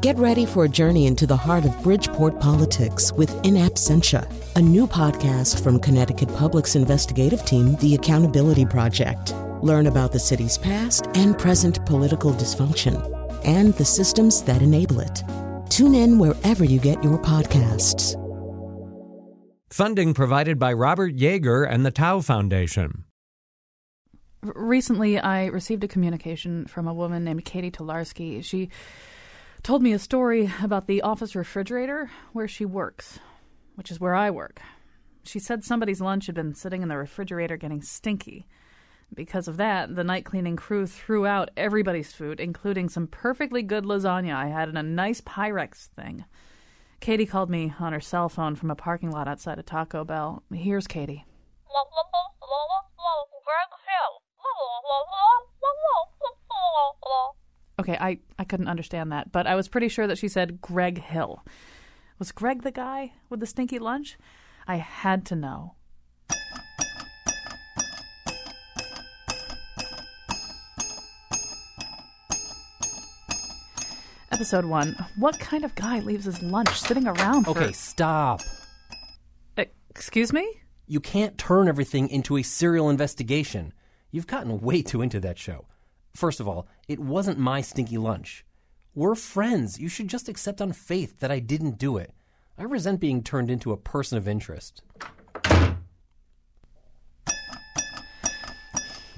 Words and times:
Get 0.00 0.16
ready 0.16 0.46
for 0.46 0.64
a 0.64 0.68
journey 0.68 1.06
into 1.06 1.26
the 1.26 1.36
heart 1.36 1.66
of 1.66 1.82
Bridgeport 1.82 2.40
politics 2.40 3.12
with 3.12 3.30
In 3.44 3.52
Absentia, 3.52 4.26
a 4.56 4.62
new 4.62 4.86
podcast 4.86 5.62
from 5.62 5.78
Connecticut 5.78 6.34
Public's 6.36 6.74
investigative 6.74 7.44
team, 7.44 7.76
The 7.76 7.96
Accountability 7.96 8.64
Project. 8.64 9.34
Learn 9.60 9.88
about 9.88 10.10
the 10.10 10.18
city's 10.18 10.56
past 10.56 11.08
and 11.12 11.38
present 11.38 11.84
political 11.84 12.32
dysfunction 12.32 12.96
and 13.44 13.74
the 13.74 13.84
systems 13.84 14.42
that 14.44 14.62
enable 14.62 15.00
it. 15.00 15.22
Tune 15.68 15.94
in 15.94 16.18
wherever 16.18 16.64
you 16.64 16.80
get 16.80 17.04
your 17.04 17.18
podcasts. 17.18 18.16
Funding 19.70 20.14
provided 20.14 20.58
by 20.58 20.72
Robert 20.72 21.14
Yeager 21.14 21.70
and 21.70 21.84
the 21.84 21.90
Tow 21.90 22.22
Foundation. 22.22 23.04
Recently, 24.42 25.18
I 25.18 25.44
received 25.48 25.84
a 25.84 25.88
communication 25.88 26.64
from 26.64 26.88
a 26.88 26.94
woman 26.94 27.24
named 27.24 27.44
Katie 27.44 27.70
Tolarski. 27.70 28.42
She 28.42 28.70
told 29.62 29.82
me 29.82 29.92
a 29.92 29.98
story 29.98 30.50
about 30.62 30.86
the 30.86 31.02
office 31.02 31.34
refrigerator 31.34 32.10
where 32.32 32.48
she 32.48 32.64
works, 32.64 33.18
which 33.74 33.90
is 33.90 34.00
where 34.00 34.14
I 34.14 34.30
work. 34.30 34.60
She 35.22 35.38
said 35.38 35.64
somebody's 35.64 36.00
lunch 36.00 36.26
had 36.26 36.34
been 36.34 36.54
sitting 36.54 36.82
in 36.82 36.88
the 36.88 36.96
refrigerator 36.96 37.56
getting 37.56 37.82
stinky. 37.82 38.46
Because 39.12 39.48
of 39.48 39.56
that, 39.56 39.94
the 39.96 40.04
night 40.04 40.24
cleaning 40.24 40.56
crew 40.56 40.86
threw 40.86 41.26
out 41.26 41.50
everybody's 41.56 42.12
food, 42.12 42.40
including 42.40 42.88
some 42.88 43.06
perfectly 43.06 43.62
good 43.62 43.84
lasagna 43.84 44.34
I 44.34 44.46
had 44.46 44.68
in 44.68 44.76
a 44.76 44.82
nice 44.82 45.20
Pyrex 45.20 45.88
thing. 45.88 46.24
Katie 47.00 47.26
called 47.26 47.50
me 47.50 47.74
on 47.80 47.92
her 47.92 48.00
cell 48.00 48.28
phone 48.28 48.54
from 48.54 48.70
a 48.70 48.76
parking 48.76 49.10
lot 49.10 49.26
outside 49.26 49.58
of 49.58 49.66
Taco 49.66 50.04
Bell. 50.04 50.42
Here's 50.52 50.86
Katie. 50.86 51.24
Okay, 57.80 57.96
I, 57.98 58.18
I 58.38 58.44
couldn't 58.44 58.68
understand 58.68 59.10
that, 59.10 59.32
but 59.32 59.46
I 59.46 59.54
was 59.54 59.66
pretty 59.66 59.88
sure 59.88 60.06
that 60.06 60.18
she 60.18 60.28
said 60.28 60.60
Greg 60.60 61.00
Hill. 61.00 61.42
Was 62.18 62.30
Greg 62.30 62.62
the 62.62 62.70
guy 62.70 63.14
with 63.30 63.40
the 63.40 63.46
stinky 63.46 63.78
lunch? 63.78 64.18
I 64.68 64.76
had 64.76 65.24
to 65.26 65.34
know. 65.34 65.76
Episode 74.30 74.66
1 74.66 75.06
What 75.16 75.38
kind 75.40 75.64
of 75.64 75.74
guy 75.74 76.00
leaves 76.00 76.26
his 76.26 76.42
lunch 76.42 76.78
sitting 76.78 77.06
around 77.06 77.44
for. 77.44 77.52
Okay, 77.52 77.72
stop. 77.72 78.42
Excuse 79.56 80.34
me? 80.34 80.46
You 80.86 81.00
can't 81.00 81.38
turn 81.38 81.66
everything 81.66 82.10
into 82.10 82.36
a 82.36 82.42
serial 82.42 82.90
investigation. 82.90 83.72
You've 84.10 84.26
gotten 84.26 84.60
way 84.60 84.82
too 84.82 85.00
into 85.00 85.18
that 85.20 85.38
show. 85.38 85.64
First 86.14 86.40
of 86.40 86.48
all, 86.48 86.66
it 86.88 86.98
wasn't 86.98 87.38
my 87.38 87.60
stinky 87.60 87.98
lunch. 87.98 88.44
We're 88.94 89.14
friends. 89.14 89.78
You 89.78 89.88
should 89.88 90.08
just 90.08 90.28
accept 90.28 90.60
on 90.60 90.72
faith 90.72 91.20
that 91.20 91.30
I 91.30 91.38
didn't 91.38 91.78
do 91.78 91.96
it. 91.96 92.12
I 92.58 92.64
resent 92.64 93.00
being 93.00 93.22
turned 93.22 93.50
into 93.50 93.72
a 93.72 93.76
person 93.76 94.18
of 94.18 94.28
interest. 94.28 94.82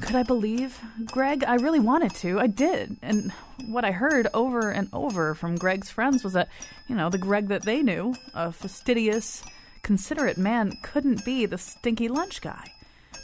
Could 0.01 0.17
I 0.17 0.23
believe 0.25 0.81
Greg? 1.07 1.43
I 1.45 1.55
really 1.55 1.81
wanted 1.81 2.15
to. 2.17 2.39
I 2.39 2.47
did. 2.47 2.97
And 3.03 3.33
what 3.69 3.85
I 3.85 3.93
heard 3.93 4.29
over 4.35 4.71
and 4.71 4.89
over 4.93 5.35
from 5.35 5.57
Greg's 5.57 5.91
friends 5.91 6.23
was 6.23 6.35
that, 6.35 6.49
you 6.89 6.95
know, 6.95 7.09
the 7.09 7.19
Greg 7.19 7.49
that 7.49 7.63
they 7.63 7.83
knew, 7.83 8.15
a 8.35 8.53
fastidious, 8.53 9.43
considerate 9.83 10.37
man, 10.37 10.73
couldn't 10.83 11.25
be 11.25 11.47
the 11.47 11.57
stinky 11.57 12.09
lunch 12.09 12.43
guy. 12.43 12.71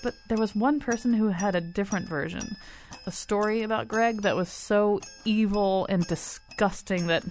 But 0.03 0.15
there 0.29 0.39
was 0.39 0.55
one 0.55 0.81
person 0.81 1.13
who 1.13 1.29
had 1.29 1.55
a 1.55 1.61
different 1.61 2.09
version. 2.09 2.57
A 3.09 3.11
story 3.11 3.63
about 3.63 3.89
Greg 3.89 4.21
that 4.21 4.37
was 4.37 4.51
so 4.51 5.01
evil 5.25 5.87
and 5.89 6.07
disgusting 6.07 7.07
that 7.07 7.25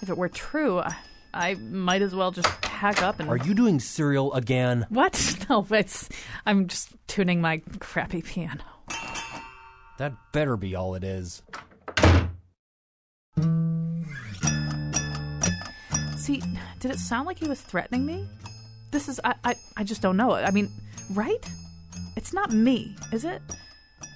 if 0.00 0.08
it 0.08 0.16
were 0.16 0.30
true, 0.30 0.78
I, 0.78 0.96
I 1.34 1.54
might 1.56 2.00
as 2.00 2.14
well 2.14 2.30
just 2.30 2.48
pack 2.62 3.02
up 3.02 3.20
and. 3.20 3.28
Are 3.28 3.36
you 3.36 3.52
doing 3.52 3.78
Serial 3.78 4.32
again? 4.32 4.86
What? 4.88 5.12
No, 5.50 5.66
it's. 5.70 6.08
I'm 6.46 6.66
just 6.66 6.94
tuning 7.08 7.42
my 7.42 7.58
crappy 7.78 8.22
piano. 8.22 8.64
That 9.98 10.14
better 10.32 10.56
be 10.56 10.74
all 10.74 10.94
it 10.94 11.04
is. 11.04 11.42
See, 16.16 16.40
did 16.80 16.90
it 16.90 16.98
sound 16.98 17.26
like 17.26 17.38
he 17.38 17.48
was 17.48 17.60
threatening 17.60 18.06
me? 18.06 18.26
This 18.92 19.10
is. 19.10 19.20
I, 19.22 19.34
I, 19.44 19.56
I 19.76 19.84
just 19.84 20.00
don't 20.00 20.16
know. 20.16 20.32
I 20.32 20.50
mean, 20.52 20.70
right? 21.12 21.46
It's 22.16 22.32
not 22.32 22.50
me, 22.50 22.96
is 23.12 23.26
it? 23.26 23.42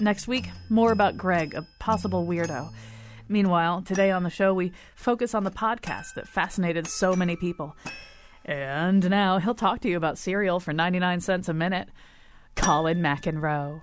Next 0.01 0.27
week, 0.27 0.49
more 0.71 0.93
about 0.93 1.19
Greg, 1.19 1.55
a 1.55 1.67
possible 1.79 2.27
weirdo. 2.27 2.73
Meanwhile, 3.29 3.83
today 3.83 4.11
on 4.11 4.23
the 4.23 4.31
show, 4.31 4.55
we 4.55 4.73
focus 4.95 5.35
on 5.35 5.45
the 5.45 5.51
podcast 5.51 6.15
that 6.15 6.27
fascinated 6.27 6.87
so 6.87 7.15
many 7.15 7.37
people. 7.37 7.77
And 8.47 9.09
now 9.11 9.39
he'll 9.39 9.55
talk 9.55 9.81
to 9.81 9.91
you 9.91 9.99
about 9.99 10.17
Serial 10.17 10.59
for 10.59 10.73
99 10.73 11.21
cents 11.21 11.51
a 11.51 11.55
minute. 11.55 11.91
Colin 12.57 13.03
McEnroe. 13.03 13.83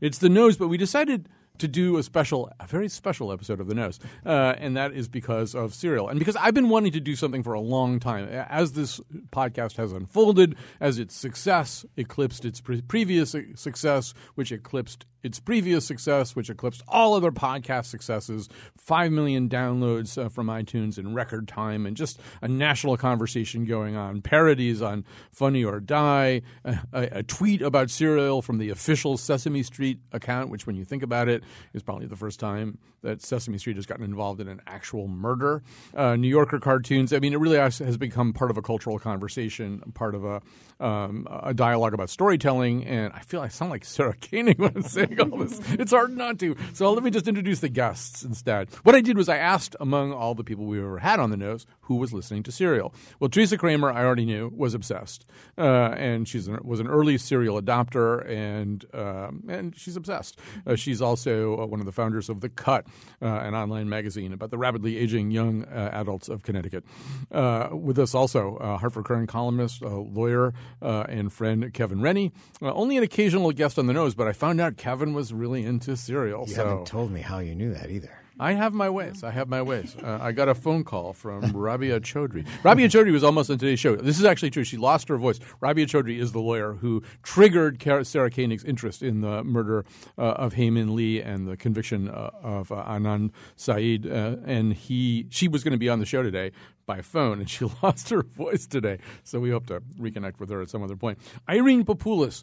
It's 0.00 0.18
the 0.18 0.30
nose, 0.30 0.56
but 0.56 0.68
we 0.68 0.78
decided 0.78 1.28
to 1.60 1.68
do 1.68 1.98
a 1.98 2.02
special, 2.02 2.50
a 2.58 2.66
very 2.66 2.88
special 2.88 3.32
episode 3.32 3.60
of 3.60 3.68
The 3.68 3.74
Nose. 3.74 4.00
Uh, 4.26 4.54
and 4.58 4.76
that 4.76 4.92
is 4.92 5.08
because 5.08 5.54
of 5.54 5.74
Serial. 5.74 6.08
And 6.08 6.18
because 6.18 6.36
I've 6.36 6.54
been 6.54 6.68
wanting 6.68 6.92
to 6.92 7.00
do 7.00 7.14
something 7.14 7.42
for 7.42 7.52
a 7.52 7.60
long 7.60 8.00
time. 8.00 8.28
As 8.28 8.72
this 8.72 9.00
podcast 9.30 9.76
has 9.76 9.92
unfolded, 9.92 10.56
as 10.80 10.98
its 10.98 11.14
success 11.14 11.84
eclipsed 11.96 12.44
its 12.44 12.60
pre- 12.60 12.80
previous 12.82 13.36
success, 13.54 14.14
which 14.34 14.50
eclipsed 14.50 15.04
its 15.22 15.40
previous 15.40 15.86
success, 15.86 16.34
which 16.34 16.50
eclipsed 16.50 16.82
all 16.88 17.14
other 17.14 17.30
podcast 17.30 17.86
successes, 17.86 18.48
5 18.78 19.12
million 19.12 19.48
downloads 19.48 20.22
uh, 20.22 20.28
from 20.28 20.46
iTunes 20.46 20.98
in 20.98 21.14
record 21.14 21.48
time, 21.48 21.86
and 21.86 21.96
just 21.96 22.20
a 22.42 22.48
national 22.48 22.96
conversation 22.96 23.64
going 23.64 23.96
on, 23.96 24.22
parodies 24.22 24.82
on 24.82 25.04
Funny 25.30 25.64
or 25.64 25.80
Die, 25.80 26.42
a, 26.64 26.78
a, 26.92 27.22
tweet 27.22 27.62
about 27.62 27.90
Serial 27.90 28.42
from 28.42 28.58
the 28.58 28.70
official 28.70 29.16
Sesame 29.16 29.62
Street 29.62 29.98
account, 30.12 30.50
which, 30.50 30.66
when 30.66 30.76
you 30.76 30.84
think 30.84 31.02
about 31.02 31.28
it, 31.28 31.42
is 31.74 31.82
probably 31.82 32.06
the 32.06 32.16
first 32.16 32.40
time 32.40 32.78
that 33.02 33.22
Sesame 33.22 33.58
Street 33.58 33.76
has 33.76 33.86
gotten 33.86 34.04
involved 34.04 34.40
in 34.40 34.48
an 34.48 34.60
actual 34.66 35.08
murder. 35.08 35.62
Uh, 35.94 36.16
New 36.16 36.28
Yorker 36.28 36.58
cartoons. 36.58 37.12
I 37.12 37.18
mean, 37.18 37.32
it 37.32 37.38
really 37.38 37.56
has 37.56 37.96
become 37.96 38.32
part 38.32 38.50
of 38.50 38.58
a 38.58 38.62
cultural 38.62 38.98
conversation, 38.98 39.80
part 39.94 40.14
of 40.14 40.24
a 40.24 40.42
um, 40.80 41.28
a 41.30 41.52
dialogue 41.52 41.94
about 41.94 42.10
storytelling. 42.10 42.84
And 42.86 43.12
I 43.12 43.20
feel 43.20 43.40
I 43.40 43.48
sound 43.48 43.70
like 43.70 43.84
Sarah 43.84 44.14
Koenig 44.14 44.58
when 44.58 44.72
I'm 44.74 44.82
saying 45.10 45.32
all 45.32 45.38
this. 45.38 45.60
It's 45.72 45.92
hard 45.92 46.16
not 46.16 46.38
to. 46.40 46.56
So 46.72 46.92
let 46.92 47.02
me 47.02 47.10
just 47.10 47.28
introduce 47.28 47.60
the 47.60 47.68
guests 47.68 48.22
instead. 48.22 48.68
What 48.82 48.94
I 48.94 49.00
did 49.00 49.16
was 49.16 49.28
I 49.28 49.36
asked 49.36 49.76
among 49.80 50.12
all 50.12 50.34
the 50.34 50.44
people 50.44 50.64
we've 50.66 50.82
ever 50.82 50.98
had 50.98 51.20
on 51.20 51.30
the 51.30 51.36
nose 51.36 51.66
who 51.82 51.96
was 51.96 52.12
listening 52.12 52.42
to 52.44 52.52
Serial. 52.52 52.94
Well, 53.18 53.28
Teresa 53.28 53.58
Kramer, 53.58 53.90
I 53.90 54.04
already 54.04 54.24
knew, 54.24 54.52
was 54.54 54.74
obsessed, 54.74 55.26
uh, 55.58 55.94
and 55.96 56.28
she's 56.28 56.46
an, 56.48 56.58
was 56.62 56.80
an 56.80 56.86
early 56.86 57.18
Serial 57.18 57.60
adopter, 57.60 58.28
and 58.28 58.84
um, 58.94 59.44
and 59.48 59.76
she's 59.76 59.96
obsessed. 59.96 60.38
Uh, 60.66 60.76
she's 60.76 61.02
also 61.02 61.60
uh, 61.60 61.66
one 61.66 61.80
of 61.80 61.86
the 61.86 61.92
founders 61.92 62.28
of 62.28 62.40
The 62.40 62.48
Cut, 62.48 62.86
uh, 63.20 63.26
an 63.26 63.54
online 63.54 63.88
magazine 63.88 64.32
about 64.32 64.50
the 64.50 64.58
rapidly 64.58 64.98
aging 64.98 65.30
young 65.30 65.64
uh, 65.64 65.90
adults 65.92 66.28
of 66.28 66.42
Connecticut. 66.42 66.84
Uh, 67.30 67.68
with 67.72 67.98
us 67.98 68.14
also, 68.14 68.58
Hartford 68.80 69.04
Courant 69.04 69.28
columnist, 69.28 69.82
lawyer, 69.82 70.52
and 70.80 71.32
friend 71.32 71.72
Kevin 71.72 72.00
Rennie. 72.00 72.32
only 72.62 72.96
an 72.96 73.02
occasional 73.02 73.50
guest 73.52 73.78
on 73.78 73.86
the 73.86 73.92
nose, 73.92 74.14
but 74.14 74.28
I 74.28 74.32
found 74.32 74.60
out 74.60 74.76
Kevin 74.76 74.99
was 75.08 75.32
really 75.32 75.64
into 75.64 75.96
Serial. 75.96 76.46
You 76.46 76.54
so. 76.54 76.66
haven't 76.66 76.86
told 76.86 77.10
me 77.10 77.20
how 77.20 77.38
you 77.38 77.54
knew 77.54 77.72
that 77.74 77.90
either. 77.90 78.10
I 78.40 78.54
have 78.54 78.72
my 78.72 78.88
ways. 78.88 79.22
I 79.22 79.30
have 79.32 79.48
my 79.50 79.60
ways. 79.60 79.94
Uh, 80.02 80.18
I 80.20 80.32
got 80.32 80.48
a 80.48 80.54
phone 80.54 80.82
call 80.82 81.12
from 81.12 81.42
Rabia 81.54 82.00
Chaudhry. 82.00 82.46
Rabia 82.64 82.88
Chaudhry 82.88 83.12
was 83.12 83.22
almost 83.22 83.50
on 83.50 83.58
today's 83.58 83.78
show. 83.78 83.96
This 83.96 84.18
is 84.18 84.24
actually 84.24 84.48
true. 84.48 84.64
She 84.64 84.78
lost 84.78 85.08
her 85.08 85.18
voice. 85.18 85.38
Rabia 85.60 85.84
Chaudhry 85.84 86.18
is 86.18 86.32
the 86.32 86.40
lawyer 86.40 86.72
who 86.72 87.02
triggered 87.22 87.82
Sarah 87.82 88.30
Koenig's 88.30 88.64
interest 88.64 89.02
in 89.02 89.20
the 89.20 89.44
murder 89.44 89.84
uh, 90.16 90.22
of 90.22 90.54
Hae 90.54 90.70
Min 90.70 90.96
Lee 90.96 91.20
and 91.20 91.46
the 91.46 91.56
conviction 91.56 92.08
uh, 92.08 92.30
of 92.42 92.72
uh, 92.72 92.82
Adnan 92.86 93.30
Syed. 93.56 94.06
Uh, 94.06 94.36
and 94.46 94.72
he, 94.72 95.26
she 95.28 95.46
was 95.46 95.62
going 95.62 95.72
to 95.72 95.78
be 95.78 95.90
on 95.90 95.98
the 95.98 96.06
show 96.06 96.22
today, 96.22 96.52
by 96.86 97.00
phone, 97.00 97.40
and 97.40 97.48
she 97.48 97.66
lost 97.82 98.10
her 98.10 98.22
voice 98.22 98.66
today. 98.66 98.98
So 99.22 99.40
we 99.40 99.50
hope 99.50 99.66
to 99.66 99.80
reconnect 99.98 100.40
with 100.40 100.50
her 100.50 100.60
at 100.62 100.70
some 100.70 100.82
other 100.82 100.96
point. 100.96 101.18
Irene 101.48 101.84
Papoulis, 101.84 102.42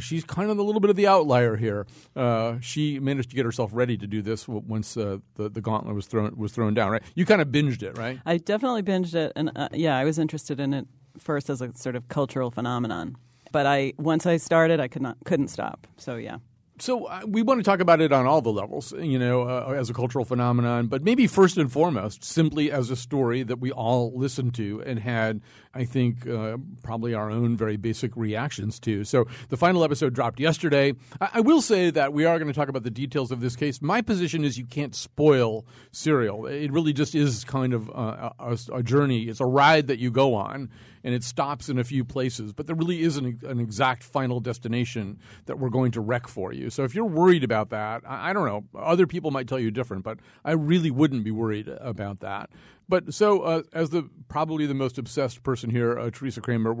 she's 0.00 0.24
kind 0.24 0.50
of 0.50 0.58
a 0.58 0.62
little 0.62 0.80
bit 0.80 0.90
of 0.90 0.96
the 0.96 1.06
outlier 1.06 1.56
here. 1.56 1.86
Uh, 2.14 2.56
she 2.60 2.98
managed 2.98 3.30
to 3.30 3.36
get 3.36 3.44
herself 3.44 3.70
ready 3.72 3.96
to 3.96 4.06
do 4.06 4.22
this 4.22 4.46
once 4.48 4.96
uh, 4.96 5.18
the 5.34 5.48
the 5.48 5.60
gauntlet 5.60 5.94
was 5.94 6.06
thrown 6.06 6.36
was 6.36 6.52
thrown 6.52 6.74
down. 6.74 6.90
Right? 6.90 7.02
You 7.14 7.24
kind 7.24 7.40
of 7.40 7.48
binged 7.48 7.82
it, 7.82 7.96
right? 7.96 8.20
I 8.26 8.38
definitely 8.38 8.82
binged 8.82 9.14
it, 9.14 9.32
and 9.36 9.50
uh, 9.56 9.68
yeah, 9.72 9.96
I 9.96 10.04
was 10.04 10.18
interested 10.18 10.60
in 10.60 10.74
it 10.74 10.86
first 11.18 11.48
as 11.50 11.62
a 11.62 11.72
sort 11.74 11.96
of 11.96 12.08
cultural 12.08 12.50
phenomenon. 12.50 13.16
But 13.52 13.66
I 13.66 13.94
once 13.98 14.26
I 14.26 14.36
started, 14.36 14.80
I 14.80 14.88
could 14.88 15.02
not 15.02 15.16
couldn't 15.24 15.48
stop. 15.48 15.86
So 15.96 16.16
yeah. 16.16 16.38
So 16.78 17.06
uh, 17.06 17.22
we 17.26 17.42
want 17.42 17.58
to 17.58 17.64
talk 17.64 17.80
about 17.80 18.02
it 18.02 18.12
on 18.12 18.26
all 18.26 18.42
the 18.42 18.52
levels, 18.52 18.92
you 18.92 19.18
know, 19.18 19.42
uh, 19.42 19.74
as 19.76 19.88
a 19.88 19.94
cultural 19.94 20.26
phenomenon, 20.26 20.88
but 20.88 21.02
maybe 21.02 21.26
first 21.26 21.56
and 21.56 21.72
foremost, 21.72 22.22
simply 22.22 22.70
as 22.70 22.90
a 22.90 22.96
story 22.96 23.42
that 23.44 23.60
we 23.60 23.72
all 23.72 24.12
listened 24.14 24.54
to 24.56 24.82
and 24.84 24.98
had, 24.98 25.40
I 25.72 25.86
think, 25.86 26.28
uh, 26.28 26.58
probably 26.82 27.14
our 27.14 27.30
own 27.30 27.56
very 27.56 27.78
basic 27.78 28.14
reactions 28.14 28.78
to. 28.80 29.04
So 29.04 29.26
the 29.48 29.56
final 29.56 29.84
episode 29.84 30.12
dropped 30.12 30.38
yesterday. 30.38 30.92
I, 31.18 31.30
I 31.34 31.40
will 31.40 31.62
say 31.62 31.88
that 31.90 32.12
we 32.12 32.26
are 32.26 32.38
going 32.38 32.48
to 32.48 32.54
talk 32.54 32.68
about 32.68 32.82
the 32.82 32.90
details 32.90 33.30
of 33.32 33.40
this 33.40 33.56
case. 33.56 33.80
My 33.80 34.02
position 34.02 34.44
is 34.44 34.58
you 34.58 34.66
can't 34.66 34.94
spoil 34.94 35.64
Serial. 35.92 36.46
It 36.46 36.70
really 36.70 36.92
just 36.92 37.14
is 37.14 37.42
kind 37.44 37.72
of 37.72 37.88
a, 37.88 38.58
a 38.72 38.82
journey. 38.82 39.24
It's 39.24 39.40
a 39.40 39.46
ride 39.46 39.86
that 39.86 39.98
you 39.98 40.10
go 40.10 40.34
on 40.34 40.68
and 41.06 41.14
it 41.14 41.22
stops 41.22 41.68
in 41.68 41.78
a 41.78 41.84
few 41.84 42.04
places, 42.04 42.52
but 42.52 42.66
there 42.66 42.74
really 42.74 43.02
isn't 43.02 43.44
an 43.44 43.60
exact 43.60 44.02
final 44.02 44.40
destination 44.40 45.20
that 45.44 45.56
we're 45.56 45.70
going 45.70 45.92
to 45.92 46.00
wreck 46.00 46.26
for 46.26 46.52
you. 46.52 46.68
So 46.68 46.82
if 46.82 46.96
you're 46.96 47.04
worried 47.04 47.44
about 47.44 47.70
that, 47.70 48.02
I, 48.04 48.30
I 48.30 48.32
don't 48.32 48.44
know. 48.44 48.64
Other 48.76 49.06
people 49.06 49.30
might 49.30 49.46
tell 49.46 49.60
you 49.60 49.70
different, 49.70 50.02
but 50.02 50.18
I 50.44 50.50
really 50.50 50.90
wouldn't 50.90 51.22
be 51.22 51.30
worried 51.30 51.68
about 51.68 52.18
that. 52.20 52.50
But 52.88 53.14
so, 53.14 53.42
uh, 53.42 53.62
as 53.72 53.90
the 53.90 54.10
probably 54.28 54.66
the 54.66 54.74
most 54.74 54.98
obsessed 54.98 55.44
person 55.44 55.70
here, 55.70 55.96
uh, 55.96 56.10
Teresa 56.10 56.40
Kramer, 56.40 56.72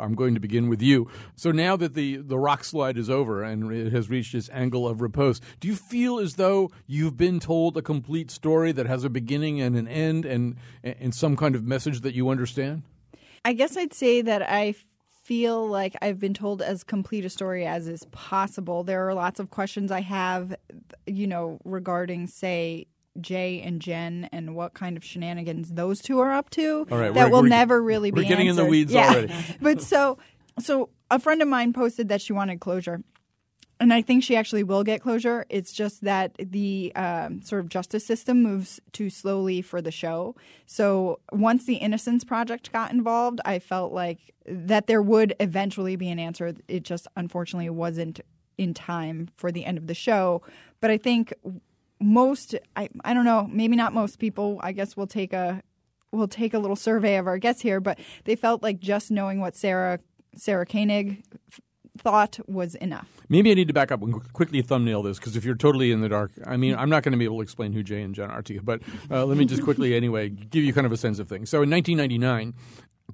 I'm 0.00 0.14
going 0.14 0.34
to 0.34 0.40
begin 0.40 0.68
with 0.68 0.82
you. 0.82 1.08
So 1.36 1.52
now 1.52 1.76
that 1.76 1.94
the 1.94 2.16
the 2.16 2.38
rock 2.38 2.64
slide 2.64 2.98
is 2.98 3.08
over 3.08 3.44
and 3.44 3.72
it 3.72 3.92
has 3.92 4.10
reached 4.10 4.34
its 4.34 4.50
angle 4.52 4.88
of 4.88 5.00
repose, 5.00 5.40
do 5.60 5.68
you 5.68 5.76
feel 5.76 6.18
as 6.18 6.34
though 6.34 6.70
you've 6.88 7.16
been 7.16 7.38
told 7.38 7.76
a 7.76 7.82
complete 7.82 8.30
story 8.32 8.72
that 8.72 8.86
has 8.86 9.04
a 9.04 9.10
beginning 9.10 9.60
and 9.60 9.76
an 9.76 9.86
end, 9.86 10.24
and 10.24 10.56
and 10.82 11.14
some 11.14 11.36
kind 11.36 11.54
of 11.54 11.64
message 11.64 12.00
that 12.00 12.14
you 12.14 12.28
understand? 12.28 12.82
I 13.48 13.54
guess 13.54 13.78
I'd 13.78 13.94
say 13.94 14.20
that 14.20 14.42
I 14.42 14.74
feel 15.24 15.66
like 15.66 15.96
I've 16.02 16.18
been 16.18 16.34
told 16.34 16.60
as 16.60 16.84
complete 16.84 17.24
a 17.24 17.30
story 17.30 17.64
as 17.64 17.88
is 17.88 18.04
possible. 18.10 18.84
There 18.84 19.08
are 19.08 19.14
lots 19.14 19.40
of 19.40 19.48
questions 19.48 19.90
I 19.90 20.02
have, 20.02 20.54
you 21.06 21.26
know, 21.26 21.58
regarding, 21.64 22.26
say, 22.26 22.88
Jay 23.18 23.62
and 23.62 23.80
Jen 23.80 24.28
and 24.32 24.54
what 24.54 24.74
kind 24.74 24.98
of 24.98 25.04
shenanigans 25.04 25.72
those 25.72 26.02
two 26.02 26.20
are 26.20 26.30
up 26.30 26.50
to 26.50 26.84
right, 26.90 27.14
that 27.14 27.30
will 27.30 27.42
never 27.42 27.82
really 27.82 28.10
be. 28.10 28.20
we're 28.20 28.28
getting 28.28 28.48
answered. 28.48 28.60
in 28.60 28.66
the 28.66 28.70
weeds 28.70 28.92
yeah. 28.92 29.08
already. 29.08 29.34
but 29.62 29.80
so 29.80 30.18
so 30.60 30.90
a 31.10 31.18
friend 31.18 31.40
of 31.40 31.48
mine 31.48 31.72
posted 31.72 32.10
that 32.10 32.20
she 32.20 32.34
wanted 32.34 32.60
closure 32.60 33.02
and 33.80 33.92
I 33.92 34.02
think 34.02 34.24
she 34.24 34.34
actually 34.36 34.64
will 34.64 34.82
get 34.82 35.00
closure. 35.00 35.46
It's 35.48 35.72
just 35.72 36.02
that 36.02 36.34
the 36.38 36.92
um, 36.96 37.42
sort 37.42 37.60
of 37.60 37.68
justice 37.68 38.04
system 38.04 38.42
moves 38.42 38.80
too 38.92 39.08
slowly 39.08 39.62
for 39.62 39.80
the 39.80 39.92
show. 39.92 40.34
So 40.66 41.20
once 41.30 41.64
the 41.64 41.76
Innocence 41.76 42.24
Project 42.24 42.72
got 42.72 42.90
involved, 42.90 43.40
I 43.44 43.60
felt 43.60 43.92
like 43.92 44.34
that 44.46 44.88
there 44.88 45.02
would 45.02 45.34
eventually 45.38 45.94
be 45.94 46.08
an 46.08 46.18
answer. 46.18 46.54
It 46.66 46.82
just 46.82 47.06
unfortunately 47.16 47.70
wasn't 47.70 48.20
in 48.56 48.74
time 48.74 49.28
for 49.36 49.52
the 49.52 49.64
end 49.64 49.78
of 49.78 49.86
the 49.86 49.94
show. 49.94 50.42
But 50.80 50.90
I 50.90 50.98
think 50.98 51.32
most, 52.00 52.56
I, 52.74 52.88
I 53.04 53.14
don't 53.14 53.24
know, 53.24 53.48
maybe 53.50 53.76
not 53.76 53.94
most 53.94 54.18
people. 54.18 54.58
I 54.62 54.72
guess 54.72 54.96
we'll 54.96 55.06
take 55.06 55.32
a 55.32 55.62
we'll 56.10 56.26
take 56.26 56.54
a 56.54 56.58
little 56.58 56.76
survey 56.76 57.16
of 57.16 57.26
our 57.26 57.38
guests 57.38 57.60
here, 57.60 57.80
but 57.80 57.98
they 58.24 58.34
felt 58.34 58.62
like 58.62 58.80
just 58.80 59.10
knowing 59.10 59.40
what 59.40 59.54
Sarah 59.54 60.00
Sarah 60.34 60.66
Koenig 60.66 61.22
thought 61.98 62.38
was 62.48 62.74
enough. 62.76 63.17
Maybe 63.28 63.50
I 63.50 63.54
need 63.54 63.68
to 63.68 63.74
back 63.74 63.92
up 63.92 64.02
and 64.02 64.32
quickly 64.32 64.62
thumbnail 64.62 65.02
this 65.02 65.18
because 65.18 65.36
if 65.36 65.44
you're 65.44 65.54
totally 65.54 65.92
in 65.92 66.00
the 66.00 66.08
dark, 66.08 66.32
I 66.46 66.56
mean, 66.56 66.74
I'm 66.74 66.88
not 66.88 67.02
going 67.02 67.12
to 67.12 67.18
be 67.18 67.24
able 67.24 67.36
to 67.36 67.42
explain 67.42 67.72
who 67.72 67.82
Jay 67.82 68.00
and 68.02 68.14
Jen 68.14 68.30
are 68.30 68.42
to 68.42 68.54
you, 68.54 68.62
but 68.62 68.80
uh, 69.10 69.24
let 69.24 69.36
me 69.36 69.44
just 69.44 69.62
quickly 69.62 69.94
anyway 69.94 70.28
give 70.30 70.64
you 70.64 70.72
kind 70.72 70.86
of 70.86 70.92
a 70.92 70.96
sense 70.96 71.18
of 71.18 71.28
things. 71.28 71.50
So 71.50 71.62
in 71.62 71.70
1999, 71.70 72.54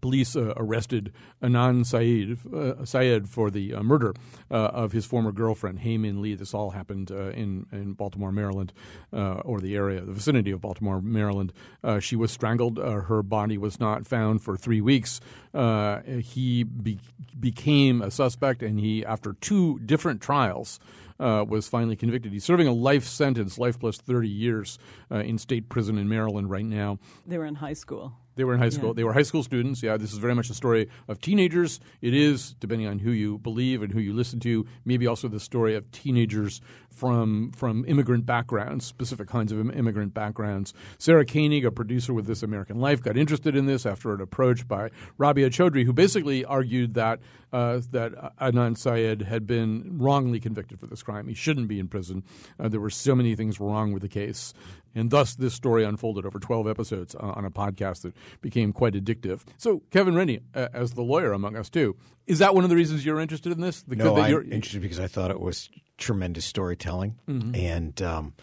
police 0.04 0.36
uh, 0.36 0.52
arrested 0.58 1.14
Adnan 1.42 1.86
Syed, 1.86 2.36
uh, 2.54 2.84
Syed 2.84 3.26
for 3.26 3.50
the 3.50 3.72
uh, 3.72 3.82
murder 3.82 4.12
uh, 4.50 4.54
of 4.54 4.92
his 4.92 5.06
former 5.06 5.32
girlfriend, 5.32 5.78
Hae 5.78 5.96
Lee. 5.96 6.34
This 6.34 6.52
all 6.52 6.72
happened 6.72 7.10
uh, 7.10 7.30
in, 7.30 7.64
in 7.72 7.94
Baltimore, 7.94 8.30
Maryland, 8.30 8.74
uh, 9.14 9.36
or 9.36 9.62
the 9.62 9.74
area, 9.74 10.02
the 10.02 10.12
vicinity 10.12 10.50
of 10.50 10.60
Baltimore, 10.60 11.00
Maryland. 11.00 11.54
she 12.00 12.16
was 12.16 12.30
strangled. 12.30 12.76
her 12.76 13.22
body 13.22 13.56
was 13.56 13.80
not 13.80 14.06
found 14.06 14.42
for 14.42 14.58
three 14.58 14.82
weeks. 14.82 15.22
he 15.54 16.64
be- 16.64 16.98
became 17.40 18.02
a 18.02 18.10
suspect, 18.10 18.62
and 18.62 18.78
he, 18.78 19.06
after 19.06 19.32
two 19.40 19.78
different 19.86 20.20
trials, 20.20 20.80
uh, 21.18 21.46
was 21.48 21.66
finally 21.66 21.96
convicted. 21.96 22.30
He's 22.32 22.44
serving 22.44 22.66
a 22.66 22.72
life 22.72 23.04
sentence, 23.04 23.56
life 23.58 23.78
plus 23.78 23.96
30 23.96 24.28
years, 24.28 24.78
uh, 25.10 25.20
in 25.20 25.38
state 25.38 25.70
prison 25.70 25.96
in 25.96 26.08
Maryland 26.10 26.50
right 26.50 26.64
now. 26.64 26.98
They 27.26 27.38
were 27.38 27.46
in 27.46 27.54
high 27.54 27.72
school. 27.72 28.12
They 28.36 28.44
were 28.44 28.54
in 28.54 28.60
high 28.60 28.68
school. 28.70 28.88
Yeah. 28.88 28.94
They 28.94 29.04
were 29.04 29.12
high 29.12 29.22
school 29.22 29.42
students. 29.42 29.82
Yeah, 29.82 29.96
this 29.96 30.12
is 30.12 30.18
very 30.18 30.34
much 30.34 30.50
a 30.50 30.54
story 30.54 30.88
of 31.08 31.20
teenagers. 31.20 31.80
It 32.00 32.14
is, 32.14 32.54
depending 32.54 32.88
on 32.88 32.98
who 33.00 33.10
you 33.10 33.38
believe 33.38 33.82
and 33.82 33.92
who 33.92 34.00
you 34.00 34.12
listen 34.12 34.40
to, 34.40 34.66
maybe 34.84 35.06
also 35.06 35.28
the 35.28 35.40
story 35.40 35.74
of 35.74 35.90
teenagers 35.90 36.60
from 36.90 37.50
from 37.52 37.84
immigrant 37.86 38.24
backgrounds, 38.24 38.86
specific 38.86 39.28
kinds 39.28 39.52
of 39.52 39.58
immigrant 39.70 40.14
backgrounds. 40.14 40.72
Sarah 40.98 41.24
Koenig, 41.24 41.64
a 41.64 41.70
producer 41.70 42.12
with 42.12 42.26
This 42.26 42.42
American 42.42 42.78
Life, 42.78 43.02
got 43.02 43.16
interested 43.16 43.56
in 43.56 43.66
this 43.66 43.84
after 43.84 44.14
an 44.14 44.20
approach 44.20 44.66
by 44.66 44.90
Rabia 45.18 45.50
Chaudhry, 45.50 45.84
who 45.84 45.92
basically 45.92 46.44
argued 46.44 46.94
that 46.94 47.20
uh, 47.52 47.80
that 47.90 48.36
Adnan 48.38 48.76
Syed 48.76 49.22
had 49.22 49.46
been 49.46 49.98
wrongly 49.98 50.40
convicted 50.40 50.80
for 50.80 50.86
this 50.86 51.02
crime. 51.02 51.28
He 51.28 51.34
shouldn't 51.34 51.68
be 51.68 51.78
in 51.78 51.88
prison. 51.88 52.24
Uh, 52.58 52.68
there 52.68 52.80
were 52.80 52.90
so 52.90 53.14
many 53.14 53.34
things 53.36 53.60
wrong 53.60 53.92
with 53.92 54.02
the 54.02 54.08
case. 54.08 54.54
And 54.94 55.10
thus, 55.10 55.34
this 55.34 55.54
story 55.54 55.84
unfolded 55.84 56.24
over 56.24 56.38
12 56.38 56.68
episodes 56.68 57.14
uh, 57.14 57.32
on 57.34 57.44
a 57.44 57.50
podcast 57.50 58.02
that 58.02 58.14
became 58.40 58.72
quite 58.72 58.94
addictive. 58.94 59.42
So, 59.58 59.82
Kevin 59.90 60.14
Rennie, 60.14 60.40
uh, 60.54 60.68
as 60.72 60.92
the 60.92 61.02
lawyer 61.02 61.32
among 61.32 61.56
us 61.56 61.68
too, 61.68 61.96
is 62.26 62.38
that 62.38 62.54
one 62.54 62.64
of 62.64 62.70
the 62.70 62.76
reasons 62.76 63.04
you're 63.04 63.20
interested 63.20 63.52
in 63.52 63.60
this? 63.60 63.82
The, 63.82 63.96
no, 63.96 64.16
I'm 64.16 64.52
interested 64.52 64.82
because 64.82 65.00
I 65.00 65.06
thought 65.06 65.30
it 65.30 65.40
was 65.40 65.68
tremendous 65.98 66.44
storytelling, 66.44 67.18
mm-hmm. 67.28 67.54
and 67.54 68.00
um, 68.02 68.34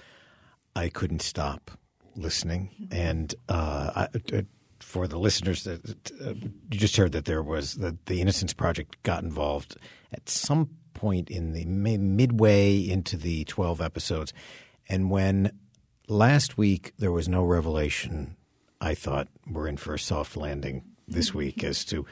I 0.76 0.90
couldn't 0.90 1.22
stop 1.22 1.72
listening. 2.16 2.90
And 2.92 3.34
uh, 3.50 4.08
I, 4.14 4.36
uh, 4.36 4.42
for 4.80 5.08
the 5.08 5.18
listeners, 5.18 5.64
that 5.64 6.12
uh, 6.22 6.34
you 6.34 6.80
just 6.80 6.98
heard 6.98 7.12
that 7.14 7.26
there 7.26 7.44
was 7.44 7.76
that 7.76 8.06
the 8.06 8.22
Innocence 8.22 8.54
Project 8.54 9.02
got 9.04 9.24
involved 9.24 9.78
at 10.12 10.28
some 10.30 10.70
point 10.94 11.30
in 11.30 11.54
the 11.54 11.66
midway 11.66 12.78
into 12.78 13.18
the 13.18 13.44
12 13.46 13.82
episodes, 13.82 14.34
and 14.90 15.10
when 15.10 15.52
last 16.12 16.58
week 16.58 16.94
there 17.00 17.12
was 17.12 17.28
no 17.30 17.44
revelation. 17.44 18.36
I 18.80 18.94
thought 18.94 19.30
we're 19.50 19.68
in 19.68 19.78
for 19.78 19.94
a 19.94 20.00
soft 20.00 20.36
landing 20.36 20.84
this 21.08 21.34
week 21.34 21.64
as 21.64 21.86
to 21.86 22.06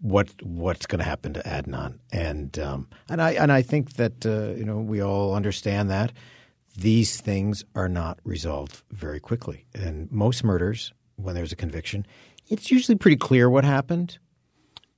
what 0.00 0.30
what's 0.42 0.86
going 0.86 0.98
to 0.98 1.04
happen 1.04 1.32
to 1.34 1.42
Adnan, 1.42 1.98
and 2.12 2.58
um, 2.58 2.88
and 3.08 3.22
I 3.22 3.32
and 3.32 3.52
I 3.52 3.62
think 3.62 3.94
that 3.94 4.26
uh, 4.26 4.54
you 4.58 4.64
know 4.64 4.78
we 4.78 5.00
all 5.00 5.34
understand 5.34 5.88
that 5.90 6.12
these 6.76 7.20
things 7.20 7.64
are 7.74 7.88
not 7.88 8.18
resolved 8.24 8.82
very 8.90 9.20
quickly, 9.20 9.66
and 9.74 10.10
most 10.10 10.42
murders, 10.44 10.92
when 11.16 11.34
there's 11.34 11.52
a 11.52 11.56
conviction, 11.56 12.06
it's 12.48 12.70
usually 12.70 12.98
pretty 12.98 13.16
clear 13.16 13.48
what 13.48 13.64
happened. 13.64 14.18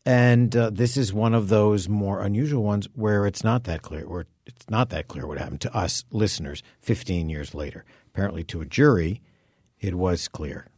And 0.06 0.54
uh, 0.54 0.70
this 0.70 0.96
is 0.96 1.12
one 1.12 1.34
of 1.34 1.48
those 1.48 1.88
more 1.88 2.22
unusual 2.22 2.62
ones 2.62 2.88
where 2.94 3.26
it's 3.26 3.42
not 3.42 3.64
that 3.64 3.82
clear, 3.82 4.08
where 4.08 4.26
it's 4.46 4.70
not 4.70 4.90
that 4.90 5.08
clear 5.08 5.26
what 5.26 5.38
happened 5.38 5.60
to 5.62 5.76
us 5.76 6.04
listeners 6.12 6.62
15 6.80 7.28
years 7.28 7.54
later. 7.54 7.84
Apparently, 8.16 8.44
to 8.44 8.62
a 8.62 8.64
jury, 8.64 9.20
it 9.78 9.94
was 9.94 10.26
clear. 10.26 10.68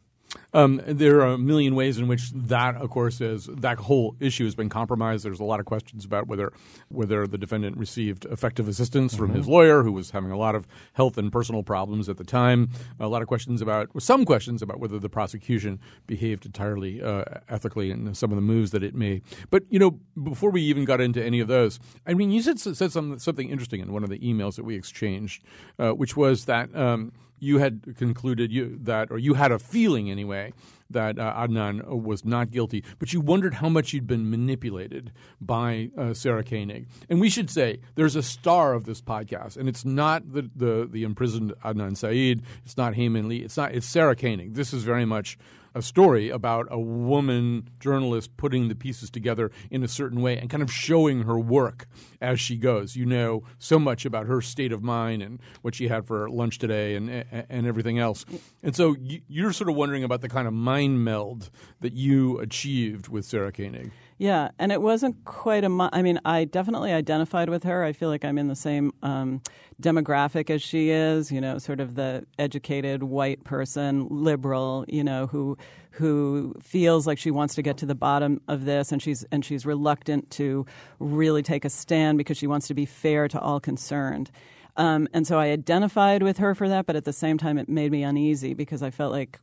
Um, 0.54 0.80
there 0.86 1.20
are 1.20 1.34
a 1.34 1.38
million 1.38 1.74
ways 1.74 1.98
in 1.98 2.08
which 2.08 2.30
that, 2.32 2.74
of 2.76 2.90
course, 2.90 3.20
is 3.20 3.46
that 3.46 3.78
whole 3.78 4.16
issue 4.18 4.44
has 4.44 4.54
been 4.54 4.68
compromised. 4.68 5.24
There's 5.24 5.40
a 5.40 5.44
lot 5.44 5.60
of 5.60 5.66
questions 5.66 6.04
about 6.04 6.26
whether 6.26 6.52
whether 6.88 7.26
the 7.26 7.38
defendant 7.38 7.76
received 7.76 8.24
effective 8.24 8.66
assistance 8.66 9.12
mm-hmm. 9.12 9.26
from 9.26 9.34
his 9.34 9.46
lawyer, 9.46 9.82
who 9.82 9.92
was 9.92 10.10
having 10.10 10.30
a 10.30 10.36
lot 10.36 10.54
of 10.54 10.66
health 10.94 11.16
and 11.16 11.30
personal 11.30 11.62
problems 11.62 12.08
at 12.08 12.16
the 12.16 12.24
time. 12.24 12.70
A 12.98 13.08
lot 13.08 13.22
of 13.22 13.28
questions 13.28 13.62
about 13.62 13.88
some 14.02 14.24
questions 14.24 14.62
about 14.62 14.80
whether 14.80 14.98
the 14.98 15.08
prosecution 15.08 15.78
behaved 16.06 16.44
entirely 16.46 17.02
uh, 17.02 17.24
ethically 17.48 17.90
in 17.90 18.14
some 18.14 18.30
of 18.32 18.36
the 18.36 18.42
moves 18.42 18.70
that 18.72 18.82
it 18.82 18.94
made. 18.94 19.22
But 19.50 19.64
you 19.70 19.78
know, 19.78 20.00
before 20.22 20.50
we 20.50 20.62
even 20.62 20.84
got 20.84 21.00
into 21.00 21.22
any 21.24 21.40
of 21.40 21.48
those, 21.48 21.78
I 22.06 22.14
mean, 22.14 22.30
you 22.30 22.42
said 22.42 22.58
said 22.58 22.90
something, 22.90 23.18
something 23.18 23.48
interesting 23.48 23.80
in 23.80 23.92
one 23.92 24.02
of 24.02 24.10
the 24.10 24.18
emails 24.18 24.56
that 24.56 24.64
we 24.64 24.74
exchanged, 24.74 25.44
uh, 25.78 25.90
which 25.90 26.16
was 26.16 26.46
that. 26.46 26.74
Um, 26.74 27.12
you 27.40 27.58
had 27.58 27.96
concluded 27.96 28.52
you, 28.52 28.78
that, 28.82 29.10
or 29.10 29.18
you 29.18 29.34
had 29.34 29.52
a 29.52 29.58
feeling 29.58 30.10
anyway, 30.10 30.52
that 30.90 31.18
uh, 31.18 31.34
Adnan 31.34 31.84
was 31.86 32.24
not 32.24 32.50
guilty, 32.50 32.84
but 32.98 33.12
you 33.12 33.20
wondered 33.20 33.54
how 33.54 33.68
much 33.68 33.92
you'd 33.92 34.06
been 34.06 34.30
manipulated 34.30 35.12
by 35.40 35.90
uh, 35.96 36.14
Sarah 36.14 36.42
Koenig. 36.42 36.86
And 37.08 37.20
we 37.20 37.28
should 37.28 37.50
say 37.50 37.80
there's 37.94 38.16
a 38.16 38.22
star 38.22 38.74
of 38.74 38.84
this 38.84 39.00
podcast, 39.00 39.56
and 39.56 39.68
it's 39.68 39.84
not 39.84 40.32
the 40.32 40.50
the, 40.56 40.88
the 40.90 41.02
imprisoned 41.02 41.52
Adnan 41.64 41.96
Syed, 41.96 42.42
it's 42.64 42.76
not 42.76 42.94
Hae 42.94 43.08
Min 43.08 43.28
Lee, 43.28 43.38
it's 43.38 43.56
not 43.56 43.74
it's 43.74 43.86
Sarah 43.86 44.16
Koenig. 44.16 44.54
This 44.54 44.72
is 44.72 44.82
very 44.82 45.04
much 45.04 45.38
a 45.78 45.82
story 45.82 46.28
about 46.28 46.66
a 46.70 46.78
woman 46.78 47.70
journalist 47.78 48.36
putting 48.36 48.66
the 48.68 48.74
pieces 48.74 49.10
together 49.10 49.50
in 49.70 49.84
a 49.84 49.88
certain 49.88 50.20
way 50.20 50.36
and 50.36 50.50
kind 50.50 50.62
of 50.62 50.72
showing 50.72 51.22
her 51.22 51.38
work 51.38 51.86
as 52.20 52.40
she 52.40 52.56
goes. 52.56 52.96
You 52.96 53.06
know 53.06 53.44
so 53.58 53.78
much 53.78 54.04
about 54.04 54.26
her 54.26 54.42
state 54.42 54.72
of 54.72 54.82
mind 54.82 55.22
and 55.22 55.40
what 55.62 55.76
she 55.76 55.86
had 55.86 56.04
for 56.04 56.28
lunch 56.28 56.58
today 56.58 56.96
and 56.96 57.08
and 57.48 57.66
everything 57.66 57.98
else. 57.98 58.24
And 58.62 58.74
so 58.74 58.96
you're 58.98 59.52
sort 59.52 59.70
of 59.70 59.76
wondering 59.76 60.02
about 60.02 60.20
the 60.20 60.28
kind 60.28 60.48
of 60.48 60.52
mind 60.52 61.04
meld 61.04 61.48
that 61.80 61.92
you 61.92 62.40
achieved 62.40 63.08
with 63.08 63.24
Sarah 63.24 63.52
Koenig. 63.52 63.92
Yeah, 64.18 64.48
and 64.58 64.72
it 64.72 64.82
wasn't 64.82 65.24
quite 65.24 65.62
a. 65.62 65.88
I 65.92 66.02
mean, 66.02 66.18
I 66.24 66.44
definitely 66.44 66.92
identified 66.92 67.48
with 67.48 67.62
her. 67.62 67.84
I 67.84 67.92
feel 67.92 68.08
like 68.08 68.24
I'm 68.24 68.36
in 68.36 68.48
the 68.48 68.56
same 68.56 68.92
um, 69.00 69.40
demographic 69.80 70.50
as 70.50 70.60
she 70.60 70.90
is. 70.90 71.30
You 71.30 71.40
know, 71.40 71.58
sort 71.58 71.78
of 71.78 71.94
the 71.94 72.26
educated 72.36 73.04
white 73.04 73.44
person, 73.44 74.08
liberal. 74.10 74.84
You 74.88 75.04
know, 75.04 75.28
who 75.28 75.56
who 75.92 76.52
feels 76.60 77.06
like 77.06 77.18
she 77.18 77.30
wants 77.30 77.54
to 77.54 77.62
get 77.62 77.76
to 77.78 77.86
the 77.86 77.94
bottom 77.94 78.40
of 78.48 78.64
this, 78.64 78.90
and 78.90 79.00
she's 79.00 79.24
and 79.30 79.44
she's 79.44 79.64
reluctant 79.64 80.28
to 80.32 80.66
really 80.98 81.42
take 81.44 81.64
a 81.64 81.70
stand 81.70 82.18
because 82.18 82.36
she 82.36 82.48
wants 82.48 82.66
to 82.68 82.74
be 82.74 82.86
fair 82.86 83.28
to 83.28 83.38
all 83.40 83.60
concerned. 83.60 84.32
Um, 84.76 85.08
and 85.12 85.28
so 85.28 85.38
I 85.38 85.46
identified 85.50 86.24
with 86.24 86.38
her 86.38 86.56
for 86.56 86.68
that, 86.68 86.86
but 86.86 86.96
at 86.96 87.04
the 87.04 87.12
same 87.12 87.38
time, 87.38 87.56
it 87.56 87.68
made 87.68 87.92
me 87.92 88.02
uneasy 88.02 88.52
because 88.54 88.82
I 88.82 88.90
felt 88.90 89.12
like 89.12 89.38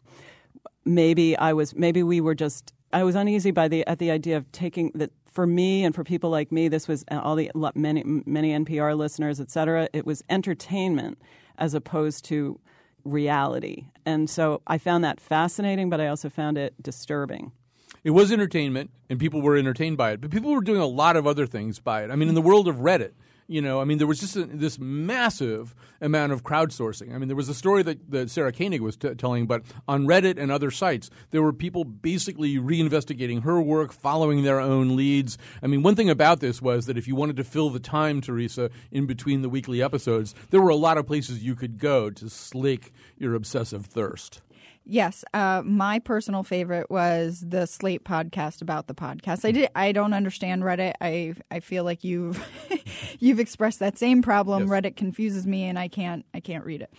maybe 0.84 1.38
I 1.38 1.54
was 1.54 1.74
maybe 1.76 2.04
we 2.04 2.20
were 2.20 2.36
just 2.36 2.74
I 2.96 3.04
was 3.04 3.16
uneasy 3.16 3.52
by 3.52 3.68
the 3.68 3.86
at 3.88 4.00
the 4.00 4.10
idea 4.10 4.38
of 4.38 4.50
taking 4.54 4.94
that 4.96 5.12
for 5.30 5.46
me 5.46 5.84
and 5.84 5.94
for 5.94 6.06
people 6.06 6.30
like 6.30 6.50
me 6.50 6.70
this 6.70 6.88
was 6.88 7.04
uh, 7.12 7.20
all 7.22 7.36
the 7.36 7.52
many 7.76 8.04
many 8.06 8.52
NPR 8.54 8.96
listeners 8.96 9.42
et 9.42 9.52
cetera 9.52 9.90
it 9.92 10.06
was 10.06 10.24
entertainment 10.30 11.18
as 11.58 11.74
opposed 11.74 12.24
to 12.26 12.58
reality. 13.04 13.88
And 14.06 14.30
so 14.30 14.62
I 14.66 14.78
found 14.78 15.04
that 15.04 15.20
fascinating 15.20 15.90
but 15.90 16.00
I 16.00 16.08
also 16.08 16.30
found 16.30 16.58
it 16.58 16.74
disturbing. 16.82 17.52
It 18.06 18.12
was 18.12 18.32
entertainment 18.32 18.92
and 19.10 19.20
people 19.20 19.42
were 19.42 19.58
entertained 19.58 19.98
by 19.98 20.12
it 20.12 20.22
but 20.22 20.32
people 20.32 20.54
were 20.54 20.62
doing 20.62 20.80
a 20.80 20.88
lot 20.88 21.18
of 21.18 21.28
other 21.28 21.46
things 21.46 21.80
by 21.80 22.06
it. 22.06 22.12
I 22.12 22.16
mean 22.16 22.30
in 22.30 22.36
the 22.36 22.42
world 22.42 22.70
of 22.70 22.78
Reddit 22.78 23.12
you 23.48 23.62
know, 23.62 23.80
I 23.80 23.84
mean, 23.84 24.00
there 24.00 24.08
was 24.08 24.20
just 24.20 24.36
a, 24.36 24.46
this 24.46 24.80
massive 24.80 25.76
amount 26.02 26.32
of 26.32 26.44
crowdsourcing. 26.44 27.14
I 27.14 27.18
mean, 27.18 27.28
there 27.28 27.36
was 27.36 27.50
a 27.50 27.54
story 27.54 27.84
that, 27.84 28.10
that 28.12 28.32
Sarah 28.32 28.52
Koenig 28.52 28.82
was 28.82 28.98
t- 28.98 29.14
telling, 29.16 29.46
but 29.46 29.62
on 29.88 30.08
Reddit 30.08 30.40
and 30.40 30.52
other 30.52 30.72
sites, 30.72 31.10
there 31.30 31.44
were 31.44 31.54
people 31.54 31.84
basically 31.84 32.56
reinvestigating 32.56 33.44
her 33.44 33.62
work, 33.62 33.94
following 33.94 34.44
their 34.44 34.60
own 34.60 34.96
leads. 34.96 35.38
I 35.62 35.68
mean, 35.68 35.84
one 35.84 35.96
thing 35.96 36.10
about 36.10 36.40
this 36.40 36.62
was 36.62 36.88
that 36.88 36.98
if 36.98 37.08
you 37.08 37.16
wanted 37.16 37.38
to 37.38 37.44
fill 37.44 37.70
the 37.70 37.80
time, 37.80 38.20
Teresa, 38.20 38.72
in 38.92 39.06
between 39.06 39.42
the 39.42 39.50
weekly 39.50 39.82
episodes, 39.82 40.34
there 40.50 40.62
were 40.62 40.70
a 40.70 40.76
lot 40.76 40.98
of 40.98 41.06
places 41.06 41.44
you 41.44 41.56
could 41.56 41.78
go 41.78 42.10
to 42.10 42.30
slake 42.30 42.94
your 43.18 43.36
obsessive 43.36 43.86
thirst. 43.86 44.42
Yes, 44.88 45.26
uh, 45.34 45.64
my 45.66 45.98
personal 45.98 46.44
favorite 46.44 46.92
was 46.92 47.44
the 47.46 47.66
Slate 47.66 48.04
podcast 48.04 48.62
about 48.62 48.86
the 48.86 48.94
podcast. 48.94 49.44
I 49.44 49.52
did. 49.52 49.70
I 49.74 49.92
don't 49.92 50.14
understand 50.14 50.62
Reddit. 50.62 50.94
I 51.02 51.34
I 51.50 51.60
feel 51.60 51.84
like 51.84 52.04
you've 52.04 52.40
you've 53.20 53.40
expressed 53.40 53.80
that 53.80 53.98
same 53.98 54.22
problem. 54.22 54.64
Yes. 54.64 54.70
Reddit 54.70 54.96
confuses 54.96 55.48
me, 55.48 55.64
and 55.64 55.80
I 55.80 55.88
can't 55.88 56.24
I 56.36 56.40
can't 56.40 56.64
read 56.64 56.84
it. 56.84 56.94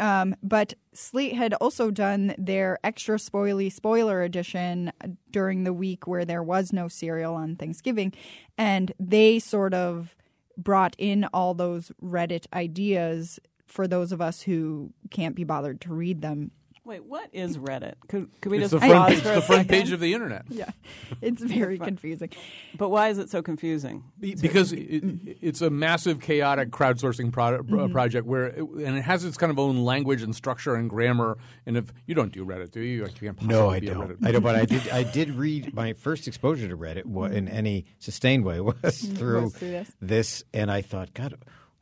Um, 0.00 0.34
but 0.42 0.74
Slate 0.92 1.34
had 1.34 1.54
also 1.54 1.90
done 1.90 2.34
their 2.38 2.78
extra 2.82 3.16
spoily 3.16 3.70
spoiler 3.70 4.22
edition 4.22 4.92
during 5.30 5.64
the 5.64 5.72
week 5.72 6.06
where 6.06 6.24
there 6.24 6.42
was 6.42 6.72
no 6.72 6.88
Serial 6.88 7.34
on 7.34 7.54
Thanksgiving, 7.54 8.12
and 8.56 8.92
they 8.98 9.38
sort 9.38 9.74
of 9.74 10.16
brought 10.56 10.96
in 10.98 11.24
all 11.32 11.54
those 11.54 11.92
Reddit 12.02 12.46
ideas 12.52 13.38
for 13.66 13.86
those 13.86 14.10
of 14.10 14.20
us 14.20 14.42
who 14.42 14.92
can't 15.10 15.36
be 15.36 15.44
bothered 15.44 15.80
to 15.82 15.92
read 15.92 16.20
them 16.20 16.50
Wait, 16.88 17.04
what 17.04 17.28
is 17.34 17.58
Reddit? 17.58 17.96
Could, 18.08 18.30
could 18.40 18.50
we 18.50 18.62
it's 18.62 18.70
just 18.70 18.80
the 18.80 18.88
front, 18.88 19.12
it's 19.12 19.22
the 19.22 19.42
front 19.42 19.68
page 19.68 19.92
of 19.92 20.00
the 20.00 20.14
internet? 20.14 20.46
Yeah, 20.48 20.70
it's 21.20 21.42
very 21.42 21.78
confusing. 21.78 22.30
But 22.78 22.88
why 22.88 23.08
is 23.08 23.18
it 23.18 23.28
so 23.28 23.42
confusing? 23.42 24.04
Because 24.18 24.72
it, 24.72 25.04
it's 25.42 25.60
a 25.60 25.68
massive, 25.68 26.22
chaotic 26.22 26.70
crowdsourcing 26.70 27.30
pro- 27.30 27.62
mm-hmm. 27.62 27.92
project 27.92 28.26
where, 28.26 28.46
it, 28.46 28.62
and 28.62 28.96
it 28.96 29.02
has 29.02 29.26
its 29.26 29.36
kind 29.36 29.52
of 29.52 29.58
own 29.58 29.84
language 29.84 30.22
and 30.22 30.34
structure 30.34 30.76
and 30.76 30.88
grammar. 30.88 31.36
And 31.66 31.76
if 31.76 31.92
you 32.06 32.14
don't 32.14 32.32
do 32.32 32.42
Reddit, 32.46 32.70
do 32.70 32.80
you? 32.80 33.04
you 33.04 33.12
can't 33.20 33.42
no, 33.42 33.68
I 33.68 33.80
don't. 33.80 34.16
I 34.24 34.32
don't. 34.32 34.42
But 34.42 34.54
I 34.54 34.64
did. 34.64 34.88
I 34.88 35.02
did 35.02 35.32
read 35.32 35.74
my 35.74 35.92
first 35.92 36.26
exposure 36.26 36.68
to 36.68 36.76
Reddit 36.76 37.04
in 37.34 37.48
any 37.48 37.84
sustained 37.98 38.46
way 38.46 38.62
was 38.62 38.74
mm-hmm. 38.76 39.14
through 39.14 39.50
this. 39.60 39.92
this, 40.00 40.44
and 40.54 40.70
I 40.70 40.80
thought, 40.80 41.12
God, 41.12 41.34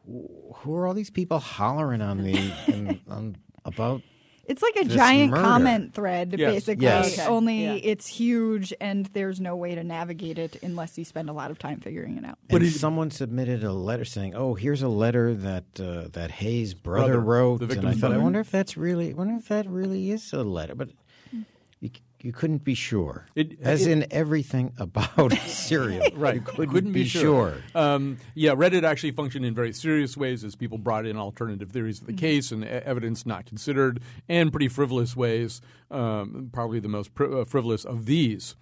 who 0.04 0.74
are 0.74 0.84
all 0.84 0.94
these 0.94 1.10
people 1.10 1.38
hollering 1.38 2.02
on 2.02 2.24
the 2.24 2.98
on, 3.08 3.36
about 3.64 4.02
it's 4.48 4.62
like 4.62 4.76
a 4.76 4.84
giant 4.84 5.32
murder. 5.32 5.42
comment 5.42 5.94
thread, 5.94 6.34
yes. 6.36 6.52
basically. 6.52 6.84
Yes. 6.84 7.18
Okay. 7.18 7.28
Only 7.28 7.64
yeah. 7.64 7.78
it's 7.82 8.06
huge, 8.06 8.72
and 8.80 9.06
there's 9.06 9.40
no 9.40 9.56
way 9.56 9.74
to 9.74 9.82
navigate 9.82 10.38
it 10.38 10.62
unless 10.62 10.96
you 10.96 11.04
spend 11.04 11.28
a 11.28 11.32
lot 11.32 11.50
of 11.50 11.58
time 11.58 11.80
figuring 11.80 12.16
it 12.16 12.24
out. 12.24 12.38
But 12.48 12.62
if 12.62 12.74
someone 12.74 13.10
submitted 13.10 13.64
a 13.64 13.72
letter 13.72 14.04
saying, 14.04 14.34
"Oh, 14.34 14.54
here's 14.54 14.82
a 14.82 14.88
letter 14.88 15.34
that 15.34 15.64
uh, 15.80 16.08
that 16.12 16.30
Hae's 16.30 16.74
brother, 16.74 17.14
brother 17.14 17.20
wrote," 17.20 17.62
and 17.62 17.86
I 17.86 17.92
thought, 17.92 18.00
brother. 18.00 18.14
"I 18.16 18.18
wonder 18.18 18.40
if 18.40 18.50
that's 18.50 18.76
really, 18.76 19.10
I 19.10 19.14
wonder 19.14 19.34
if 19.36 19.48
that 19.48 19.68
really 19.68 20.10
is 20.10 20.32
a 20.32 20.42
letter." 20.42 20.74
But 20.74 20.90
you, 22.22 22.32
couldn't 22.32 22.64
be 22.64 22.74
sure, 22.74 23.26
it, 23.34 23.60
as 23.60 23.86
it, 23.86 23.92
in 23.92 24.06
everything 24.10 24.72
about 24.78 25.32
Serial. 25.46 26.06
right, 26.14 26.36
you 26.36 26.40
couldn't, 26.40 26.70
couldn't 26.70 26.92
be, 26.92 27.02
be 27.02 27.08
sure. 27.08 27.22
sure. 27.52 27.62
Um, 27.74 28.18
yeah, 28.34 28.52
Reddit 28.52 28.84
actually 28.84 29.12
functioned 29.12 29.44
in 29.44 29.54
very 29.54 29.72
serious 29.72 30.16
ways 30.16 30.44
as 30.44 30.54
people 30.54 30.78
brought 30.78 31.06
in 31.06 31.16
alternative 31.16 31.70
theories 31.70 32.00
of 32.00 32.06
the 32.06 32.12
mm-hmm. 32.12 32.20
case 32.20 32.52
and 32.52 32.64
evidence 32.64 33.26
not 33.26 33.46
considered, 33.46 34.00
and 34.28 34.52
pretty 34.52 34.68
frivolous 34.68 35.16
ways. 35.16 35.60
Um, 35.90 36.50
probably 36.52 36.80
the 36.80 36.88
most 36.88 37.10
uh, 37.20 37.44
frivolous 37.44 37.84
of 37.84 38.06
these 38.06 38.56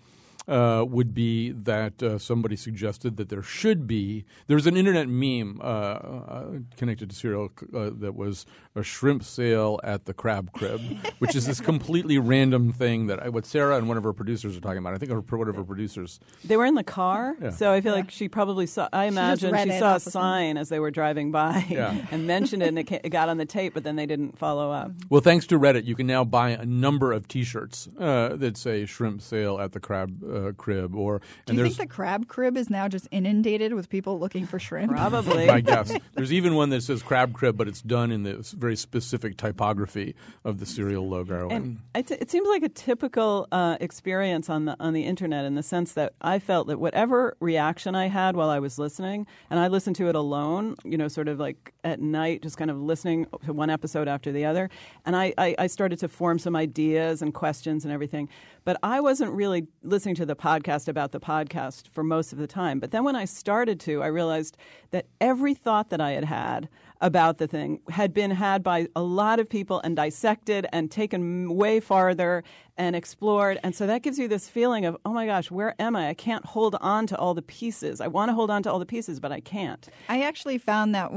uh, 0.46 0.84
would 0.86 1.14
be 1.14 1.52
that 1.52 2.02
uh, 2.02 2.18
somebody 2.18 2.56
suggested 2.56 3.16
that 3.16 3.28
there 3.28 3.42
should 3.42 3.86
be. 3.86 4.24
There's 4.46 4.66
an 4.66 4.76
internet 4.76 5.08
meme 5.08 5.60
uh, 5.62 5.64
uh 5.64 6.44
connected 6.76 7.10
to 7.10 7.16
Serial 7.16 7.50
uh, 7.74 7.90
that 7.94 8.14
was 8.14 8.44
a 8.76 8.82
shrimp 8.82 9.22
sale 9.22 9.80
at 9.84 10.04
the 10.04 10.12
crab 10.12 10.52
crib, 10.52 10.80
which 11.18 11.34
is 11.34 11.46
this 11.46 11.60
completely 11.60 12.18
random 12.18 12.72
thing 12.72 13.06
that 13.06 13.22
I, 13.22 13.28
what 13.28 13.46
Sarah 13.46 13.76
and 13.76 13.88
one 13.88 13.96
of 13.96 14.04
her 14.04 14.12
producers 14.12 14.56
are 14.56 14.60
talking 14.60 14.78
about. 14.78 14.94
I 14.94 14.98
think 14.98 15.12
her, 15.12 15.20
one 15.20 15.48
of 15.48 15.56
her 15.56 15.64
producers. 15.64 16.20
They 16.44 16.56
were 16.56 16.66
in 16.66 16.74
the 16.74 16.84
car, 16.84 17.36
yeah. 17.40 17.50
so 17.50 17.72
I 17.72 17.80
feel 17.80 17.92
yeah. 17.92 18.02
like 18.02 18.10
she 18.10 18.28
probably 18.28 18.66
saw. 18.66 18.88
I 18.92 19.06
imagine 19.06 19.54
she, 19.54 19.72
she 19.72 19.78
saw 19.78 19.96
a 19.96 20.00
sign 20.00 20.56
as 20.56 20.68
they 20.68 20.78
were 20.78 20.90
driving 20.90 21.30
by 21.30 21.64
yeah. 21.70 22.06
and 22.10 22.26
mentioned 22.26 22.62
it, 22.62 22.68
and 22.68 22.78
it, 22.78 22.90
it, 22.90 23.10
got 23.10 23.28
on 23.28 23.38
the 23.38 23.46
tape, 23.46 23.74
but 23.74 23.84
then 23.84 23.96
they 23.96 24.06
didn't 24.06 24.38
follow 24.38 24.70
up. 24.70 24.92
Well, 25.08 25.20
thanks 25.20 25.46
to 25.48 25.58
Reddit, 25.58 25.84
you 25.84 25.94
can 25.94 26.06
now 26.06 26.24
buy 26.24 26.50
a 26.50 26.66
number 26.66 27.12
of 27.12 27.28
T-shirts 27.28 27.88
uh, 27.98 28.36
that 28.36 28.56
say 28.56 28.86
"shrimp 28.86 29.22
sale 29.22 29.58
at 29.58 29.72
the 29.72 29.80
crab." 29.80 30.22
Uh, 30.34 30.52
crib. 30.56 30.94
Or 30.94 31.20
do 31.46 31.54
you 31.54 31.64
think 31.64 31.76
the 31.76 31.86
crab 31.86 32.28
crib 32.28 32.56
is 32.56 32.70
now 32.70 32.88
just 32.88 33.08
inundated 33.10 33.74
with 33.74 33.88
people 33.88 34.18
looking 34.18 34.46
for 34.46 34.58
shrimp? 34.58 34.92
Probably. 34.92 35.48
I 35.54 35.60
guess 35.60 35.92
there's 36.14 36.32
even 36.32 36.54
one 36.54 36.70
that 36.70 36.82
says 36.82 37.02
crab 37.02 37.32
crib, 37.32 37.56
but 37.56 37.68
it's 37.68 37.82
done 37.82 38.10
in 38.10 38.22
this 38.22 38.52
very 38.52 38.76
specific 38.76 39.36
typography 39.36 40.14
of 40.44 40.58
the 40.58 40.66
Serial 40.66 41.08
logo. 41.08 41.48
And, 41.48 41.78
and 41.94 42.10
it 42.10 42.30
seems 42.30 42.48
like 42.48 42.62
a 42.62 42.68
typical 42.68 43.46
uh, 43.52 43.76
experience 43.80 44.48
on 44.48 44.64
the 44.64 44.76
on 44.80 44.92
the 44.92 45.04
internet 45.04 45.44
in 45.44 45.54
the 45.54 45.62
sense 45.62 45.92
that 45.92 46.14
I 46.20 46.38
felt 46.38 46.66
that 46.68 46.78
whatever 46.78 47.36
reaction 47.40 47.94
I 47.94 48.08
had 48.08 48.36
while 48.36 48.50
I 48.50 48.58
was 48.58 48.78
listening, 48.78 49.26
and 49.50 49.60
I 49.60 49.68
listened 49.68 49.96
to 49.96 50.08
it 50.08 50.14
alone, 50.14 50.76
you 50.84 50.98
know, 50.98 51.08
sort 51.08 51.28
of 51.28 51.38
like 51.38 51.73
at 51.84 52.00
night, 52.00 52.42
just 52.42 52.56
kind 52.56 52.70
of 52.70 52.80
listening 52.80 53.26
to 53.44 53.52
one 53.52 53.70
episode 53.70 54.08
after 54.08 54.32
the 54.32 54.44
other, 54.44 54.70
and 55.04 55.14
I, 55.14 55.32
I, 55.38 55.54
I 55.58 55.66
started 55.66 55.98
to 56.00 56.08
form 56.08 56.38
some 56.38 56.56
ideas 56.56 57.22
and 57.22 57.32
questions 57.32 57.84
and 57.84 57.92
everything. 57.92 58.28
But 58.64 58.78
I 58.82 59.00
wasn't 59.00 59.32
really 59.32 59.66
listening 59.82 60.14
to 60.16 60.26
the 60.26 60.34
podcast 60.34 60.88
about 60.88 61.12
the 61.12 61.20
podcast 61.20 61.88
for 61.88 62.02
most 62.02 62.32
of 62.32 62.38
the 62.38 62.46
time. 62.46 62.80
But 62.80 62.90
then 62.92 63.04
when 63.04 63.14
I 63.14 63.26
started 63.26 63.78
to, 63.80 64.02
I 64.02 64.06
realized 64.06 64.56
that 64.90 65.06
every 65.20 65.54
thought 65.54 65.90
that 65.90 66.00
I 66.00 66.12
had 66.12 66.24
had 66.24 66.68
about 67.00 67.36
the 67.36 67.46
thing 67.46 67.80
had 67.90 68.14
been 68.14 68.30
had 68.30 68.62
by 68.62 68.88
a 68.96 69.02
lot 69.02 69.38
of 69.38 69.48
people 69.50 69.80
and 69.84 69.94
dissected 69.94 70.66
and 70.72 70.90
taken 70.90 71.54
way 71.54 71.78
farther 71.78 72.42
and 72.76 72.96
explored. 72.96 73.58
And 73.62 73.74
so 73.74 73.86
that 73.86 74.02
gives 74.02 74.18
you 74.18 74.28
this 74.28 74.48
feeling 74.48 74.84
of, 74.84 74.96
oh 75.04 75.12
my 75.12 75.26
gosh, 75.26 75.50
where 75.50 75.74
am 75.78 75.94
I? 75.94 76.08
I 76.08 76.14
can't 76.14 76.44
hold 76.44 76.76
on 76.80 77.06
to 77.08 77.16
all 77.16 77.34
the 77.34 77.42
pieces. 77.42 78.00
I 78.00 78.08
want 78.08 78.30
to 78.30 78.34
hold 78.34 78.50
on 78.50 78.62
to 78.64 78.72
all 78.72 78.78
the 78.78 78.86
pieces, 78.86 79.20
but 79.20 79.32
I 79.32 79.40
can't. 79.40 79.88
I 80.08 80.22
actually 80.22 80.58
found 80.58 80.94
that 80.94 81.10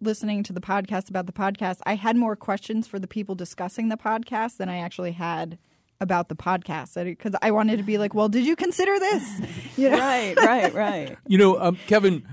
listening 0.00 0.42
to 0.44 0.52
the 0.52 0.60
podcast 0.60 1.08
about 1.08 1.26
the 1.26 1.32
podcast, 1.32 1.78
I 1.86 1.94
had 1.94 2.16
more 2.16 2.36
questions 2.36 2.86
for 2.86 2.98
the 2.98 3.08
people 3.08 3.34
discussing 3.34 3.88
the 3.88 3.96
podcast 3.96 4.56
than 4.56 4.68
I 4.68 4.78
actually 4.78 5.12
had 5.12 5.58
about 6.00 6.28
the 6.28 6.36
podcast 6.36 7.02
because 7.04 7.34
I 7.40 7.50
wanted 7.52 7.76
to 7.76 7.82
be 7.82 7.98
like, 7.98 8.14
well, 8.14 8.28
did 8.28 8.44
you 8.44 8.56
consider 8.56 8.98
this? 8.98 9.40
You 9.76 9.90
know? 9.90 9.98
right, 9.98 10.36
right, 10.36 10.72
right. 10.72 11.18
You 11.26 11.36
know, 11.36 11.60
um, 11.60 11.76
Kevin, 11.88 12.24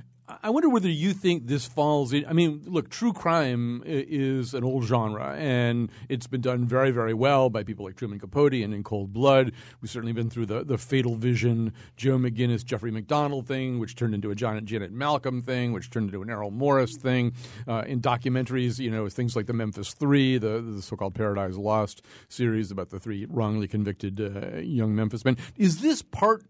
I 0.43 0.49
wonder 0.49 0.69
whether 0.69 0.89
you 0.89 1.13
think 1.13 1.47
this 1.47 1.65
falls 1.65 2.13
in. 2.13 2.25
I 2.25 2.33
mean, 2.33 2.63
look, 2.65 2.89
true 2.89 3.13
crime 3.13 3.83
is 3.85 4.53
an 4.53 4.63
old 4.63 4.85
genre, 4.85 5.35
and 5.37 5.89
it's 6.09 6.27
been 6.27 6.41
done 6.41 6.65
very, 6.65 6.91
very 6.91 7.13
well 7.13 7.49
by 7.49 7.63
people 7.63 7.85
like 7.85 7.95
Truman 7.95 8.19
Capote 8.19 8.53
and 8.53 8.73
in 8.73 8.83
Cold 8.83 9.13
Blood. 9.13 9.51
We've 9.81 9.89
certainly 9.89 10.13
been 10.13 10.29
through 10.29 10.47
the, 10.47 10.63
the 10.63 10.77
Fatal 10.77 11.15
Vision, 11.15 11.73
Joe 11.97 12.17
McGinniss, 12.17 12.63
Jeffrey 12.63 12.91
MacDonald 12.91 13.47
thing, 13.47 13.79
which 13.79 13.95
turned 13.95 14.13
into 14.13 14.31
a 14.31 14.35
Janet, 14.35 14.65
Janet 14.65 14.91
Malcolm 14.91 15.41
thing, 15.41 15.73
which 15.73 15.89
turned 15.89 16.07
into 16.09 16.21
an 16.21 16.29
Errol 16.29 16.51
Morris 16.51 16.95
thing. 16.97 17.33
Uh, 17.67 17.83
in 17.87 18.01
documentaries, 18.01 18.79
you 18.79 18.91
know, 18.91 19.09
things 19.09 19.35
like 19.35 19.47
the 19.47 19.53
Memphis 19.53 19.93
Three, 19.93 20.37
the, 20.37 20.61
the 20.61 20.81
so 20.81 20.95
called 20.95 21.15
Paradise 21.15 21.55
Lost 21.55 22.01
series 22.29 22.71
about 22.71 22.89
the 22.89 22.99
three 22.99 23.25
wrongly 23.29 23.67
convicted 23.67 24.19
uh, 24.21 24.57
young 24.59 24.95
Memphis 24.95 25.25
men. 25.25 25.37
Is 25.57 25.81
this 25.81 26.01
part 26.01 26.43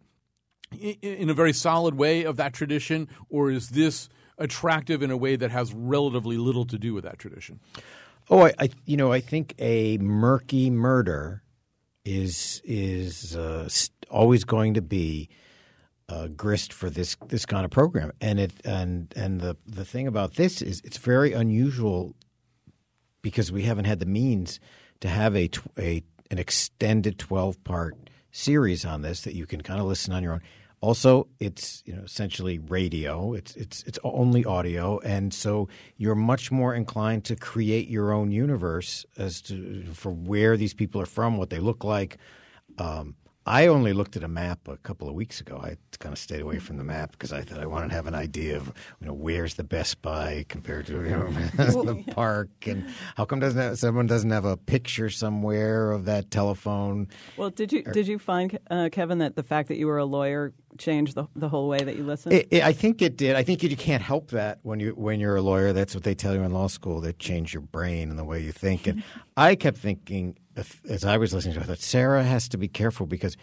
in 0.72 1.30
a 1.30 1.34
very 1.34 1.54
solid 1.54 1.96
way 1.96 2.24
of 2.24 2.38
that 2.38 2.54
tradition, 2.54 3.08
or 3.30 3.52
is 3.52 3.70
this 3.70 4.10
attractive 4.38 5.04
in 5.04 5.12
a 5.12 5.18
way 5.18 5.36
that 5.36 5.52
has 5.52 5.74
relatively 5.74 6.38
little 6.38 6.66
to 6.66 6.78
do 6.78 6.94
with 6.94 7.04
that 7.04 7.20
tradition? 7.20 7.60
Oh, 8.30 8.46
I, 8.46 8.54
I 8.60 8.70
you 8.86 8.98
know, 8.98 9.12
I 9.12 9.20
think 9.20 9.56
a 9.60 9.98
murky 9.98 10.70
murder 10.70 11.44
is 12.06 12.62
is 12.64 13.36
uh, 13.36 13.70
always 14.10 14.44
going 14.44 14.74
to 14.74 14.82
be 14.82 15.30
uh, 16.10 16.28
grist 16.28 16.74
for 16.74 16.90
this 16.90 17.16
this 17.28 17.46
kind 17.46 17.66
of 17.66 17.72
program. 17.72 18.12
And 18.22 18.40
it 18.40 18.54
and 18.66 19.14
and 19.16 19.42
the 19.42 19.58
the 19.66 19.86
thing 19.86 20.08
about 20.08 20.36
this 20.36 20.62
is 20.62 20.82
it's 20.84 20.98
very 20.98 21.34
unusual 21.34 22.16
because 23.22 23.52
we 23.52 23.64
haven't 23.64 23.86
had 23.86 24.00
the 24.00 24.06
means 24.06 24.60
to 25.00 25.10
have 25.10 25.36
a, 25.36 25.50
a 25.78 26.04
an 26.30 26.38
extended 26.38 27.20
12 27.20 27.64
part 27.64 27.96
series 28.32 28.86
on 28.86 29.02
this 29.02 29.22
that 29.22 29.36
you 29.36 29.46
can 29.46 29.62
kind 29.62 29.80
of 29.80 29.86
listen 29.86 30.14
on 30.14 30.24
your 30.24 30.34
own. 30.34 30.42
Also, 30.82 31.28
it's 31.40 31.84
you 31.86 31.96
know 31.96 32.02
essentially 32.02 32.58
radio. 32.58 33.34
It's 33.34 33.56
it's 33.56 33.84
it's 33.84 34.00
only 34.04 34.44
audio, 34.44 35.00
and 35.00 35.32
so 35.32 35.70
you're 35.98 36.16
much 36.16 36.52
more 36.52 36.74
inclined 36.74 37.24
to 37.26 37.36
create 37.36 37.88
your 37.88 38.12
own 38.12 38.32
universe 38.32 39.06
as 39.16 39.42
to 39.44 39.86
for 39.94 40.12
where 40.12 40.58
these 40.58 40.74
people 40.74 41.00
are 41.00 41.06
from, 41.06 41.38
what 41.38 41.52
they 41.52 41.60
look 41.60 41.84
like. 41.84 42.18
Um, 42.80 43.16
I 43.46 43.68
only 43.68 43.92
looked 43.92 44.16
at 44.16 44.24
a 44.24 44.28
map 44.28 44.68
a 44.68 44.78
couple 44.78 45.10
of 45.10 45.16
weeks 45.16 45.42
ago. 45.42 45.58
I 45.58 45.76
kind 46.00 46.14
of 46.14 46.20
stayed 46.20 46.42
away 46.42 46.60
from 46.60 46.78
the 46.78 46.84
map 46.84 47.12
because 47.12 47.34
I 47.34 47.42
thought 47.42 47.60
I 47.60 47.66
wanted 47.66 47.90
to 47.90 47.96
have 47.96 48.06
an 48.06 48.14
idea 48.14 48.56
of 48.56 48.68
you 49.00 49.08
know 49.08 49.14
where's 49.14 49.56
the 49.56 49.64
Best 49.64 50.02
Buy 50.02 50.46
compared 50.48 50.86
to 50.88 50.94
you 50.94 51.10
know, 51.10 51.32
the 51.58 52.04
park, 52.12 52.50
and 52.68 52.88
how 53.18 53.26
come 53.26 53.40
doesn't 53.40 53.60
have, 53.60 53.80
someone 53.80 54.06
doesn't 54.06 54.30
have 54.30 54.46
a 54.46 54.58
picture 54.58 55.10
somewhere 55.10 55.92
of 55.92 56.06
that 56.06 56.30
telephone? 56.30 57.08
Well, 57.36 57.50
did 57.50 57.74
you 57.74 57.82
did 57.84 58.08
you 58.08 58.20
find 58.20 58.60
uh, 58.70 58.90
Kevin 58.92 59.18
that 59.20 59.36
the 59.36 59.44
fact 59.44 59.70
that 59.70 59.78
you 59.78 59.88
were 59.88 59.98
a 59.98 60.06
lawyer 60.06 60.54
changed 60.78 61.16
the 61.16 61.26
the 61.36 61.50
whole 61.50 61.68
way 61.68 61.80
that 61.80 61.96
you 61.96 62.04
listen? 62.04 62.32
It, 62.32 62.48
it, 62.52 62.64
I 62.64 62.74
think 62.74 63.02
it 63.02 63.18
did. 63.18 63.36
I 63.36 63.44
think 63.44 63.64
you 63.64 63.76
can't 63.76 64.02
help 64.02 64.32
that 64.32 64.60
when 64.64 64.80
you 64.80 64.92
when 64.92 65.20
you're 65.20 65.36
a 65.36 65.42
lawyer. 65.42 65.74
That's 65.74 65.94
what 65.94 66.04
they 66.04 66.16
tell 66.16 66.34
you 66.34 66.42
in 66.42 66.52
law 66.52 66.68
school. 66.68 67.02
They 67.02 67.14
change 67.14 67.54
your 67.54 67.62
brain 67.62 68.10
and 68.10 68.18
the 68.18 68.24
way 68.24 68.42
you 68.42 68.52
think. 68.52 68.88
And 68.88 69.04
I 69.38 69.56
kept 69.56 69.78
thinking 69.78 70.38
as 70.90 71.06
I 71.06 71.18
was 71.18 71.34
listening 71.34 71.56
to 71.56 71.62
it, 71.62 71.64
I 71.64 71.68
thought 71.68 71.80
Sarah 71.80 72.24
has 72.24 72.50
to 72.50 72.58
be 72.58 72.68
careful 72.68 73.06
because 73.06 73.38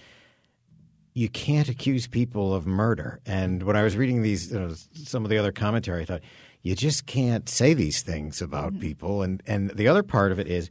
you 1.14 1.28
can't 1.28 1.68
accuse 1.68 2.06
people 2.06 2.54
of 2.54 2.66
murder. 2.66 3.20
And 3.26 3.62
when 3.62 3.76
I 3.76 3.82
was 3.82 3.97
reading 3.97 4.23
these, 4.23 4.52
you 4.52 4.61
know, 4.61 4.75
some 4.92 5.25
of 5.25 5.30
the 5.30 5.38
other 5.38 5.52
commentary, 5.52 6.02
I 6.02 6.04
thought 6.04 6.23
you 6.62 6.75
just 6.75 7.06
can't 7.06 7.49
say 7.49 7.75
these 7.75 8.02
things 8.02 8.42
about 8.42 8.73
mm-hmm. 8.73 8.82
people. 8.82 9.23
And 9.23 9.42
and 9.47 9.70
the 9.70 9.88
other 9.88 10.02
part 10.02 10.32
of 10.32 10.38
it 10.38 10.47
is, 10.47 10.70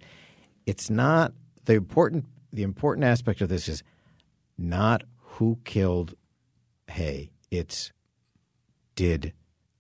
it's 0.66 0.90
not 0.90 1.34
the 1.66 1.74
important. 1.74 2.26
The 2.54 2.64
important 2.64 3.04
aspect 3.04 3.42
of 3.42 3.50
this 3.50 3.68
is 3.68 3.84
not 4.58 5.04
who 5.20 5.60
killed 5.66 6.16
Hae. 6.90 7.32
It's 7.52 7.92
did 8.96 9.34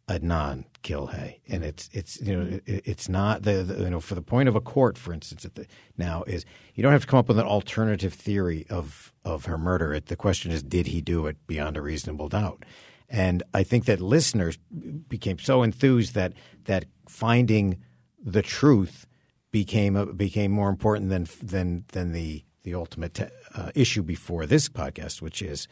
Adnan 0.07 0.65
kill 0.83 1.07
Hae, 1.07 1.41
and 1.49 1.63
it's 1.63 1.89
it's 1.91 2.21
you 2.21 2.37
know 2.37 2.59
it, 2.65 2.83
it's 2.85 3.09
not 3.09 3.43
the, 3.43 3.63
the, 3.63 3.83
you 3.83 3.89
know 3.89 3.99
for 3.99 4.15
the 4.15 4.21
point 4.21 4.47
of 4.47 4.55
a 4.55 4.61
court, 4.61 4.97
for 4.97 5.13
instance, 5.13 5.45
the, 5.53 5.65
now 5.97 6.23
is 6.23 6.45
you 6.75 6.83
don't 6.83 6.93
have 6.93 7.01
to 7.01 7.07
come 7.07 7.19
up 7.19 7.27
with 7.27 7.39
an 7.39 7.45
alternative 7.45 8.13
theory 8.13 8.65
of 8.69 9.11
of 9.25 9.45
her 9.45 9.57
murder. 9.57 9.93
It, 9.93 10.05
the 10.05 10.15
question 10.15 10.51
is, 10.51 10.63
did 10.63 10.87
he 10.87 11.01
do 11.01 11.27
it 11.27 11.35
beyond 11.45 11.75
a 11.75 11.81
reasonable 11.81 12.29
doubt? 12.29 12.63
And 13.09 13.43
I 13.53 13.63
think 13.63 13.85
that 13.85 14.01
listeners 14.01 14.57
became 14.57 15.39
so 15.39 15.63
enthused 15.63 16.13
that 16.15 16.33
that 16.65 16.85
finding 17.07 17.77
the 18.23 18.41
truth 18.41 19.07
became 19.51 19.95
a, 19.95 20.05
became 20.05 20.51
more 20.51 20.69
important 20.69 21.09
than 21.09 21.27
than 21.41 21.85
than 21.89 22.11
the 22.13 22.43
the 22.63 22.75
ultimate 22.75 23.31
uh, 23.55 23.71
issue 23.75 24.03
before 24.03 24.45
this 24.45 24.67
podcast, 24.69 25.21
which 25.21 25.41
is 25.41 25.67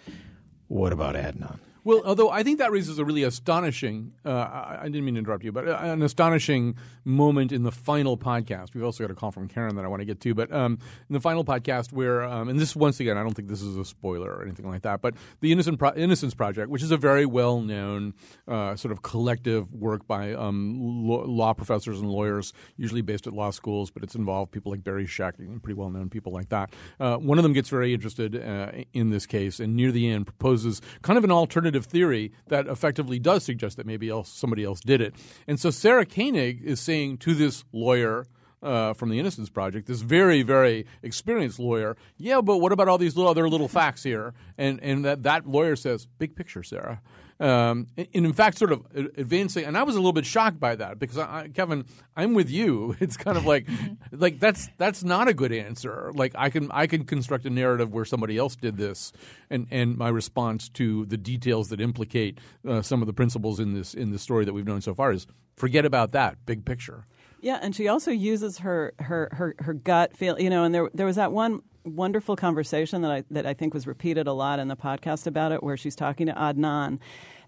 what 0.68 0.94
about 0.94 1.16
Adnan? 1.16 1.60
Well, 1.86 2.02
although 2.04 2.32
I 2.32 2.42
think 2.42 2.58
that 2.58 2.72
raises 2.72 2.98
a 2.98 3.06
really 3.06 3.22
astonishing, 3.22 4.14
uh, 4.26 4.32
I, 4.32 4.86
didn't 4.86 5.06
mean 5.06 5.14
to 5.14 5.20
interrupt 5.20 5.44
you, 5.44 5.52
but 5.52 5.68
uh, 5.68 5.78
an 5.84 6.02
astonishing 6.02 6.78
moment 7.04 7.52
in 7.52 7.62
the 7.62 7.72
final 7.72 8.18
podcast. 8.18 8.74
We've 8.74 8.84
also 8.84 9.04
got 9.04 9.12
a 9.12 9.14
call 9.14 9.32
from 9.32 9.48
Karen 9.48 9.76
that 9.76 9.86
I 9.86 9.88
want 9.88 10.02
to 10.02 10.06
get 10.06 10.20
to, 10.22 10.34
but 10.34 10.52
um, 10.52 10.80
in 11.08 11.14
the 11.14 11.20
final 11.20 11.46
podcast 11.46 11.94
where, 11.94 12.24
um, 12.24 12.50
and 12.50 12.60
this 12.60 12.76
once 12.76 13.00
again, 13.00 13.20
I 13.20 13.22
don't 13.22 13.36
think 13.36 13.50
this 13.50 13.62
is 13.62 13.78
a 13.78 13.86
spoiler 13.86 14.32
or 14.32 14.42
anything 14.42 14.68
like 14.68 14.82
that, 14.82 15.04
but 15.04 15.14
the 15.42 15.52
Innocent 15.52 15.78
Pro- 15.78 15.94
Innocence 15.94 16.34
Project, 16.34 16.72
which 16.72 16.82
is 16.82 16.90
a 16.90 16.98
very 16.98 17.28
well 17.28 17.62
known 17.62 18.16
uh, 18.48 18.76
sort 18.76 18.92
of 18.92 19.04
collective 19.04 19.72
work 19.72 20.08
by 20.08 20.34
um, 20.34 21.06
law 21.06 21.54
professors 21.54 22.00
and 22.00 22.10
lawyers, 22.10 22.52
usually 22.78 23.04
based 23.04 23.28
at 23.28 23.34
law 23.34 23.52
schools, 23.52 23.92
but 23.92 24.02
it's 24.02 24.16
involved 24.16 24.52
people 24.52 24.72
like 24.72 24.84
Barry 24.84 25.06
Scheck 25.06 25.38
and 25.38 25.62
pretty 25.62 25.78
well 25.78 25.92
known 25.92 26.10
people 26.10 26.34
like 26.34 26.50
that. 26.50 26.74
Uh, 27.00 27.18
one 27.18 27.38
of 27.38 27.44
them 27.44 27.54
gets 27.54 27.70
very 27.70 27.94
interested 27.94 28.36
uh, 28.36 28.72
in 28.92 29.12
this 29.12 29.28
case 29.28 29.60
and 29.60 29.76
near 29.76 29.92
the 29.92 30.10
end 30.10 30.26
proposes 30.26 30.82
kind 31.04 31.20
of 31.20 31.24
an 31.24 31.32
alternative 31.32 31.75
alternative 31.76 31.92
theory 31.92 32.32
that 32.48 32.68
effectively 32.68 33.20
does 33.20 33.44
suggest 33.44 33.78
that 33.78 33.86
maybe 33.86 34.10
else, 34.10 34.30
somebody 34.30 34.64
else 34.64 34.80
did 34.80 35.02
it. 35.02 35.16
And 35.48 35.60
so 35.60 35.70
Sarah 35.70 36.06
Koenig 36.06 36.62
is 36.64 36.80
saying 36.80 37.18
to 37.20 37.34
this 37.34 37.66
lawyer, 37.72 38.26
uh, 38.64 38.94
from 38.94 39.10
the 39.10 39.20
Innocence 39.20 39.50
Project, 39.50 39.88
this 39.88 40.02
very, 40.02 40.42
very 40.42 40.88
experienced 41.04 41.60
lawyer. 41.60 41.96
Yeah, 42.18 42.42
but 42.42 42.58
what 42.58 42.72
about 42.72 42.88
all 42.88 42.98
these 42.98 43.16
little 43.16 43.30
other 43.30 43.48
little 43.48 43.68
facts 43.68 44.02
here? 44.02 44.34
And 44.58 44.80
and 44.82 45.06
that 45.06 45.22
that 45.24 45.46
lawyer 45.46 45.76
says, 45.76 46.08
big 46.18 46.36
picture, 46.36 46.64
Sarah. 46.64 47.00
Um, 47.40 47.88
and 47.98 48.26
in 48.26 48.34
fact, 48.34 48.58
sort 48.58 48.72
of 48.72 48.86
advancing, 48.96 49.66
and 49.66 49.78
I 49.78 49.84
was 49.84 49.96
a 49.96 50.00
little 50.00 50.14
bit 50.14 50.26
shocked 50.26 50.60
by 50.60 50.76
that 50.76 51.00
because 51.00 51.18
I, 51.18 51.50
Kevin, 51.54 51.86
I'm 52.16 52.34
with 52.34 52.50
you. 52.50 52.96
It's 53.06 53.18
kind 53.18 53.38
of 53.38 53.46
like, 53.46 53.68
like 54.12 54.40
that's 54.40 54.68
that's 54.78 55.04
not 55.04 55.28
a 55.28 55.34
good 55.34 55.52
answer. 55.52 56.12
Like 56.16 56.34
I 56.36 56.50
can 56.50 56.72
I 56.72 56.88
can 56.88 57.04
construct 57.04 57.46
a 57.46 57.50
narrative 57.50 57.94
where 57.94 58.06
somebody 58.06 58.38
else 58.38 58.56
did 58.56 58.78
this, 58.78 59.12
and 59.50 59.68
and 59.70 59.98
my 59.98 60.10
response 60.10 60.70
to 60.70 61.06
the 61.06 61.18
details 61.18 61.70
that 61.70 61.80
implicate 61.82 62.40
uh, 62.68 62.82
some 62.82 63.02
of 63.02 63.08
the 63.08 63.14
principles 63.14 63.60
in 63.60 63.74
this 63.74 63.94
in 63.94 64.12
the 64.12 64.18
story 64.18 64.46
that 64.46 64.54
we've 64.54 64.66
known 64.66 64.82
so 64.82 64.96
far 64.96 65.12
is 65.12 65.28
forget 65.56 65.86
about 65.86 66.14
that 66.14 66.38
big 66.46 66.66
picture. 66.66 67.06
Yeah, 67.42 67.60
and 67.62 67.76
she 67.76 67.88
also 67.88 68.12
uses 68.12 68.60
her 68.60 68.94
her 68.98 69.30
her, 69.34 69.56
her 69.60 69.74
gut 69.74 70.18
feel. 70.18 70.40
You 70.40 70.50
know, 70.50 70.64
and 70.64 70.74
there 70.74 70.90
there 70.94 71.06
was 71.06 71.18
that 71.18 71.32
one 71.32 71.62
wonderful 71.86 72.36
conversation 72.36 73.02
that 73.02 73.12
I 73.12 73.24
that 73.32 73.46
I 73.46 73.54
think 73.54 73.74
was 73.74 73.88
repeated 73.88 74.28
a 74.28 74.34
lot 74.34 74.60
in 74.60 74.68
the 74.68 74.76
podcast 74.76 75.28
about 75.28 75.52
it, 75.52 75.64
where 75.64 75.78
she's 75.78 75.96
talking 75.96 76.28
to 76.28 76.34
Adnan, 76.34 77.00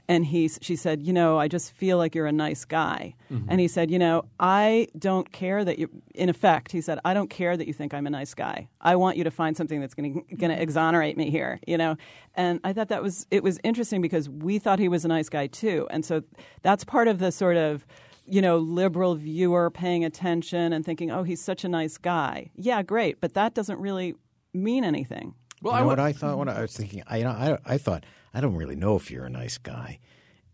and 0.07 0.25
he 0.25 0.49
she 0.61 0.75
said, 0.75 1.03
you 1.03 1.11
know, 1.11 1.37
I 1.37 1.47
just 1.47 1.71
feel 1.73 1.97
like 1.97 2.15
you're 2.15 2.27
a 2.27 2.31
nice 2.31 2.65
guy, 2.65 3.15
mm-hmm. 3.31 3.49
and 3.49 3.59
he 3.59 3.67
said, 3.67 3.91
you 3.91 3.99
know, 3.99 4.23
I 4.39 4.87
don't 4.97 5.31
care 5.31 5.65
that 5.65 5.79
you. 5.79 5.89
In 6.15 6.29
effect, 6.29 6.71
he 6.71 6.81
said, 6.81 6.99
I 7.03 7.13
don't 7.13 7.29
care 7.29 7.57
that 7.57 7.67
you 7.67 7.73
think 7.73 7.93
I'm 7.93 8.07
a 8.07 8.09
nice 8.09 8.33
guy. 8.33 8.69
I 8.79 8.95
want 8.95 9.17
you 9.17 9.23
to 9.23 9.31
find 9.31 9.57
something 9.57 9.81
that's 9.81 9.93
going 9.93 10.23
to 10.37 10.61
exonerate 10.61 11.17
me 11.17 11.29
here, 11.29 11.59
you 11.67 11.77
know. 11.77 11.97
And 12.35 12.59
I 12.63 12.73
thought 12.73 12.89
that 12.89 13.03
was 13.03 13.27
it 13.31 13.43
was 13.43 13.59
interesting 13.63 14.01
because 14.01 14.29
we 14.29 14.59
thought 14.59 14.79
he 14.79 14.89
was 14.89 15.03
a 15.03 15.09
nice 15.09 15.29
guy 15.29 15.47
too, 15.47 15.87
and 15.89 16.05
so 16.05 16.23
that's 16.61 16.83
part 16.83 17.07
of 17.07 17.19
the 17.19 17.31
sort 17.31 17.57
of 17.57 17.85
you 18.29 18.41
know, 18.41 18.57
liberal 18.57 19.15
viewer 19.15 19.69
paying 19.69 20.03
attention 20.03 20.73
and 20.73 20.85
thinking, 20.85 21.09
"Oh, 21.09 21.23
he's 21.23 21.41
such 21.41 21.63
a 21.63 21.69
nice 21.69 21.97
guy." 21.97 22.51
Yeah, 22.55 22.83
great, 22.83 23.21
but 23.21 23.33
that 23.35 23.53
doesn't 23.53 23.79
really 23.79 24.15
mean 24.63 24.83
anything. 24.83 25.35
Well, 25.61 25.73
you 25.73 25.79
know 25.79 25.83
I 25.83 25.87
what 25.87 25.99
I 25.99 26.13
thought 26.13 26.37
when 26.37 26.49
I 26.49 26.61
was 26.61 26.75
thinking, 26.75 27.03
I, 27.07 27.17
you 27.17 27.23
know, 27.23 27.31
I, 27.31 27.57
I 27.65 27.77
thought 27.77 28.03
I 28.33 28.41
don't 28.41 28.55
really 28.55 28.75
know 28.75 28.95
if 28.95 29.09
you're 29.09 29.25
a 29.25 29.29
nice 29.29 29.57
guy, 29.57 29.99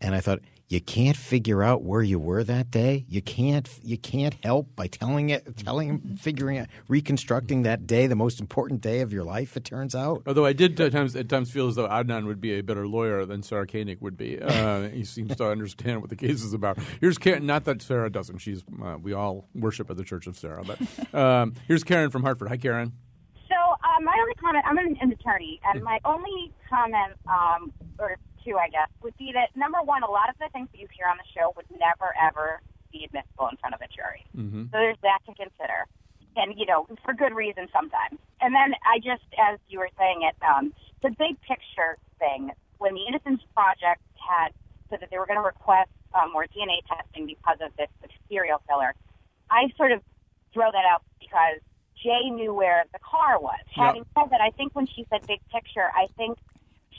and 0.00 0.14
I 0.14 0.20
thought 0.20 0.40
you 0.68 0.80
can't 0.80 1.16
figure 1.16 1.62
out 1.62 1.82
where 1.82 2.02
you 2.02 2.18
were 2.18 2.42
that 2.42 2.70
day. 2.70 3.04
You 3.08 3.20
can't 3.20 3.68
you 3.82 3.98
can't 3.98 4.34
help 4.42 4.74
by 4.74 4.86
telling 4.86 5.28
it, 5.28 5.58
telling 5.58 5.88
him, 5.88 6.16
figuring 6.16 6.58
out, 6.58 6.68
reconstructing 6.88 7.62
that 7.62 7.86
day, 7.86 8.06
the 8.06 8.16
most 8.16 8.40
important 8.40 8.80
day 8.80 9.00
of 9.00 9.12
your 9.12 9.24
life. 9.24 9.56
It 9.56 9.64
turns 9.64 9.94
out. 9.94 10.22
Although 10.26 10.46
I 10.46 10.54
did 10.54 10.80
at 10.80 10.92
times 10.92 11.14
at 11.14 11.28
times 11.28 11.50
feel 11.50 11.68
as 11.68 11.74
though 11.74 11.86
Adnan 11.86 12.26
would 12.26 12.40
be 12.40 12.58
a 12.58 12.62
better 12.62 12.88
lawyer 12.88 13.26
than 13.26 13.42
Sarah 13.42 13.66
Koenig 13.66 14.00
would 14.00 14.16
be. 14.16 14.38
Uh, 14.64 14.88
he 14.88 15.04
seems 15.04 15.34
to 15.36 15.48
understand 15.48 16.00
what 16.00 16.10
the 16.10 16.16
case 16.16 16.42
is 16.42 16.54
about. 16.54 16.78
Here's 17.00 17.18
Karen. 17.18 17.44
Not 17.44 17.64
that 17.64 17.82
Sarah 17.82 18.08
doesn't. 18.10 18.38
She's 18.38 18.62
uh, 18.82 18.96
we 19.00 19.12
all 19.12 19.48
worship 19.54 19.90
at 19.90 19.96
the 19.96 20.04
Church 20.04 20.26
of 20.26 20.38
Sarah. 20.38 20.64
But 20.64 21.14
um, 21.14 21.54
here's 21.66 21.82
Karen 21.82 22.10
from 22.10 22.22
Hartford. 22.22 22.48
Hi, 22.48 22.56
Karen. 22.56 22.92
Comment, 24.44 24.64
I'm 24.68 24.76
an, 24.76 24.96
an 25.00 25.12
attorney, 25.12 25.60
and 25.64 25.82
my 25.82 25.98
only 26.04 26.52
comment, 26.68 27.16
um, 27.26 27.72
or 27.98 28.18
two, 28.44 28.58
I 28.60 28.68
guess, 28.68 28.92
would 29.02 29.16
be 29.16 29.32
that 29.32 29.56
number 29.56 29.78
one, 29.80 30.02
a 30.02 30.10
lot 30.10 30.28
of 30.28 30.36
the 30.36 30.52
things 30.52 30.68
that 30.72 30.78
you 30.78 30.86
hear 30.92 31.08
on 31.08 31.16
the 31.16 31.24
show 31.32 31.56
would 31.56 31.64
never, 31.72 32.12
ever 32.20 32.60
be 32.92 33.04
admissible 33.08 33.48
in 33.48 33.56
front 33.56 33.74
of 33.74 33.80
a 33.80 33.88
jury. 33.88 34.20
Mm-hmm. 34.36 34.68
So 34.68 34.76
there's 34.76 35.00
that 35.00 35.24
to 35.26 35.34
consider. 35.34 35.88
And, 36.36 36.52
you 36.58 36.66
know, 36.66 36.86
for 37.04 37.14
good 37.14 37.32
reason 37.32 37.68
sometimes. 37.72 38.20
And 38.40 38.52
then 38.52 38.76
I 38.84 38.98
just, 38.98 39.24
as 39.40 39.58
you 39.68 39.78
were 39.78 39.88
saying 39.96 40.28
it, 40.28 40.36
um, 40.44 40.74
the 41.00 41.10
big 41.16 41.40
picture 41.40 41.96
thing, 42.18 42.52
when 42.78 42.92
the 42.92 43.06
Innocence 43.08 43.40
Project 43.54 44.02
had 44.20 44.52
said 44.90 45.00
that 45.00 45.08
they 45.08 45.16
were 45.16 45.26
going 45.26 45.40
to 45.40 45.46
request 45.46 45.88
um, 46.12 46.32
more 46.36 46.44
DNA 46.44 46.84
testing 46.84 47.24
because 47.24 47.58
of 47.64 47.72
this, 47.80 47.88
this 48.02 48.12
serial 48.28 48.60
killer, 48.68 48.92
I 49.48 49.72
sort 49.78 49.92
of 49.92 50.02
throw 50.52 50.68
that 50.68 50.84
out 50.84 51.02
because 51.16 51.64
Jay 52.04 52.28
knew 52.28 52.52
where 52.52 52.84
the 52.92 53.00
car 53.00 53.40
was. 53.40 53.58
Yep. 53.76 53.86
Having 53.86 54.06
said 54.14 54.28
that, 54.30 54.40
I 54.40 54.50
think 54.50 54.76
when 54.76 54.86
she 54.86 55.06
said 55.08 55.26
big 55.26 55.40
picture, 55.50 55.88
I 55.96 56.06
think 56.18 56.36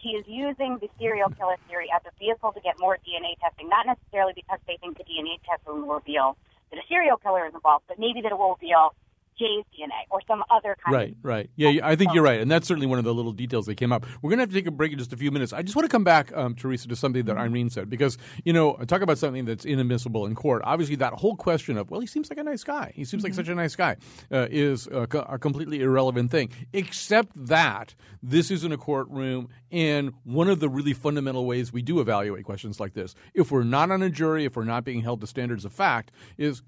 she 0.01 0.17
is 0.17 0.25
using 0.27 0.77
the 0.81 0.89
serial 0.99 1.29
killer 1.29 1.57
theory 1.69 1.87
as 1.95 2.01
a 2.05 2.13
vehicle 2.17 2.51
to 2.51 2.59
get 2.59 2.79
more 2.79 2.97
DNA 3.05 3.37
testing, 3.39 3.69
not 3.69 3.85
necessarily 3.85 4.33
because 4.35 4.59
they 4.67 4.77
think 4.81 4.97
the 4.97 5.05
DNA 5.05 5.37
testing 5.47 5.85
will 5.85 6.01
reveal 6.01 6.35
that 6.71 6.79
a 6.79 6.85
serial 6.89 7.17
killer 7.17 7.45
is 7.45 7.53
involved, 7.53 7.85
but 7.87 7.99
maybe 7.99 8.21
that 8.21 8.31
it 8.31 8.37
will 8.37 8.57
reveal 8.57 8.93
Jay's 9.37 9.63
DNA 9.77 9.89
or 10.09 10.19
some 10.27 10.43
other 10.49 10.75
kind 10.83 10.93
Right, 10.95 11.09
of 11.11 11.17
right. 11.23 11.49
Yeah, 11.55 11.79
I 11.83 11.95
think 11.95 12.13
you're 12.13 12.23
right. 12.23 12.39
And 12.39 12.49
that's 12.49 12.67
certainly 12.67 12.87
one 12.87 12.99
of 12.99 13.05
the 13.05 13.13
little 13.13 13.31
details 13.31 13.65
that 13.65 13.75
came 13.75 13.91
up. 13.91 14.05
We're 14.21 14.29
going 14.29 14.37
to 14.37 14.43
have 14.43 14.49
to 14.49 14.55
take 14.55 14.67
a 14.67 14.71
break 14.71 14.91
in 14.93 14.97
just 14.97 15.13
a 15.13 15.17
few 15.17 15.31
minutes. 15.31 15.53
I 15.53 15.61
just 15.61 15.75
want 15.75 15.85
to 15.85 15.89
come 15.91 16.03
back, 16.03 16.35
um, 16.35 16.55
Teresa, 16.55 16.87
to 16.87 16.95
something 16.95 17.25
that 17.25 17.37
Irene 17.37 17.69
said, 17.69 17.89
because, 17.89 18.17
you 18.43 18.53
know, 18.53 18.75
talk 18.87 19.01
about 19.01 19.17
something 19.17 19.45
that's 19.45 19.65
inadmissible 19.65 20.25
in 20.25 20.35
court. 20.35 20.61
Obviously, 20.65 20.95
that 20.97 21.13
whole 21.13 21.35
question 21.35 21.77
of, 21.77 21.91
well, 21.91 21.99
he 21.99 22.07
seems 22.07 22.29
like 22.29 22.39
a 22.39 22.43
nice 22.43 22.63
guy. 22.63 22.91
He 22.95 23.03
seems 23.05 23.23
like 23.23 23.33
such 23.33 23.49
a 23.49 23.55
nice 23.55 23.75
guy 23.75 23.97
uh, 24.31 24.47
is 24.49 24.87
a, 24.87 25.01
a 25.29 25.37
completely 25.39 25.81
irrelevant 25.81 26.31
thing, 26.31 26.49
except 26.73 27.31
that 27.47 27.95
this 28.23 28.49
is 28.51 28.63
in 28.63 28.71
a 28.71 28.77
courtroom. 28.77 29.49
And 29.71 30.13
one 30.23 30.49
of 30.49 30.59
the 30.59 30.69
really 30.69 30.93
fundamental 30.93 31.45
ways 31.45 31.73
we 31.73 31.81
do 31.81 31.99
evaluate 31.99 32.45
questions 32.45 32.79
like 32.79 32.93
this, 32.93 33.15
if 33.33 33.51
we're 33.51 33.63
not 33.63 33.91
on 33.91 34.01
a 34.01 34.09
jury, 34.09 34.45
if 34.45 34.55
we're 34.55 34.63
not 34.63 34.83
being 34.85 35.01
held 35.01 35.21
to 35.21 35.27
standards 35.27 35.65
of 35.65 35.73
fact, 35.73 36.11
is 36.37 36.61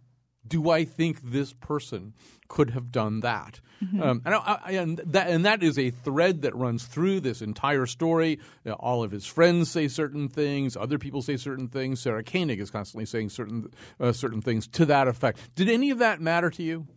do 0.48 0.70
I 0.70 0.86
think 0.86 1.20
this 1.24 1.54
person 1.54 2.14
could 2.48 2.72
have 2.72 2.92
done 2.92 3.22
that? 3.22 3.60
Um, 4.02 4.22
and, 4.26 4.34
I, 4.34 4.60
I, 4.66 4.72
and 4.72 4.98
that 5.06 5.28
and 5.30 5.46
that 5.46 5.62
is 5.62 5.78
a 5.78 5.92
thread 5.92 6.42
that 6.42 6.56
runs 6.56 6.86
through 6.86 7.20
this 7.20 7.42
entire 7.42 7.86
story. 7.86 8.40
Uh, 8.66 8.72
all 8.72 9.04
of 9.04 9.12
his 9.12 9.26
friends 9.26 9.70
say 9.70 9.88
certain 9.88 10.30
things. 10.30 10.76
Other 10.76 10.98
people 10.98 11.22
say 11.22 11.38
certain 11.38 11.68
things. 11.68 12.02
Sarah 12.02 12.24
Koenig 12.24 12.60
is 12.60 12.72
constantly 12.72 13.06
saying 13.06 13.30
certain 13.30 13.72
uh, 14.00 14.14
certain 14.14 14.42
things 14.42 14.68
to 14.70 14.86
that 14.88 15.08
effect. 15.08 15.38
Did 15.56 15.70
any 15.70 15.92
of 15.92 16.00
that 16.00 16.20
matter 16.22 16.50
to 16.50 16.64
you? 16.64 16.88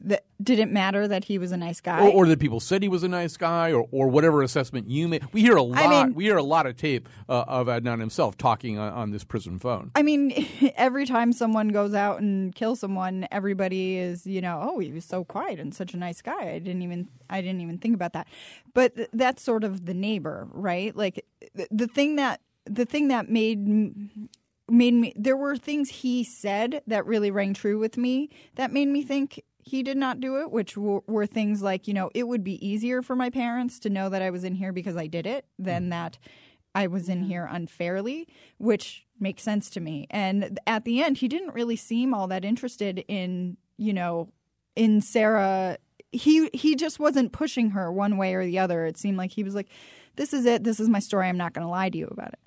That, 0.00 0.24
did 0.40 0.60
it 0.60 0.70
matter 0.70 1.08
that 1.08 1.24
he 1.24 1.38
was 1.38 1.50
a 1.50 1.56
nice 1.56 1.80
guy? 1.80 2.00
Or, 2.00 2.08
or 2.10 2.26
that 2.26 2.38
people 2.38 2.60
said 2.60 2.82
he 2.82 2.88
was 2.88 3.02
a 3.02 3.08
nice 3.08 3.36
guy, 3.36 3.72
or, 3.72 3.88
or 3.90 4.06
whatever 4.06 4.42
assessment 4.42 4.88
you 4.88 5.08
made. 5.08 5.24
We 5.32 5.40
hear 5.40 5.56
a 5.56 5.62
lot. 5.62 5.88
mean- 5.90 6.14
we 6.14 6.24
hear 6.24 6.36
a 6.36 6.42
lot 6.42 6.66
of 6.66 6.76
tape 6.76 7.08
uh, 7.28 7.44
of 7.48 7.66
Adnan 7.66 7.98
himself 7.98 8.38
talking 8.38 8.78
on, 8.78 8.92
on 8.92 9.10
this 9.10 9.24
prison 9.24 9.58
phone. 9.58 9.90
I 9.96 10.02
mean, 10.04 10.46
every 10.76 11.04
time 11.04 11.32
someone 11.32 11.68
goes 11.70 11.94
out 11.94 12.20
and 12.20 12.54
kills 12.54 12.78
someone, 12.78 13.26
everybody 13.32 13.96
is, 13.96 14.24
you 14.24 14.40
know, 14.40 14.60
oh, 14.62 14.78
he 14.78 14.92
was 14.92 15.04
so 15.04 15.24
quiet 15.24 15.58
and 15.58 15.74
such 15.74 15.94
a 15.94 15.96
nice 15.96 16.22
guy. 16.22 16.50
I 16.50 16.58
didn't 16.60 16.82
even, 16.82 17.08
I 17.28 17.40
didn't 17.40 17.60
even 17.60 17.78
think 17.78 17.94
about 17.96 18.12
that. 18.12 18.28
But 18.74 18.94
th- 18.94 19.08
that's 19.12 19.42
sort 19.42 19.64
of 19.64 19.86
the 19.86 19.94
neighbor, 19.94 20.46
right? 20.52 20.94
Like 20.94 21.24
th- 21.56 21.68
the 21.72 21.88
thing 21.88 22.14
that, 22.16 22.40
the 22.66 22.84
thing 22.84 23.08
that 23.08 23.28
made 23.28 23.58
m- 23.66 24.28
made 24.68 24.94
me. 24.94 25.12
There 25.16 25.36
were 25.36 25.56
things 25.56 25.88
he 25.90 26.22
said 26.22 26.82
that 26.86 27.06
really 27.06 27.30
rang 27.30 27.54
true 27.54 27.78
with 27.78 27.96
me. 27.96 28.28
That 28.56 28.72
made 28.72 28.88
me 28.88 29.02
think 29.02 29.42
he 29.68 29.82
did 29.82 29.96
not 29.96 30.20
do 30.20 30.40
it, 30.40 30.50
which 30.50 30.76
were, 30.76 31.02
were 31.06 31.26
things 31.26 31.62
like, 31.62 31.86
you 31.86 31.94
know, 31.94 32.10
it 32.14 32.26
would 32.26 32.42
be 32.42 32.66
easier 32.66 33.02
for 33.02 33.14
my 33.14 33.30
parents 33.30 33.78
to 33.80 33.90
know 33.90 34.08
that 34.08 34.22
I 34.22 34.30
was 34.30 34.42
in 34.42 34.54
here 34.54 34.72
because 34.72 34.96
I 34.96 35.06
did 35.06 35.26
it 35.26 35.44
than 35.58 35.86
mm. 35.86 35.90
that 35.90 36.18
I 36.74 36.86
was 36.86 37.08
in 37.08 37.22
here 37.22 37.48
unfairly, 37.50 38.28
which 38.58 39.06
makes 39.20 39.42
sense 39.42 39.68
to 39.70 39.80
me. 39.80 40.06
And 40.10 40.58
at 40.66 40.84
the 40.84 41.02
end, 41.02 41.18
he 41.18 41.28
didn't 41.28 41.54
really 41.54 41.76
seem 41.76 42.14
all 42.14 42.28
that 42.28 42.44
interested 42.44 43.04
in, 43.08 43.56
you 43.76 43.92
know, 43.92 44.32
in 44.74 45.00
Sarah. 45.00 45.76
He 46.12 46.48
he 46.54 46.74
just 46.74 46.98
wasn't 46.98 47.32
pushing 47.32 47.70
her 47.70 47.92
one 47.92 48.16
way 48.16 48.34
or 48.34 48.44
the 48.44 48.58
other. 48.58 48.86
It 48.86 48.96
seemed 48.96 49.18
like 49.18 49.32
he 49.32 49.42
was 49.42 49.54
like, 49.54 49.68
"This 50.16 50.32
is 50.32 50.46
it. 50.46 50.64
This 50.64 50.80
is 50.80 50.88
my 50.88 51.00
story. 51.00 51.28
I'm 51.28 51.36
not 51.36 51.52
going 51.52 51.66
to 51.66 51.70
lie 51.70 51.90
to 51.90 51.98
you 51.98 52.06
about 52.06 52.28
it." 52.28 52.38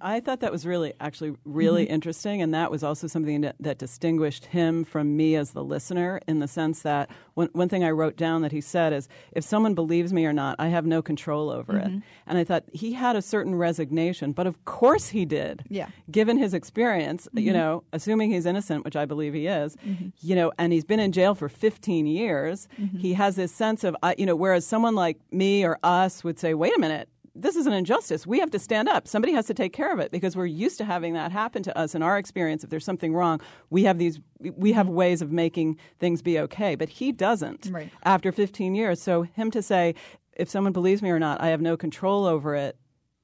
I 0.00 0.20
thought 0.20 0.40
that 0.40 0.52
was 0.52 0.66
really, 0.66 0.94
actually, 1.00 1.34
really 1.44 1.84
mm-hmm. 1.84 1.94
interesting, 1.94 2.42
and 2.42 2.54
that 2.54 2.70
was 2.70 2.82
also 2.82 3.06
something 3.06 3.42
that, 3.42 3.56
that 3.60 3.78
distinguished 3.78 4.46
him 4.46 4.84
from 4.84 5.16
me 5.16 5.36
as 5.36 5.52
the 5.52 5.62
listener. 5.62 6.20
In 6.26 6.38
the 6.38 6.48
sense 6.48 6.82
that 6.82 7.10
one, 7.34 7.48
one 7.52 7.68
thing 7.68 7.84
I 7.84 7.90
wrote 7.90 8.16
down 8.16 8.42
that 8.42 8.52
he 8.52 8.60
said 8.60 8.92
is, 8.92 9.08
"If 9.32 9.44
someone 9.44 9.74
believes 9.74 10.12
me 10.12 10.26
or 10.26 10.32
not, 10.32 10.56
I 10.58 10.68
have 10.68 10.86
no 10.86 11.02
control 11.02 11.50
over 11.50 11.78
it." 11.78 11.86
Mm-hmm. 11.88 11.98
And 12.26 12.38
I 12.38 12.44
thought 12.44 12.64
he 12.72 12.92
had 12.92 13.16
a 13.16 13.22
certain 13.22 13.54
resignation, 13.54 14.32
but 14.32 14.46
of 14.46 14.64
course 14.64 15.08
he 15.08 15.24
did. 15.24 15.64
Yeah. 15.68 15.88
Given 16.10 16.38
his 16.38 16.54
experience, 16.54 17.28
you 17.32 17.46
mm-hmm. 17.46 17.52
know, 17.52 17.84
assuming 17.92 18.30
he's 18.30 18.46
innocent, 18.46 18.84
which 18.84 18.96
I 18.96 19.04
believe 19.04 19.34
he 19.34 19.46
is, 19.46 19.76
you 20.20 20.34
know, 20.34 20.52
and 20.58 20.72
he's 20.72 20.84
been 20.84 21.00
in 21.00 21.12
jail 21.12 21.34
for 21.34 21.48
15 21.48 22.06
years, 22.06 22.68
he 22.98 23.14
has 23.14 23.36
this 23.36 23.52
sense 23.52 23.84
of, 23.84 23.96
you 24.16 24.26
know, 24.26 24.36
whereas 24.36 24.66
someone 24.66 24.94
like 24.94 25.18
me 25.30 25.64
or 25.64 25.78
us 25.82 26.24
would 26.24 26.38
say, 26.38 26.54
"Wait 26.54 26.76
a 26.76 26.80
minute." 26.80 27.08
This 27.34 27.56
is 27.56 27.66
an 27.66 27.72
injustice. 27.72 28.26
We 28.26 28.40
have 28.40 28.50
to 28.50 28.58
stand 28.58 28.88
up. 28.88 29.06
Somebody 29.06 29.32
has 29.34 29.46
to 29.46 29.54
take 29.54 29.72
care 29.72 29.92
of 29.92 30.00
it 30.00 30.10
because 30.10 30.36
we're 30.36 30.46
used 30.46 30.78
to 30.78 30.84
having 30.84 31.14
that 31.14 31.32
happen 31.32 31.62
to 31.64 31.78
us 31.78 31.94
in 31.94 32.02
our 32.02 32.18
experience. 32.18 32.64
If 32.64 32.70
there's 32.70 32.84
something 32.84 33.14
wrong, 33.14 33.40
we 33.70 33.84
have 33.84 33.98
these 33.98 34.20
we 34.38 34.72
have 34.72 34.86
mm-hmm. 34.86 34.94
ways 34.96 35.22
of 35.22 35.30
making 35.30 35.78
things 35.98 36.22
be 36.22 36.38
okay. 36.40 36.74
But 36.74 36.88
he 36.88 37.12
doesn't 37.12 37.68
Right. 37.70 37.90
after 38.04 38.32
15 38.32 38.74
years. 38.74 39.00
So 39.00 39.22
him 39.22 39.50
to 39.52 39.62
say, 39.62 39.94
if 40.36 40.48
someone 40.48 40.72
believes 40.72 41.02
me 41.02 41.10
or 41.10 41.18
not, 41.18 41.40
I 41.40 41.48
have 41.48 41.60
no 41.60 41.76
control 41.76 42.24
over 42.24 42.54
it. 42.54 42.76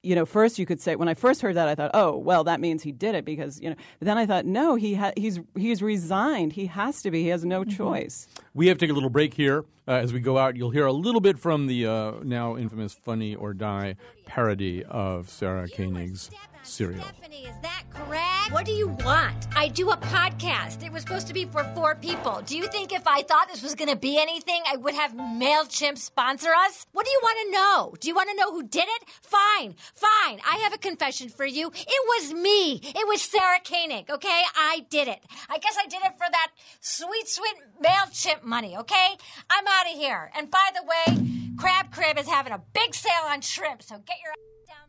You 0.07 0.15
know, 0.15 0.25
first 0.25 0.57
you 0.57 0.67
could 0.67 0.81
say 0.81 0.95
when 0.95 1.09
I 1.09 1.15
first 1.15 1.43
heard 1.43 1.57
that, 1.57 1.67
I 1.67 1.75
thought, 1.75 1.91
oh, 1.93 2.17
well, 2.17 2.45
that 2.45 2.61
means 2.61 2.85
he 2.85 2.93
did 2.93 3.17
it 3.17 3.25
because 3.25 3.61
you 3.61 3.71
know. 3.71 3.77
But 3.99 4.07
then 4.07 4.17
I 4.17 4.25
thought, 4.25 4.47
no, 4.47 4.77
he 4.77 4.95
ha- 4.95 5.11
he's 5.17 5.41
he's 5.57 5.83
resigned. 5.83 6.53
He 6.53 6.67
has 6.67 7.03
to 7.03 7.11
be. 7.11 7.23
He 7.25 7.29
has 7.29 7.45
no 7.45 7.65
choice. 7.65 8.29
We 8.55 8.69
have 8.69 8.79
to 8.79 8.87
take 8.87 8.93
a 8.93 8.95
little 8.95 9.11
break 9.11 9.35
here. 9.35 9.65
Uh, 9.89 9.93
as 9.93 10.13
we 10.13 10.21
go 10.21 10.39
out, 10.39 10.57
you'll 10.57 10.71
hear 10.71 10.87
a 10.87 10.93
little 10.93 11.21
bit 11.21 11.41
from 11.41 11.67
the 11.67 11.87
uh, 11.87 12.13
now 12.23 12.57
infamous 12.57 12.95
Funny 12.95 13.35
or 13.35 13.53
Die 13.53 13.97
parody 14.27 14.85
of 14.85 15.29
Sarah 15.29 15.69
Koenig's 15.69 16.31
Serial. 16.67 17.03
Stephanie, 17.03 17.45
is 17.47 17.55
that 17.63 17.85
correct? 17.91 18.53
What 18.53 18.67
do 18.67 18.73
you 18.73 18.89
want? 18.89 19.47
I 19.57 19.69
do 19.69 19.91
a 19.91 19.97
podcast. 19.97 20.85
It 20.85 20.93
was 20.93 21.03
supposed 21.03 21.27
to 21.29 21.35
be 21.35 21.45
for 21.45 21.65
four 21.75 21.95
people. 21.95 22.43
Do 22.45 22.57
you 22.57 22.67
think 22.69 22.93
if 22.93 23.07
I 23.07 23.23
thought 23.23 23.49
this 23.49 23.63
was 23.63 23.75
going 23.75 23.89
to 23.89 23.97
be 23.97 24.19
anything, 24.21 24.63
I 24.71 24.77
would 24.77 24.95
have 24.95 25.15
MailChimp 25.15 25.99
sponsor 25.99 26.51
us? 26.67 26.87
What 26.93 27.07
do 27.07 27.13
you 27.13 27.21
want 27.23 27.39
to 27.47 27.53
know? 27.53 27.95
Do 28.01 28.09
you 28.09 28.15
want 28.15 28.29
to 28.31 28.37
know 28.37 28.53
who 28.53 28.63
did 28.63 28.85
it? 28.87 29.09
Fine, 29.23 29.77
fine. 29.95 30.41
I 30.49 30.59
have 30.63 30.75
a 30.75 30.79
confession 30.79 31.29
for 31.29 31.47
you. 31.47 31.69
It 31.75 32.03
was 32.09 32.35
me. 32.35 32.81
It 32.83 33.07
was 33.09 33.23
Sarah 33.23 33.61
Koenig, 33.65 34.11
okay? 34.11 34.43
I 34.57 34.87
did 34.91 35.09
it. 35.09 35.21
I 35.49 35.59
guess 35.59 35.77
I 35.83 35.87
did 35.87 36.03
it 36.05 36.13
for 36.19 36.27
that 36.31 36.53
sweet, 36.81 37.29
sweet 37.29 37.55
MailChimp 37.83 38.43
money, 38.43 38.77
okay? 38.77 39.09
I'm 39.51 39.65
out 39.67 39.87
of 39.93 39.99
here. 39.99 40.31
And 40.37 40.51
by 40.51 40.71
the 40.75 40.83
way, 40.83 41.27
Crab 41.57 41.91
Crib 41.91 42.19
is 42.19 42.29
having 42.29 42.53
a 42.53 42.61
big 42.75 42.95
sale 42.95 43.27
on 43.29 43.41
shrimp, 43.41 43.83
so 43.83 43.97
get 43.99 44.17
your 44.23 44.33
ass 44.33 44.69
down 44.69 44.77
there. 44.77 44.86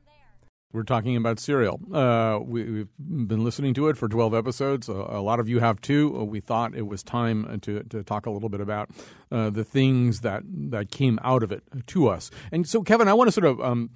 We're 0.73 0.83
talking 0.83 1.15
about 1.15 1.39
Serial. 1.39 1.79
Uh, 1.93 2.39
we, 2.43 2.63
we've 2.63 2.89
been 2.99 3.43
listening 3.43 3.73
to 3.75 3.87
it 3.87 3.95
for 3.95 4.09
12 4.09 4.33
episodes. 4.33 4.89
Uh, 4.89 5.05
a 5.07 5.21
lot 5.21 5.39
of 5.39 5.47
you 5.47 5.59
have 5.59 5.79
too. 5.79 6.13
Uh, 6.19 6.23
we 6.25 6.41
thought 6.41 6.75
it 6.75 6.85
was 6.87 7.03
time 7.03 7.59
to, 7.61 7.83
to 7.83 8.03
talk 8.03 8.25
a 8.25 8.29
little 8.29 8.49
bit 8.49 8.59
about 8.59 8.89
uh, 9.31 9.49
the 9.49 9.63
things 9.63 10.21
that, 10.21 10.43
that 10.45 10.91
came 10.91 11.19
out 11.23 11.41
of 11.41 11.53
it 11.53 11.63
to 11.87 12.09
us. 12.09 12.29
And 12.51 12.67
so, 12.67 12.83
Kevin, 12.83 13.07
I 13.07 13.13
want 13.13 13.29
to 13.29 13.31
sort 13.31 13.45
of 13.45 13.61
um, 13.61 13.91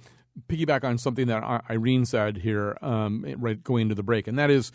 piggyback 0.48 0.82
on 0.82 0.96
something 0.96 1.26
that 1.26 1.42
Irene 1.68 2.06
said 2.06 2.38
here 2.38 2.78
um, 2.80 3.26
right 3.36 3.62
going 3.62 3.82
into 3.82 3.94
the 3.94 4.02
break, 4.02 4.26
and 4.26 4.38
that 4.38 4.50
is 4.50 4.72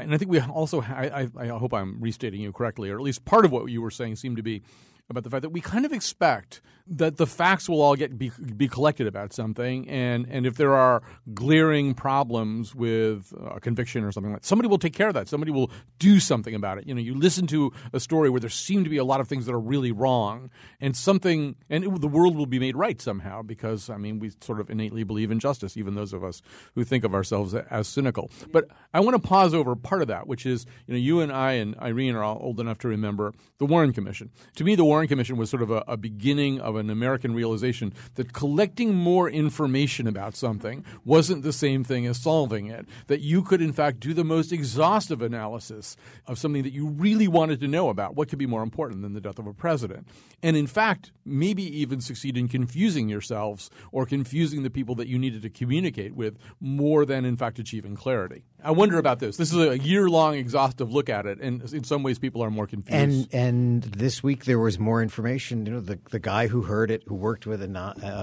and 0.00 0.14
I 0.14 0.18
think 0.18 0.30
we 0.30 0.40
also, 0.40 0.80
I, 0.80 1.28
I 1.36 1.48
hope 1.48 1.74
I'm 1.74 2.00
restating 2.00 2.40
you 2.40 2.52
correctly, 2.52 2.88
or 2.88 2.94
at 2.94 3.02
least 3.02 3.24
part 3.24 3.44
of 3.44 3.50
what 3.50 3.66
you 3.66 3.82
were 3.82 3.90
saying 3.90 4.14
seemed 4.14 4.36
to 4.36 4.44
be 4.44 4.62
about 5.10 5.24
the 5.24 5.30
fact 5.30 5.42
that 5.42 5.50
we 5.50 5.60
kind 5.60 5.84
of 5.84 5.92
expect 5.92 6.60
that 6.90 7.18
the 7.18 7.26
facts 7.26 7.68
will 7.68 7.82
all 7.82 7.94
get 7.96 8.18
be, 8.18 8.32
be 8.56 8.66
collected 8.66 9.06
about 9.06 9.34
something, 9.34 9.86
and, 9.90 10.26
and 10.30 10.46
if 10.46 10.56
there 10.56 10.74
are 10.74 11.02
glaring 11.34 11.92
problems 11.92 12.74
with 12.74 13.32
a 13.38 13.60
conviction 13.60 14.04
or 14.04 14.10
something 14.10 14.32
like 14.32 14.40
that, 14.40 14.46
somebody 14.46 14.68
will 14.68 14.78
take 14.78 14.94
care 14.94 15.08
of 15.08 15.14
that. 15.14 15.28
Somebody 15.28 15.52
will 15.52 15.70
do 15.98 16.18
something 16.18 16.54
about 16.54 16.78
it. 16.78 16.86
You 16.86 16.94
know, 16.94 17.00
you 17.02 17.14
listen 17.14 17.46
to 17.48 17.72
a 17.92 18.00
story 18.00 18.30
where 18.30 18.40
there 18.40 18.48
seem 18.48 18.84
to 18.84 18.90
be 18.90 18.96
a 18.96 19.04
lot 19.04 19.20
of 19.20 19.28
things 19.28 19.44
that 19.44 19.52
are 19.52 19.60
really 19.60 19.92
wrong, 19.92 20.50
and 20.80 20.96
something, 20.96 21.56
and 21.68 21.84
it, 21.84 22.00
the 22.00 22.08
world 22.08 22.36
will 22.36 22.46
be 22.46 22.58
made 22.58 22.74
right 22.74 23.00
somehow 23.00 23.42
because, 23.42 23.90
I 23.90 23.98
mean, 23.98 24.18
we 24.18 24.32
sort 24.40 24.58
of 24.58 24.70
innately 24.70 25.04
believe 25.04 25.30
in 25.30 25.40
justice, 25.40 25.76
even 25.76 25.94
those 25.94 26.14
of 26.14 26.24
us 26.24 26.40
who 26.74 26.84
think 26.84 27.04
of 27.04 27.14
ourselves 27.14 27.54
as 27.54 27.86
cynical. 27.86 28.30
But 28.50 28.66
I 28.94 29.00
want 29.00 29.14
to 29.14 29.28
pause 29.28 29.52
over 29.52 29.76
part 29.76 30.00
of 30.00 30.08
that, 30.08 30.26
which 30.26 30.46
is, 30.46 30.64
you 30.86 30.94
know, 30.94 31.00
you 31.00 31.20
and 31.20 31.30
I 31.30 31.52
and 31.52 31.76
Irene 31.78 32.14
are 32.14 32.24
all 32.24 32.38
old 32.40 32.60
enough 32.60 32.78
to 32.78 32.88
remember 32.88 33.34
the 33.58 33.66
Warren 33.66 33.92
Commission. 33.92 34.30
To 34.56 34.64
me, 34.64 34.74
the 34.74 34.86
Warren 34.86 34.97
Commission 35.06 35.36
was 35.36 35.50
sort 35.50 35.62
of 35.62 35.70
a, 35.70 35.84
a 35.86 35.96
beginning 35.96 36.60
of 36.60 36.76
an 36.76 36.90
American 36.90 37.34
realization 37.34 37.92
that 38.16 38.32
collecting 38.32 38.94
more 38.94 39.30
information 39.30 40.06
about 40.06 40.34
something 40.34 40.84
wasn't 41.04 41.42
the 41.42 41.52
same 41.52 41.84
thing 41.84 42.06
as 42.06 42.18
solving 42.18 42.66
it. 42.66 42.86
That 43.06 43.20
you 43.20 43.42
could, 43.42 43.62
in 43.62 43.72
fact, 43.72 44.00
do 44.00 44.14
the 44.14 44.24
most 44.24 44.52
exhaustive 44.52 45.22
analysis 45.22 45.96
of 46.26 46.38
something 46.38 46.62
that 46.62 46.72
you 46.72 46.88
really 46.88 47.28
wanted 47.28 47.60
to 47.60 47.68
know 47.68 47.88
about. 47.88 48.16
What 48.16 48.28
could 48.28 48.38
be 48.38 48.46
more 48.46 48.62
important 48.62 49.02
than 49.02 49.12
the 49.12 49.20
death 49.20 49.38
of 49.38 49.46
a 49.46 49.54
president? 49.54 50.08
And 50.42 50.56
in 50.56 50.66
fact, 50.66 51.12
maybe 51.24 51.62
even 51.80 52.00
succeed 52.00 52.36
in 52.36 52.48
confusing 52.48 53.08
yourselves 53.08 53.70
or 53.92 54.06
confusing 54.06 54.62
the 54.62 54.70
people 54.70 54.94
that 54.96 55.08
you 55.08 55.18
needed 55.18 55.42
to 55.42 55.50
communicate 55.50 56.14
with 56.14 56.38
more 56.60 57.04
than, 57.04 57.24
in 57.24 57.36
fact, 57.36 57.58
achieving 57.58 57.94
clarity. 57.94 58.44
I 58.62 58.72
wonder 58.72 58.98
about 58.98 59.20
this. 59.20 59.36
This 59.36 59.52
is 59.52 59.58
a 59.58 59.78
year 59.78 60.08
long 60.08 60.34
exhaustive 60.34 60.92
look 60.92 61.08
at 61.08 61.26
it, 61.26 61.38
and 61.40 61.62
in 61.72 61.84
some 61.84 62.02
ways, 62.02 62.18
people 62.18 62.42
are 62.42 62.50
more 62.50 62.66
confused. 62.66 62.92
And 62.92 63.28
and 63.32 63.82
this 63.84 64.22
week 64.22 64.46
there 64.46 64.58
was 64.58 64.80
more 64.80 65.00
information. 65.00 65.64
You 65.64 65.74
know, 65.74 65.80
the 65.80 65.98
the 66.10 66.18
guy 66.18 66.48
who 66.48 66.62
heard 66.62 66.90
it, 66.90 67.04
who 67.06 67.14
worked 67.14 67.46
with 67.46 67.62
a 67.62 67.78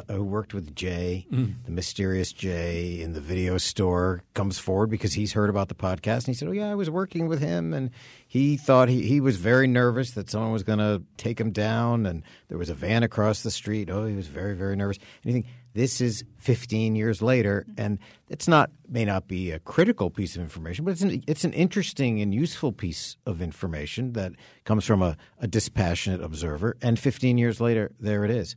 uh, 0.09 0.13
who 0.13 0.23
worked 0.23 0.53
with 0.53 0.75
Jay, 0.75 1.25
the 1.29 1.71
mysterious 1.71 2.33
Jay 2.33 2.99
in 3.01 3.13
the 3.13 3.21
video 3.21 3.57
store, 3.57 4.23
comes 4.33 4.59
forward 4.59 4.89
because 4.89 5.13
he's 5.13 5.33
heard 5.33 5.49
about 5.49 5.69
the 5.69 5.75
podcast, 5.75 6.25
and 6.25 6.27
he 6.27 6.33
said, 6.33 6.49
"Oh 6.49 6.51
yeah, 6.51 6.69
I 6.69 6.75
was 6.75 6.89
working 6.89 7.27
with 7.27 7.39
him, 7.39 7.73
and 7.73 7.91
he 8.27 8.57
thought 8.57 8.89
he 8.89 9.03
he 9.03 9.21
was 9.21 9.37
very 9.37 9.67
nervous 9.67 10.11
that 10.11 10.29
someone 10.29 10.51
was 10.51 10.63
going 10.63 10.79
to 10.79 11.01
take 11.15 11.39
him 11.39 11.51
down, 11.51 12.05
and 12.05 12.23
there 12.49 12.57
was 12.57 12.69
a 12.69 12.73
van 12.75 13.03
across 13.03 13.41
the 13.41 13.51
street. 13.51 13.89
Oh, 13.89 14.05
he 14.05 14.15
was 14.15 14.27
very 14.27 14.53
very 14.55 14.75
nervous. 14.75 14.97
And 15.23 15.33
you 15.33 15.41
think 15.41 15.45
This 15.75 15.99
is 15.99 16.23
15 16.37 16.95
years 16.95 17.21
later, 17.21 17.65
and 17.77 17.99
it's 18.29 18.47
not 18.47 18.71
may 18.87 19.03
not 19.03 19.27
be 19.27 19.51
a 19.51 19.59
critical 19.59 20.09
piece 20.09 20.37
of 20.37 20.41
information, 20.41 20.85
but 20.85 20.91
it's 20.91 21.01
an, 21.01 21.21
it's 21.27 21.43
an 21.43 21.51
interesting 21.51 22.21
and 22.21 22.33
useful 22.33 22.71
piece 22.71 23.17
of 23.25 23.41
information 23.41 24.13
that 24.13 24.31
comes 24.63 24.85
from 24.85 25.01
a, 25.01 25.17
a 25.37 25.47
dispassionate 25.47 26.23
observer. 26.23 26.77
And 26.81 26.97
15 26.97 27.37
years 27.37 27.59
later, 27.59 27.91
there 27.99 28.23
it 28.23 28.31
is. 28.31 28.55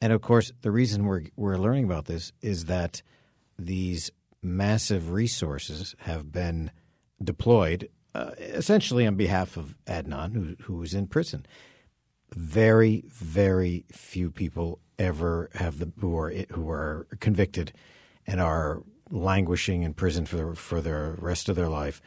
And 0.00 0.10
of 0.10 0.22
course, 0.22 0.52
the 0.62 0.70
reason 0.70 1.04
we're 1.04 1.24
we're 1.36 1.58
learning 1.58 1.84
about 1.84 2.06
this 2.06 2.32
is 2.40 2.64
that 2.64 3.02
these 3.58 4.10
massive 4.42 5.10
resources 5.10 5.94
have 5.98 6.32
been 6.32 6.70
deployed 7.22 7.90
uh, 8.14 8.30
essentially 8.38 9.06
on 9.06 9.16
behalf 9.16 9.58
of 9.58 9.76
Adnan, 9.86 10.32
who 10.32 10.56
who 10.62 10.82
is 10.82 10.94
in 10.94 11.08
prison. 11.08 11.44
Very, 12.34 13.04
very 13.08 13.84
few 13.90 14.30
people 14.30 14.80
ever 14.98 15.50
have 15.54 15.78
the 15.78 15.92
who 15.98 16.16
are 16.16 16.30
who 16.50 16.68
are 16.70 17.06
convicted 17.20 17.72
and 18.26 18.40
are 18.40 18.82
languishing 19.10 19.82
in 19.82 19.94
prison 19.94 20.26
for 20.26 20.36
the, 20.36 20.54
for 20.54 20.80
the 20.80 21.14
rest 21.18 21.48
of 21.48 21.56
their 21.56 21.68
life 21.68 22.00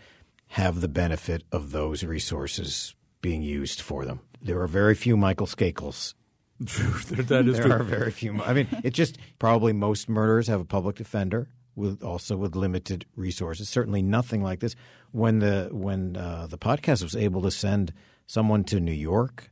have 0.48 0.82
the 0.82 0.88
benefit 0.88 1.44
of 1.52 1.72
those 1.72 2.04
resources 2.04 2.96
being 3.22 3.42
used 3.42 3.82
for 3.82 4.06
them. 4.06 4.22
There 4.42 4.62
are 4.62 4.68
very 4.68 4.96
few 4.96 5.18
Michael 5.18 5.48
Skakels. 5.48 6.14
that 6.60 7.48
is 7.48 7.58
there 7.58 7.66
true. 7.66 7.72
are 7.72 7.84
very 7.84 8.12
few. 8.12 8.42
I 8.42 8.54
mean, 8.54 8.68
it 8.84 8.92
just 8.92 9.18
probably 9.38 9.74
most 9.74 10.10
murders 10.10 10.48
have 10.48 10.60
a 10.60 10.66
public 10.66 10.96
defender 10.96 11.50
with 11.76 12.02
also 12.02 12.36
with 12.36 12.56
limited 12.56 13.06
resources. 13.16 13.70
Certainly 13.70 14.02
nothing 14.02 14.42
like 14.42 14.60
this. 14.60 14.76
When 15.12 15.40
the 15.40 15.70
when 15.72 16.16
uh, 16.18 16.48
the 16.50 16.58
podcast 16.58 17.04
was 17.04 17.16
able 17.16 17.42
to 17.44 17.52
send 17.52 17.94
someone 18.26 18.64
to 18.66 18.80
New 18.80 18.92
York 18.92 19.52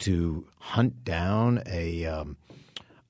to 0.00 0.46
hunt 0.58 1.04
down 1.04 1.62
a 1.66 2.06
um, 2.06 2.36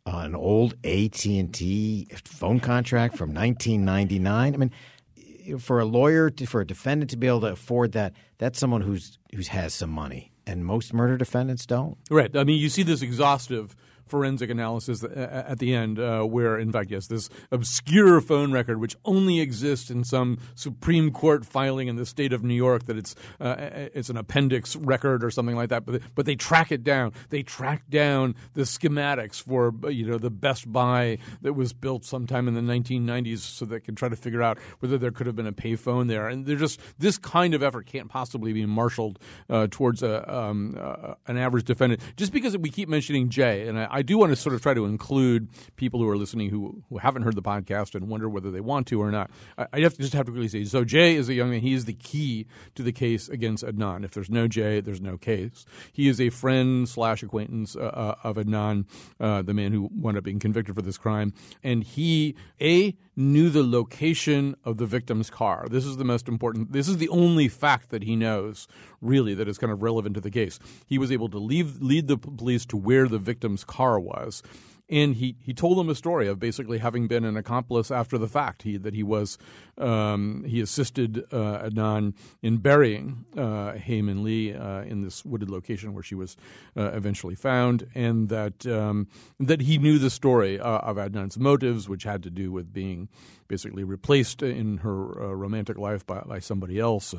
an 0.07 0.35
old 0.35 0.75
AT 0.85 1.25
and 1.27 1.53
T 1.53 2.09
phone 2.25 2.61
contract 2.61 3.17
from 3.17 3.35
1999. 3.35 4.55
I 4.55 4.57
mean, 4.57 5.59
for 5.59 5.81
a 5.81 5.85
lawyer 5.85 6.31
to, 6.31 6.47
for 6.47 6.61
a 6.61 6.67
defendant 6.67 7.11
to 7.11 7.17
be 7.17 7.27
able 7.27 7.41
to 7.43 7.49
afford 7.49 7.93
that, 7.93 8.13
that's 8.39 8.59
someone 8.59 8.83
who's 8.83 9.19
who's 9.35 9.49
has 9.49 9.75
some 9.75 9.91
money, 9.91 10.33
and 10.47 10.65
most 10.65 10.93
murder 10.93 11.17
defendants 11.17 11.67
don't. 11.67 11.97
Right. 12.11 12.35
I 12.37 12.45
mean, 12.45 12.59
you 12.59 12.69
see 12.69 12.83
this 12.83 13.03
exhaustive 13.03 13.75
forensic 14.09 14.51
analysis 14.51 15.05
at 15.05 15.59
the 15.59 15.75
end, 15.75 15.99
uh, 15.99 16.23
where, 16.23 16.59
in 16.59 16.73
fact, 16.73 16.91
yes, 16.91 17.07
this 17.07 17.29
obscure 17.51 18.21
phone 18.21 18.53
record, 18.53 18.81
which 18.81 18.97
only 19.05 19.41
exists 19.41 19.91
in 19.91 20.05
some 20.05 20.39
Supreme 20.55 21.11
Court 21.11 21.45
filing 21.45 21.89
in 21.89 21.97
the 21.97 22.07
state 22.07 22.33
of 22.33 22.43
New 22.43 22.55
York, 22.55 22.87
that 22.87 22.97
it's 22.97 23.15
uh, 23.41 23.57
it's 23.95 24.11
an 24.11 24.17
appendix 24.17 24.77
record 24.77 25.25
or 25.25 25.31
something 25.31 25.57
like 25.57 25.69
that. 25.71 25.85
But 25.85 26.03
but 26.15 26.27
they 26.27 26.37
track 26.37 26.73
it 26.73 26.85
down. 26.85 27.13
They 27.31 27.43
track 27.43 27.89
down 27.89 28.35
the 28.55 28.63
schematics 28.63 29.43
for 29.43 29.73
you 29.91 30.07
know 30.07 30.19
the 30.19 30.31
Best 30.31 30.71
Buy 30.73 31.19
that 31.43 31.55
was 31.55 31.73
built 31.73 32.05
sometime 32.05 32.49
in 32.49 32.55
the 32.55 32.61
1990s, 32.61 33.39
so 33.39 33.65
they 33.65 33.81
can 33.81 33.95
try 33.95 34.09
to 34.09 34.17
figure 34.17 34.43
out 34.43 34.59
whether 34.81 34.99
there 34.99 35.11
could 35.11 35.27
have 35.27 35.37
been 35.37 35.47
a 35.47 35.53
payphone 35.53 36.09
there. 36.09 36.29
And 36.29 36.47
they're 36.47 36.57
just 36.57 36.81
this 36.99 37.19
kind 37.19 37.55
of 37.55 37.63
effort 37.63 37.87
can't 37.87 38.09
possibly 38.09 38.53
be 38.53 38.67
marshaled 38.67 39.19
uh, 39.49 39.69
towards 39.71 40.03
a, 40.03 40.33
um, 40.33 40.77
uh, 40.79 41.15
an 41.27 41.37
average 41.37 41.65
defendant. 41.65 42.01
Just 42.17 42.33
because 42.33 42.57
we 42.57 42.71
keep 42.71 42.89
mentioning 42.89 43.29
Jay, 43.29 43.69
and 43.69 43.79
I, 43.79 43.98
I 43.99 44.03
do 44.03 44.17
want 44.17 44.31
to 44.31 44.37
sort 44.37 44.55
of 44.55 44.63
try 44.63 44.75
to 44.75 44.85
include 44.85 45.49
people 45.75 45.99
who 45.99 46.09
are 46.09 46.17
listening 46.17 46.51
who, 46.51 46.85
who 46.89 46.99
haven't 46.99 47.23
heard 47.23 47.35
the 47.35 47.43
podcast 47.43 47.97
and 47.97 48.09
wonder 48.09 48.29
whether 48.29 48.49
they 48.53 48.61
want 48.61 48.87
to 48.87 49.03
or 49.03 49.11
not. 49.11 49.29
I, 49.59 49.67
I 49.73 49.81
have 49.81 49.95
to 49.95 50.03
just 50.03 50.13
have 50.15 50.27
to 50.27 50.31
quickly 50.31 50.47
say 50.47 50.65
so. 50.67 50.85
Jay 50.85 51.17
is 51.17 51.29
a 51.29 51.35
young 51.35 51.51
man. 51.51 51.63
He 51.63 51.73
is 51.73 51.85
the 51.85 51.95
key 51.95 52.47
to 52.77 52.85
the 52.85 52.93
case 52.93 53.29
against 53.29 53.65
Adnan. 53.65 54.05
If 54.05 54.13
there's 54.13 54.31
no 54.31 54.47
Jay, 54.47 54.81
there's 54.81 55.01
no 55.01 55.19
case. 55.19 55.67
He 55.93 56.07
is 56.07 56.21
a 56.21 56.31
friend 56.31 56.89
slash 56.89 57.25
acquaintance 57.25 57.75
uh, 57.75 57.81
uh, 57.81 58.15
of 58.23 58.37
Adnan, 58.37 58.85
uh, 59.19 59.43
the 59.43 59.53
man 59.53 59.73
who 59.73 59.91
wound 59.93 60.17
up 60.17 60.23
being 60.23 60.39
convicted 60.39 60.77
for 60.77 60.83
this 60.83 60.97
crime, 60.97 61.33
and 61.65 61.83
he 61.83 62.37
a 62.61 62.97
knew 63.17 63.51
the 63.51 63.65
location 63.65 64.55
of 64.65 64.77
the 64.77 64.87
victim's 64.87 65.29
car. 65.29 65.67
This 65.69 65.85
is 65.85 65.97
the 65.97 66.05
most 66.05 66.29
important. 66.29 66.71
This 66.71 66.87
is 66.87 66.99
the 66.99 67.09
only 67.09 67.49
fact 67.49 67.91
that 67.91 68.05
he 68.05 68.15
knows 68.15 68.69
really 69.01 69.35
that 69.35 69.49
is 69.49 69.59
kind 69.59 69.73
of 69.73 69.83
relevant 69.83 70.15
to 70.15 70.21
the 70.21 70.31
case. 70.31 70.61
He 70.87 70.99
was 70.99 71.11
able 71.11 71.29
to 71.31 71.39
leave, 71.39 71.83
lead 71.83 72.07
the 72.07 72.17
police 72.17 72.65
to 72.67 72.77
where 72.77 73.09
the 73.09 73.19
victim's 73.19 73.65
car 73.65 73.88
was 73.97 74.43
and 74.91 75.17
he, 75.17 75.37
he 75.41 75.53
told 75.53 75.79
them 75.79 75.89
a 75.89 75.95
story 75.95 76.29
of 76.29 76.39
basically 76.39 76.79
having 76.79 77.09
been 77.09 77.25
an 77.25 77.37
accomplice 77.37 77.91
after 77.91 78.17
the 78.17 78.29
fact. 78.29 78.63
He 78.63 78.77
that 78.79 78.95
he 78.95 79.03
was 79.03 79.39
um, 79.77 80.45
he 80.47 80.61
assisted 80.61 81.25
uh, 81.31 81.69
Adnan 81.69 82.15
in 82.43 82.59
burying 82.59 83.25
uh, 83.37 83.73
Hae 83.73 84.03
Min 84.03 84.25
Lee 84.25 84.55
uh, 84.55 84.83
in 84.83 85.03
this 85.03 85.25
wooded 85.25 85.51
location 85.51 85.95
where 85.95 86.03
she 86.03 86.15
was 86.15 86.37
uh, 86.77 86.91
eventually 86.93 87.35
found, 87.35 87.87
and 87.95 88.29
that 88.29 88.67
um, 88.67 89.09
that 89.39 89.63
he 89.63 89.79
knew 89.79 89.99
the 89.99 90.11
story 90.11 90.59
uh, 90.59 90.79
of 90.79 90.97
Adnan's 90.97 91.39
motives, 91.39 91.89
which 91.89 92.05
had 92.05 92.23
to 92.23 92.31
do 92.31 92.51
with 92.51 92.73
being 92.73 93.09
basically 93.47 93.83
replaced 93.83 94.43
in 94.43 94.79
her 94.79 95.23
uh, 95.23 95.33
romantic 95.33 95.79
life 95.79 96.07
by, 96.07 96.21
by 96.21 96.39
somebody 96.39 96.79
else, 96.79 97.15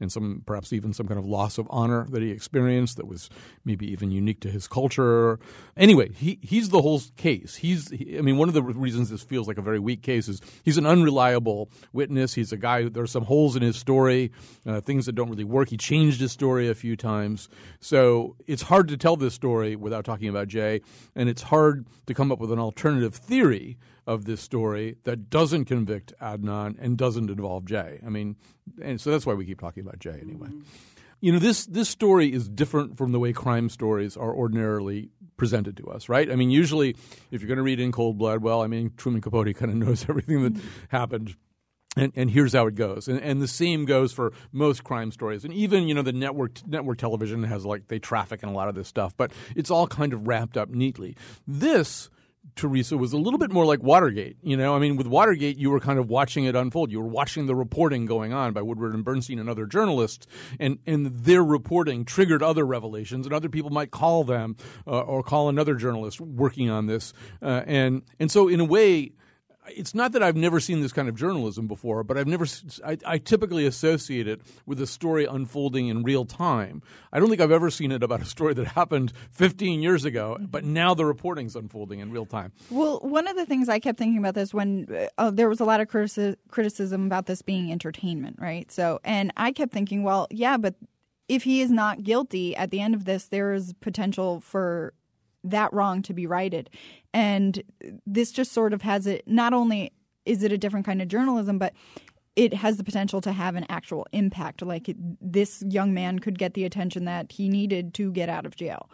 and 0.00 0.10
some 0.10 0.42
perhaps 0.44 0.72
even 0.72 0.92
some 0.92 1.06
kind 1.06 1.20
of 1.20 1.24
loss 1.24 1.56
of 1.56 1.68
honor 1.70 2.04
that 2.10 2.20
he 2.20 2.30
experienced 2.30 2.96
that 2.96 3.06
was 3.06 3.30
maybe 3.64 3.90
even 3.90 4.10
unique 4.10 4.40
to 4.40 4.50
his 4.50 4.66
culture. 4.66 5.38
Anyway, 5.76 6.12
he 6.12 6.38
he's 6.42 6.70
the 6.70 6.82
whole 6.82 7.00
case. 7.16 7.56
He's 7.56 7.92
I 7.92 8.20
mean 8.20 8.36
one 8.36 8.48
of 8.48 8.54
the 8.54 8.62
reasons 8.62 9.10
this 9.10 9.22
feels 9.22 9.48
like 9.48 9.58
a 9.58 9.62
very 9.62 9.78
weak 9.78 10.02
case 10.02 10.28
is 10.28 10.40
he's 10.62 10.78
an 10.78 10.86
unreliable 10.86 11.70
witness. 11.92 12.34
He's 12.34 12.52
a 12.52 12.56
guy. 12.56 12.88
There's 12.88 13.10
some 13.10 13.24
holes 13.24 13.56
in 13.56 13.62
his 13.62 13.76
story, 13.76 14.32
uh, 14.66 14.80
things 14.80 15.06
that 15.06 15.14
don't 15.14 15.30
really 15.30 15.44
work. 15.44 15.68
He 15.68 15.76
changed 15.76 16.20
his 16.20 16.32
story 16.32 16.68
a 16.68 16.74
few 16.74 16.96
times, 16.96 17.48
so 17.80 18.36
it's 18.46 18.62
hard 18.62 18.88
to 18.88 18.96
tell 18.96 19.16
this 19.16 19.34
story 19.34 19.76
without 19.76 20.04
talking 20.04 20.28
about 20.28 20.48
Jay, 20.48 20.80
and 21.14 21.28
it's 21.28 21.42
hard 21.42 21.86
to 22.06 22.14
come 22.14 22.32
up 22.32 22.38
with 22.38 22.52
an 22.52 22.58
alternative 22.58 23.14
theory 23.14 23.78
of 24.06 24.24
this 24.24 24.40
story 24.40 24.96
that 25.04 25.28
doesn't 25.28 25.66
convict 25.66 26.14
Adnan 26.20 26.76
and 26.80 26.96
doesn't 26.96 27.28
involve 27.28 27.66
Jay. 27.66 28.00
I 28.04 28.08
mean, 28.08 28.36
and 28.82 28.98
so 28.98 29.10
that's 29.10 29.26
why 29.26 29.34
we 29.34 29.44
keep 29.44 29.60
talking 29.60 29.82
about 29.82 29.98
Jay 29.98 30.18
anyway. 30.22 30.48
Mm-hmm. 30.48 30.60
You 31.20 31.32
know, 31.32 31.38
this 31.38 31.66
this 31.66 31.88
story 31.88 32.32
is 32.32 32.48
different 32.48 32.96
from 32.96 33.12
the 33.12 33.18
way 33.18 33.32
crime 33.32 33.68
stories 33.68 34.16
are 34.16 34.32
ordinarily 34.32 35.10
presented 35.36 35.76
to 35.78 35.86
us, 35.88 36.08
right? 36.08 36.30
I 36.30 36.36
mean, 36.36 36.50
usually 36.50 36.96
if 37.30 37.40
you're 37.40 37.48
going 37.48 37.58
to 37.58 37.62
read 37.62 37.80
in 37.80 37.92
cold 37.92 38.18
blood, 38.18 38.42
well, 38.42 38.62
I 38.62 38.66
mean, 38.66 38.92
Truman 38.96 39.20
Capote 39.20 39.54
kind 39.56 39.70
of 39.70 39.76
knows 39.76 40.08
everything 40.08 40.42
that 40.42 40.54
mm-hmm. 40.54 40.68
happened 40.88 41.36
and, 41.96 42.12
and, 42.14 42.30
here's 42.30 42.52
how 42.52 42.66
it 42.66 42.74
goes. 42.74 43.08
And, 43.08 43.20
and, 43.20 43.42
the 43.42 43.48
same 43.48 43.84
goes 43.84 44.12
for 44.12 44.32
most 44.52 44.84
crime 44.84 45.10
stories. 45.10 45.44
And 45.44 45.52
even, 45.52 45.88
you 45.88 45.94
know, 45.94 46.02
the 46.02 46.12
network 46.12 46.66
network 46.66 46.98
television 46.98 47.42
has 47.44 47.64
like 47.64 47.88
they 47.88 47.98
traffic 47.98 48.42
in 48.42 48.48
a 48.48 48.52
lot 48.52 48.68
of 48.68 48.74
this 48.74 48.88
stuff, 48.88 49.16
but 49.16 49.32
it's 49.56 49.70
all 49.70 49.86
kind 49.86 50.12
of 50.12 50.28
wrapped 50.28 50.56
up 50.56 50.68
neatly. 50.68 51.16
This 51.46 52.08
Teresa 52.56 52.96
was 52.96 53.12
a 53.12 53.18
little 53.18 53.38
bit 53.38 53.50
more 53.50 53.64
like 53.64 53.82
Watergate. 53.82 54.36
You 54.42 54.56
know, 54.56 54.74
I 54.74 54.78
mean, 54.78 54.96
with 54.96 55.06
Watergate, 55.06 55.56
you 55.56 55.70
were 55.70 55.80
kind 55.80 55.98
of 55.98 56.08
watching 56.08 56.44
it 56.44 56.56
unfold. 56.56 56.90
You 56.90 57.00
were 57.00 57.08
watching 57.08 57.46
the 57.46 57.54
reporting 57.54 58.06
going 58.06 58.32
on 58.32 58.52
by 58.52 58.62
Woodward 58.62 58.94
and 58.94 59.04
Bernstein 59.04 59.38
and 59.38 59.48
other 59.48 59.66
journalists, 59.66 60.26
and 60.58 60.78
and 60.86 61.06
their 61.06 61.44
reporting 61.44 62.04
triggered 62.04 62.42
other 62.42 62.64
revelations, 62.64 63.26
and 63.26 63.34
other 63.34 63.48
people 63.48 63.70
might 63.70 63.90
call 63.90 64.24
them 64.24 64.56
uh, 64.86 65.00
or 65.00 65.22
call 65.22 65.48
another 65.48 65.74
journalist 65.74 66.20
working 66.20 66.70
on 66.70 66.86
this, 66.86 67.12
uh, 67.42 67.62
and 67.66 68.02
and 68.18 68.30
so 68.30 68.48
in 68.48 68.60
a 68.60 68.64
way 68.64 69.12
it's 69.70 69.94
not 69.94 70.12
that 70.12 70.22
I've 70.22 70.36
never 70.36 70.60
seen 70.60 70.80
this 70.80 70.92
kind 70.92 71.08
of 71.08 71.14
journalism 71.14 71.66
before, 71.66 72.04
but 72.04 72.16
I've 72.16 72.26
never. 72.26 72.46
I, 72.84 72.98
I, 73.06 73.18
typically 73.18 73.66
associate 73.66 74.26
it 74.26 74.40
with 74.66 74.80
a 74.80 74.86
story 74.86 75.24
unfolding 75.24 75.88
in 75.88 76.02
real 76.02 76.24
time. 76.24 76.82
I 77.12 77.20
don't 77.20 77.28
think 77.28 77.40
I've 77.40 77.50
ever 77.50 77.70
seen 77.70 77.92
it 77.92 78.02
about 78.02 78.22
a 78.22 78.24
story 78.24 78.54
that 78.54 78.66
happened 78.68 79.12
15 79.32 79.82
years 79.82 80.04
ago, 80.04 80.38
but 80.40 80.64
now 80.64 80.94
the 80.94 81.04
reporting's 81.04 81.56
unfolding 81.56 82.00
in 82.00 82.10
real 82.10 82.26
time. 82.26 82.52
Well, 82.70 83.00
one 83.00 83.26
of 83.26 83.36
the 83.36 83.46
things 83.46 83.68
I 83.68 83.78
kept 83.78 83.98
thinking 83.98 84.18
about 84.18 84.34
this 84.34 84.54
when 84.54 85.08
uh, 85.18 85.30
there 85.30 85.48
was 85.48 85.60
a 85.60 85.64
lot 85.64 85.80
of 85.80 85.88
critici- 85.88 86.36
criticism 86.50 87.06
about 87.06 87.26
this 87.26 87.42
being 87.42 87.70
entertainment, 87.70 88.36
right? 88.38 88.70
So, 88.70 89.00
and 89.04 89.32
I 89.36 89.52
kept 89.52 89.72
thinking, 89.72 90.02
well, 90.02 90.26
yeah, 90.30 90.56
but 90.56 90.74
if 91.28 91.42
he 91.42 91.60
is 91.60 91.70
not 91.70 92.02
guilty 92.02 92.56
at 92.56 92.70
the 92.70 92.80
end 92.80 92.94
of 92.94 93.04
this, 93.04 93.26
there 93.26 93.52
is 93.52 93.74
potential 93.80 94.40
for 94.40 94.94
that 95.44 95.72
wrong 95.72 96.02
to 96.02 96.12
be 96.12 96.26
righted. 96.26 96.70
And 97.14 97.62
this 98.06 98.32
just 98.32 98.52
sort 98.52 98.72
of 98.72 98.82
has 98.82 99.06
it 99.06 99.24
not 99.26 99.52
only 99.52 99.92
is 100.24 100.42
it 100.42 100.52
a 100.52 100.58
different 100.58 100.86
kind 100.86 101.00
of 101.00 101.08
journalism, 101.08 101.58
but 101.58 101.72
it 102.36 102.54
has 102.54 102.76
the 102.76 102.84
potential 102.84 103.20
to 103.22 103.32
have 103.32 103.56
an 103.56 103.66
actual 103.68 104.06
impact. 104.12 104.62
Like 104.62 104.94
this 105.20 105.64
young 105.66 105.92
man 105.94 106.18
could 106.18 106.38
get 106.38 106.54
the 106.54 106.64
attention 106.64 107.04
that 107.06 107.32
he 107.32 107.48
needed 107.48 107.94
to 107.94 108.12
get 108.12 108.28
out 108.28 108.46
of 108.46 108.54
jail. 108.54 108.88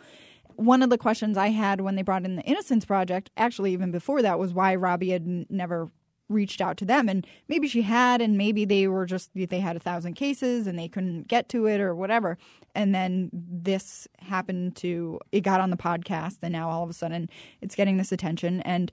One 0.56 0.82
of 0.82 0.90
the 0.90 0.98
questions 0.98 1.36
I 1.36 1.48
had 1.48 1.80
when 1.80 1.96
they 1.96 2.02
brought 2.02 2.24
in 2.24 2.36
the 2.36 2.42
Innocence 2.42 2.84
Project, 2.84 3.30
actually, 3.36 3.72
even 3.72 3.90
before 3.90 4.22
that, 4.22 4.38
was 4.38 4.54
why 4.54 4.74
Rabia 4.76 5.14
had 5.14 5.50
never 5.50 5.90
reached 6.28 6.60
out 6.60 6.76
to 6.78 6.84
them 6.84 7.08
and 7.08 7.26
maybe 7.48 7.68
she 7.68 7.82
had 7.82 8.22
and 8.22 8.38
maybe 8.38 8.64
they 8.64 8.88
were 8.88 9.04
just 9.04 9.30
they 9.34 9.60
had 9.60 9.76
a 9.76 9.80
thousand 9.80 10.14
cases 10.14 10.66
and 10.66 10.78
they 10.78 10.88
couldn't 10.88 11.28
get 11.28 11.48
to 11.50 11.66
it 11.66 11.80
or 11.80 11.94
whatever. 11.94 12.38
And 12.74 12.94
then 12.94 13.30
this 13.32 14.08
happened 14.18 14.76
to 14.76 15.20
it 15.32 15.40
got 15.40 15.60
on 15.60 15.70
the 15.70 15.76
podcast 15.76 16.38
and 16.42 16.52
now 16.52 16.70
all 16.70 16.82
of 16.82 16.90
a 16.90 16.94
sudden 16.94 17.28
it's 17.60 17.74
getting 17.74 17.98
this 17.98 18.12
attention. 18.12 18.60
And 18.62 18.90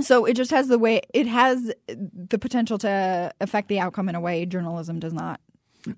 so 0.00 0.26
it 0.26 0.34
just 0.34 0.50
has 0.50 0.68
the 0.68 0.78
way 0.78 1.00
it 1.12 1.26
has 1.26 1.72
the 1.88 2.38
potential 2.38 2.78
to 2.78 3.32
affect 3.40 3.68
the 3.68 3.80
outcome 3.80 4.08
in 4.08 4.14
a 4.14 4.20
way 4.20 4.46
journalism 4.46 5.00
does 5.00 5.12
not 5.12 5.40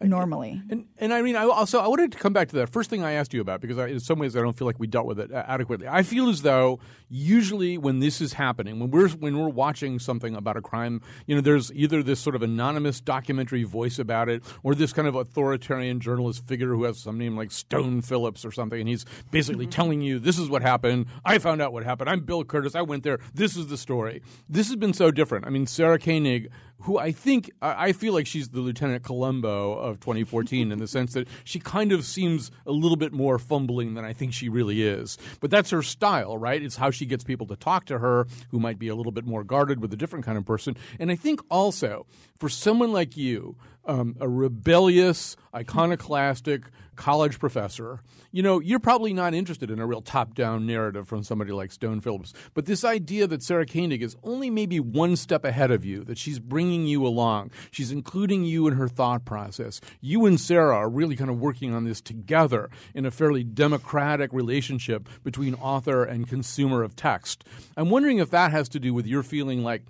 normally. 0.02 0.62
And, 0.70 0.86
and 0.98 1.12
I 1.12 1.22
mean, 1.22 1.36
I 1.36 1.44
also 1.44 1.78
I 1.80 1.88
wanted 1.88 2.12
to 2.12 2.18
come 2.18 2.32
back 2.32 2.48
to 2.48 2.56
that 2.56 2.70
first 2.70 2.90
thing 2.90 3.02
I 3.04 3.12
asked 3.12 3.32
you 3.34 3.40
about 3.40 3.60
because 3.60 3.78
I, 3.78 3.88
in 3.88 4.00
some 4.00 4.18
ways 4.18 4.36
I 4.36 4.40
don't 4.40 4.56
feel 4.56 4.66
like 4.66 4.78
we 4.78 4.86
dealt 4.86 5.06
with 5.06 5.20
it 5.20 5.30
adequately. 5.32 5.88
I 5.88 6.02
feel 6.02 6.28
as 6.28 6.42
though 6.42 6.80
usually 7.08 7.78
when 7.78 8.00
this 8.00 8.20
is 8.20 8.34
happening, 8.34 8.78
when 8.80 8.90
we're 8.90 9.08
when 9.10 9.38
we're 9.38 9.48
watching 9.48 9.98
something 9.98 10.34
about 10.34 10.56
a 10.56 10.62
crime, 10.62 11.00
you 11.26 11.34
know, 11.34 11.40
there's 11.40 11.72
either 11.72 12.02
this 12.02 12.20
sort 12.20 12.36
of 12.36 12.42
anonymous 12.42 13.00
documentary 13.00 13.64
voice 13.64 13.98
about 13.98 14.28
it, 14.28 14.42
or 14.62 14.74
this 14.74 14.92
kind 14.92 15.08
of 15.08 15.14
authoritarian 15.14 16.00
journalist 16.00 16.46
figure 16.46 16.68
who 16.68 16.84
has 16.84 16.98
some 16.98 17.18
name 17.18 17.36
like 17.36 17.50
Stone 17.50 18.02
Phillips 18.02 18.44
or 18.44 18.52
something, 18.52 18.80
and 18.80 18.88
he's 18.88 19.04
basically 19.30 19.58
Mm-hmm. 19.58 19.70
telling 19.70 20.02
you 20.02 20.18
this 20.18 20.38
is 20.38 20.48
what 20.48 20.62
happened. 20.62 21.06
I 21.24 21.38
found 21.38 21.60
out 21.60 21.72
what 21.72 21.82
happened. 21.84 22.08
I'm 22.10 22.20
Bill 22.20 22.44
Kurtis. 22.44 22.76
I 22.76 22.82
went 22.82 23.02
there. 23.02 23.18
This 23.34 23.56
is 23.56 23.66
the 23.68 23.76
story. 23.76 24.22
This 24.48 24.68
has 24.68 24.76
been 24.76 24.92
so 24.92 25.10
different. 25.10 25.46
I 25.46 25.50
mean, 25.50 25.66
Sarah 25.66 25.98
Koenig, 25.98 26.48
who 26.82 26.98
I 26.98 27.12
think 27.12 27.50
I 27.60 27.92
feel 27.92 28.12
like 28.12 28.26
she's 28.26 28.50
the 28.50 28.60
Lieutenant 28.60 29.02
Columbo 29.02 29.72
of 29.72 30.00
2014 30.00 30.70
in 30.70 30.78
the 30.78 30.86
sense 30.86 31.12
that 31.14 31.26
she 31.44 31.58
kind 31.58 31.92
of 31.92 32.04
seems 32.04 32.50
a 32.66 32.72
little 32.72 32.96
bit 32.96 33.12
more 33.12 33.38
fumbling 33.38 33.94
than 33.94 34.04
I 34.04 34.12
think 34.12 34.32
she 34.32 34.48
really 34.48 34.82
is. 34.82 35.18
But 35.40 35.50
that's 35.50 35.70
her 35.70 35.82
style, 35.82 36.38
right? 36.38 36.62
It's 36.62 36.76
how 36.76 36.90
she 36.90 37.06
gets 37.06 37.24
people 37.24 37.46
to 37.48 37.56
talk 37.56 37.86
to 37.86 37.98
her 37.98 38.26
who 38.50 38.60
might 38.60 38.78
be 38.78 38.88
a 38.88 38.94
little 38.94 39.12
bit 39.12 39.26
more 39.26 39.44
guarded 39.44 39.80
with 39.80 39.92
a 39.92 39.96
different 39.96 40.24
kind 40.24 40.38
of 40.38 40.46
person. 40.46 40.76
And 40.98 41.10
I 41.10 41.16
think 41.16 41.40
also 41.50 42.06
for 42.38 42.48
someone 42.48 42.92
like 42.92 43.16
you, 43.16 43.56
um, 43.88 44.16
a 44.20 44.28
rebellious, 44.28 45.36
iconoclastic 45.54 46.64
college 46.94 47.38
professor, 47.38 48.00
you 48.32 48.42
know, 48.42 48.60
you're 48.60 48.80
probably 48.80 49.14
not 49.14 49.32
interested 49.32 49.70
in 49.70 49.78
a 49.78 49.86
real 49.86 50.02
top 50.02 50.34
down 50.34 50.66
narrative 50.66 51.08
from 51.08 51.22
somebody 51.22 51.52
like 51.52 51.72
Stone 51.72 52.02
Phillips. 52.02 52.34
But 52.52 52.66
this 52.66 52.84
idea 52.84 53.26
that 53.26 53.42
Sarah 53.42 53.64
Koenig 53.64 54.02
is 54.02 54.16
only 54.22 54.50
maybe 54.50 54.78
one 54.80 55.16
step 55.16 55.44
ahead 55.44 55.70
of 55.70 55.84
you, 55.84 56.04
that 56.04 56.18
she's 56.18 56.38
bringing 56.38 56.86
you 56.86 57.06
along, 57.06 57.52
she's 57.70 57.90
including 57.90 58.44
you 58.44 58.66
in 58.66 58.74
her 58.74 58.88
thought 58.88 59.24
process. 59.24 59.80
You 60.00 60.26
and 60.26 60.38
Sarah 60.38 60.76
are 60.76 60.90
really 60.90 61.16
kind 61.16 61.30
of 61.30 61.38
working 61.38 61.72
on 61.72 61.84
this 61.84 62.00
together 62.02 62.68
in 62.94 63.06
a 63.06 63.10
fairly 63.10 63.44
democratic 63.44 64.32
relationship 64.32 65.08
between 65.24 65.54
author 65.54 66.04
and 66.04 66.28
consumer 66.28 66.82
of 66.82 66.96
text. 66.96 67.44
I'm 67.76 67.88
wondering 67.88 68.18
if 68.18 68.30
that 68.30 68.50
has 68.50 68.68
to 68.70 68.80
do 68.80 68.92
with 68.92 69.06
your 69.06 69.22
feeling 69.22 69.62
like 69.62 69.82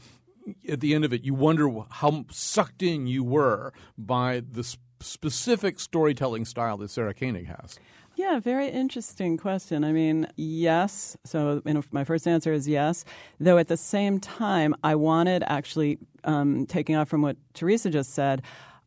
at 0.68 0.80
the 0.80 0.94
end 0.94 1.04
of 1.04 1.12
it, 1.12 1.24
you 1.24 1.34
wonder 1.34 1.68
how 1.90 2.24
sucked 2.30 2.82
in 2.82 3.06
you 3.06 3.24
were 3.24 3.72
by 3.96 4.42
the 4.50 4.64
sp- 4.64 4.80
specific 5.00 5.80
storytelling 5.80 6.44
style 6.44 6.76
that 6.78 6.90
Sarah 6.90 7.14
Koenig 7.14 7.46
has. 7.46 7.78
Yeah, 8.18 8.40
very 8.40 8.68
interesting 8.68 9.36
question. 9.36 9.84
I 9.84 9.92
mean, 9.92 10.26
yes. 10.34 11.16
So 11.24 11.62
you 11.64 11.74
know, 11.74 11.84
my 11.92 12.02
first 12.02 12.26
answer 12.26 12.52
is 12.52 12.66
yes. 12.66 13.04
Though 13.38 13.58
at 13.58 13.68
the 13.68 13.76
same 13.76 14.18
time, 14.18 14.74
I 14.82 14.96
wanted 14.96 15.44
actually 15.46 15.98
um, 16.24 16.66
taking 16.66 16.96
off 16.96 17.08
from 17.08 17.22
what 17.22 17.36
Teresa 17.54 17.90
just 17.90 18.14
said. 18.14 18.42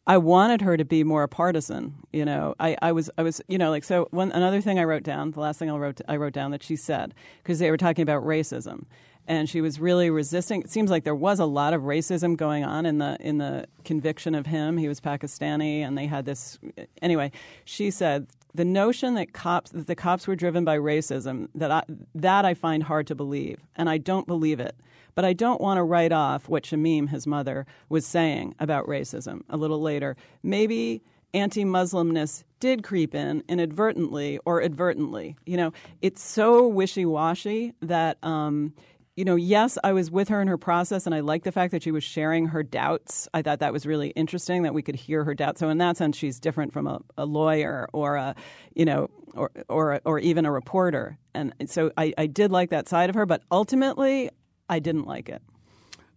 I 0.05 0.17
wanted 0.17 0.61
her 0.61 0.75
to 0.75 0.83
be 0.83 1.05
more 1.05 1.23
a 1.23 1.29
partisan. 1.29 1.95
You 2.11 2.25
know, 2.25 2.55
I, 2.59 2.75
I 2.81 2.91
was 2.91 3.09
I 3.17 3.23
was 3.23 3.41
you 3.47 3.57
know 3.57 3.69
like 3.69 3.85
so. 3.85 4.09
One 4.11 4.33
another 4.33 4.59
thing 4.59 4.79
I 4.79 4.83
wrote 4.83 5.03
down. 5.03 5.31
The 5.31 5.39
last 5.39 5.59
thing 5.59 5.71
I 5.71 5.77
wrote 5.77 6.01
I 6.09 6.17
wrote 6.17 6.33
down 6.33 6.51
that 6.51 6.61
she 6.61 6.75
said 6.75 7.13
because 7.41 7.59
they 7.59 7.71
were 7.71 7.77
talking 7.77 8.03
about 8.03 8.23
racism, 8.23 8.83
and 9.27 9.49
she 9.49 9.61
was 9.61 9.79
really 9.79 10.09
resisting. 10.09 10.61
It 10.61 10.69
seems 10.69 10.89
like 10.89 11.03
there 11.03 11.15
was 11.15 11.39
a 11.39 11.45
lot 11.45 11.73
of 11.73 11.83
racism 11.83 12.35
going 12.35 12.63
on 12.63 12.85
in 12.85 12.97
the 12.97 13.17
in 13.19 13.37
the 13.37 13.65
conviction 13.85 14.35
of 14.35 14.45
him. 14.45 14.77
He 14.77 14.87
was 14.87 14.99
Pakistani, 14.99 15.79
and 15.79 15.97
they 15.97 16.07
had 16.07 16.25
this. 16.25 16.59
Anyway, 17.01 17.31
she 17.65 17.91
said 17.91 18.27
the 18.53 18.65
notion 18.65 19.15
that 19.15 19.33
cops 19.33 19.71
that 19.71 19.87
the 19.87 19.95
cops 19.95 20.27
were 20.27 20.35
driven 20.35 20.65
by 20.65 20.77
racism 20.77 21.47
that 21.55 21.71
I, 21.71 21.83
that 22.15 22.45
I 22.45 22.53
find 22.53 22.83
hard 22.83 23.07
to 23.07 23.15
believe, 23.15 23.59
and 23.75 23.89
I 23.89 23.97
don't 23.97 24.27
believe 24.27 24.59
it. 24.59 24.75
But 25.13 25.25
I 25.25 25.33
don't 25.33 25.59
want 25.59 25.77
to 25.77 25.83
write 25.83 26.13
off 26.13 26.47
what 26.47 26.63
Shamim, 26.63 27.09
his 27.09 27.27
mother, 27.27 27.65
was 27.89 28.05
saying 28.05 28.55
about 28.59 28.87
racism 28.87 29.41
a 29.49 29.57
little 29.57 29.81
later. 29.81 30.15
Maybe 30.41 31.03
anti 31.33 31.65
Muslimness 31.65 32.43
did 32.59 32.83
creep 32.83 33.15
in 33.15 33.43
inadvertently 33.49 34.39
or 34.45 34.61
advertently. 34.61 35.35
You 35.45 35.57
know, 35.57 35.73
it's 36.01 36.23
so 36.23 36.67
wishy 36.67 37.05
washy 37.05 37.73
that. 37.81 38.17
Um, 38.23 38.73
you 39.21 39.25
know, 39.25 39.35
yes, 39.35 39.77
I 39.83 39.93
was 39.93 40.09
with 40.09 40.29
her 40.29 40.41
in 40.41 40.47
her 40.47 40.57
process, 40.57 41.05
and 41.05 41.13
I 41.13 41.19
like 41.19 41.43
the 41.43 41.51
fact 41.51 41.73
that 41.73 41.83
she 41.83 41.91
was 41.91 42.03
sharing 42.03 42.47
her 42.47 42.63
doubts. 42.63 43.29
I 43.35 43.43
thought 43.43 43.59
that 43.59 43.71
was 43.71 43.85
really 43.85 44.09
interesting 44.09 44.63
that 44.63 44.73
we 44.73 44.81
could 44.81 44.95
hear 44.95 45.23
her 45.23 45.35
doubts. 45.35 45.59
So, 45.59 45.69
in 45.69 45.77
that 45.77 45.95
sense, 45.95 46.17
she's 46.17 46.39
different 46.39 46.73
from 46.73 46.87
a, 46.87 47.01
a 47.19 47.25
lawyer 47.25 47.87
or 47.93 48.15
a, 48.15 48.33
you 48.73 48.83
know, 48.83 49.11
or 49.35 49.51
or 49.69 50.01
or 50.05 50.17
even 50.17 50.47
a 50.47 50.51
reporter. 50.51 51.19
And 51.35 51.53
so, 51.67 51.91
I, 51.97 52.15
I 52.17 52.25
did 52.25 52.51
like 52.51 52.71
that 52.71 52.89
side 52.89 53.11
of 53.11 53.15
her, 53.15 53.27
but 53.27 53.43
ultimately, 53.51 54.31
I 54.67 54.79
didn't 54.79 55.05
like 55.05 55.29
it. 55.29 55.43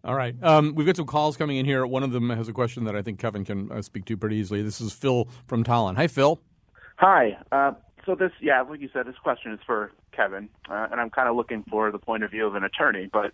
All 0.02 0.14
right. 0.14 0.34
Um, 0.42 0.74
we've 0.74 0.86
got 0.86 0.96
some 0.96 1.04
calls 1.04 1.36
coming 1.36 1.58
in 1.58 1.66
here. 1.66 1.84
One 1.84 2.04
of 2.04 2.10
them 2.10 2.30
has 2.30 2.48
a 2.48 2.54
question 2.54 2.84
that 2.84 2.96
I 2.96 3.02
think 3.02 3.18
Kevin 3.18 3.44
can 3.44 3.70
uh, 3.70 3.82
speak 3.82 4.06
to 4.06 4.16
pretty 4.16 4.36
easily. 4.36 4.62
This 4.62 4.80
is 4.80 4.94
Phil 4.94 5.28
from 5.46 5.62
Tallinn. 5.62 5.96
Hi, 5.96 6.06
Phil. 6.06 6.40
Hi. 6.96 7.36
Uh, 7.52 7.72
so 8.06 8.14
this, 8.14 8.32
yeah, 8.40 8.62
like 8.62 8.80
you 8.80 8.88
said, 8.94 9.06
this 9.06 9.16
question 9.22 9.52
is 9.52 9.60
for 9.66 9.92
Kevin, 10.14 10.48
uh, 10.68 10.88
and 10.90 11.00
I'm 11.00 11.10
kind 11.10 11.28
of 11.28 11.36
looking 11.36 11.64
for 11.70 11.90
the 11.90 11.98
point 11.98 12.22
of 12.22 12.30
view 12.30 12.46
of 12.46 12.54
an 12.54 12.64
attorney. 12.64 13.08
But 13.12 13.32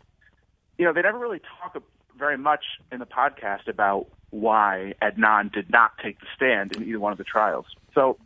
you 0.78 0.84
know, 0.84 0.92
they 0.92 1.02
never 1.02 1.18
really 1.18 1.40
talk 1.60 1.82
very 2.18 2.38
much 2.38 2.64
in 2.90 2.98
the 2.98 3.06
podcast 3.06 3.68
about 3.68 4.06
why 4.30 4.94
Adnan 5.02 5.52
did 5.52 5.70
not 5.70 5.92
take 6.02 6.20
the 6.20 6.26
stand 6.34 6.76
in 6.76 6.86
either 6.88 7.00
one 7.00 7.12
of 7.12 7.18
the 7.18 7.24
trials. 7.24 7.66
So 7.94 8.16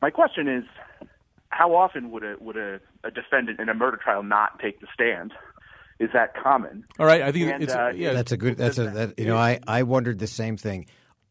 my 0.00 0.10
question 0.10 0.48
is, 0.48 0.64
how 1.50 1.74
often 1.74 2.10
would 2.10 2.24
a 2.24 2.36
would 2.40 2.56
a, 2.56 2.80
a 3.04 3.10
defendant 3.10 3.60
in 3.60 3.68
a 3.68 3.74
murder 3.74 3.96
trial 3.96 4.22
not 4.22 4.58
take 4.60 4.80
the 4.80 4.86
stand? 4.92 5.32
Is 5.98 6.10
that 6.12 6.36
common? 6.40 6.84
All 6.98 7.06
right. 7.06 7.22
I 7.22 7.32
think 7.32 7.52
And, 7.52 7.62
it's 7.64 7.74
uh, 7.74 7.92
yeah. 7.94 8.12
That's 8.12 8.30
a 8.30 8.36
good. 8.36 8.56
That's 8.56 8.78
a 8.78 8.90
that. 8.90 9.18
You 9.18 9.26
know, 9.26 9.36
I 9.36 9.58
I 9.66 9.82
wondered 9.82 10.18
the 10.18 10.28
same 10.28 10.56
thing. 10.56 10.86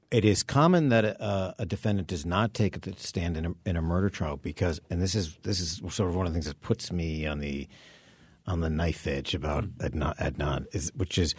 It 0.10 0.24
is 0.24 0.42
common 0.42 0.90
that 0.90 1.04
a, 1.04 1.56
a 1.60 1.66
defendant 1.66 2.08
does 2.08 2.26
not 2.26 2.54
take 2.54 2.80
the 2.82 2.94
stand 2.98 3.36
in 3.36 3.46
a, 3.46 3.54
in 3.66 3.76
a 3.76 3.82
murder 3.82 4.10
trial 4.10 4.38
because, 4.38 4.80
and 4.90 5.02
this 5.02 5.16
is 5.16 5.36
this 5.44 5.60
is 5.60 5.82
sort 5.94 6.10
of 6.10 6.16
one 6.16 6.26
of 6.26 6.32
the 6.32 6.36
things 6.36 6.46
that 6.46 6.62
puts 6.62 6.92
me 6.92 7.26
on 7.26 7.40
the 7.40 7.68
on 8.46 8.62
the 8.62 8.70
knife 8.70 9.06
edge 9.06 9.36
about 9.36 9.66
mm-hmm. 9.66 9.98
Adnan, 9.98 10.18
Adnan 10.18 10.66
is 10.74 10.92
which 10.96 11.18
is 11.18 11.36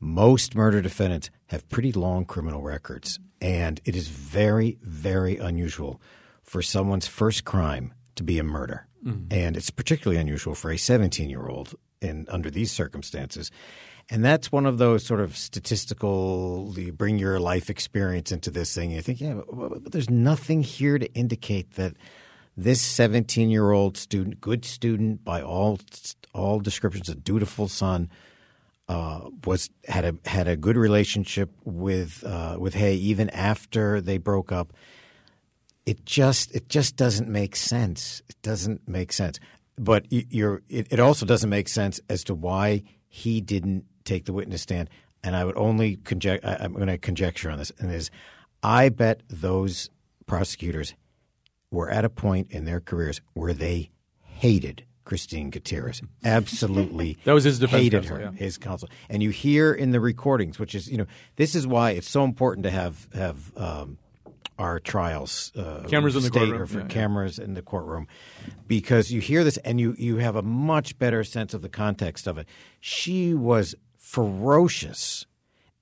most 0.00 0.54
murder 0.54 0.80
defendants 0.80 1.30
have 1.48 1.68
pretty 1.68 1.92
long 1.92 2.24
criminal 2.24 2.62
records, 2.62 3.18
and 3.42 3.80
it 3.84 3.94
is 3.94 4.08
very 4.08 4.78
very 4.80 5.36
unusual 5.36 6.00
for 6.42 6.62
someone's 6.62 7.06
first 7.06 7.44
crime 7.44 7.92
to 8.14 8.22
be 8.22 8.38
a 8.38 8.44
murder, 8.44 8.86
mm-hmm. 9.04 9.26
and 9.30 9.54
it's 9.54 9.70
particularly 9.70 10.18
unusual 10.18 10.54
for 10.54 10.70
a 10.70 10.78
17 10.78 11.28
year 11.28 11.46
old 11.46 11.74
in 12.00 12.26
under 12.30 12.50
these 12.50 12.72
circumstances. 12.72 13.50
And 14.10 14.24
that's 14.24 14.50
one 14.50 14.64
of 14.64 14.78
those 14.78 15.04
sort 15.04 15.20
of 15.20 15.36
statistical, 15.36 16.72
you 16.76 16.92
bring 16.92 17.18
your 17.18 17.38
life 17.38 17.68
experience 17.68 18.32
into 18.32 18.50
this 18.50 18.74
thing. 18.74 18.92
You 18.92 19.02
think, 19.02 19.20
yeah, 19.20 19.40
but, 19.52 19.82
but 19.82 19.92
there's 19.92 20.08
nothing 20.08 20.62
here 20.62 20.98
to 20.98 21.12
indicate 21.12 21.72
that 21.72 21.94
this 22.56 22.80
17 22.80 23.50
year 23.50 23.70
old 23.70 23.96
student, 23.96 24.40
good 24.40 24.64
student 24.64 25.24
by 25.24 25.42
all 25.42 25.78
all 26.34 26.58
descriptions, 26.58 27.08
a 27.08 27.14
dutiful 27.14 27.68
son, 27.68 28.08
uh, 28.88 29.28
was 29.44 29.70
had 29.86 30.04
a 30.04 30.14
had 30.24 30.48
a 30.48 30.56
good 30.56 30.76
relationship 30.76 31.50
with 31.64 32.24
uh, 32.24 32.56
with 32.58 32.74
Hae 32.74 32.94
even 32.94 33.28
after 33.30 34.00
they 34.00 34.18
broke 34.18 34.50
up. 34.50 34.72
It 35.84 36.04
just 36.04 36.54
it 36.54 36.68
just 36.68 36.96
doesn't 36.96 37.28
make 37.28 37.54
sense. 37.54 38.22
It 38.28 38.36
doesn't 38.42 38.88
make 38.88 39.12
sense. 39.12 39.38
But 39.76 40.06
you're 40.10 40.62
it, 40.68 40.88
it 40.90 40.98
also 40.98 41.26
doesn't 41.26 41.50
make 41.50 41.68
sense 41.68 42.00
as 42.08 42.24
to 42.24 42.34
why 42.34 42.82
he 43.08 43.40
didn't 43.40 43.84
take 44.08 44.24
the 44.24 44.32
witness 44.32 44.62
stand. 44.62 44.88
And 45.22 45.34
I 45.34 45.44
would 45.44 45.56
only 45.56 45.96
conject. 45.96 46.44
I'm 46.44 46.72
going 46.74 46.86
to 46.86 46.98
conjecture 46.98 47.50
on 47.50 47.58
this, 47.58 47.72
and 47.78 47.90
is 47.92 48.10
I 48.62 48.88
bet 48.88 49.22
those 49.28 49.90
prosecutors 50.26 50.94
were 51.72 51.90
at 51.90 52.04
a 52.04 52.08
point 52.08 52.50
in 52.50 52.64
their 52.64 52.80
careers 52.80 53.20
where 53.34 53.52
they 53.52 53.90
hated 54.22 54.84
Christine 55.04 55.50
Gutierrez. 55.50 56.02
Absolutely. 56.24 57.18
That 57.24 57.32
was 57.32 57.44
his 57.44 57.58
defense 57.58 57.82
hated 57.82 58.02
counsel, 58.02 58.16
her, 58.16 58.22
yeah. 58.22 58.30
his 58.32 58.58
counsel. 58.58 58.88
And 59.08 59.22
you 59.22 59.30
hear 59.30 59.72
in 59.72 59.90
the 59.90 60.00
recordings, 60.00 60.58
which 60.58 60.74
is, 60.74 60.88
you 60.88 60.98
know, 60.98 61.06
this 61.36 61.54
is 61.54 61.66
why 61.66 61.90
it's 61.92 62.08
so 62.08 62.24
important 62.24 62.64
to 62.64 62.70
have 62.70 63.08
have 63.14 63.56
um, 63.56 63.98
our 64.58 64.78
trials 64.78 65.52
uh, 65.56 65.84
Cameras 65.88 66.14
in 66.14 66.22
the 66.22 66.30
courtroom. 66.30 66.62
or 66.62 66.66
for 66.66 66.78
Yeah, 66.78 66.84
yeah. 66.84 66.88
cameras 66.88 67.38
in 67.38 67.54
the 67.54 67.62
courtroom 67.62 68.06
because 68.66 69.10
you 69.10 69.20
hear 69.20 69.44
this 69.44 69.56
and 69.58 69.80
you 69.80 69.94
you 69.98 70.18
have 70.18 70.36
a 70.36 70.42
much 70.42 70.98
better 70.98 71.24
sense 71.24 71.54
of 71.54 71.62
the 71.62 71.68
context 71.68 72.26
of 72.26 72.38
it. 72.38 72.46
She 72.80 73.34
was 73.34 73.74
ferocious 74.08 75.26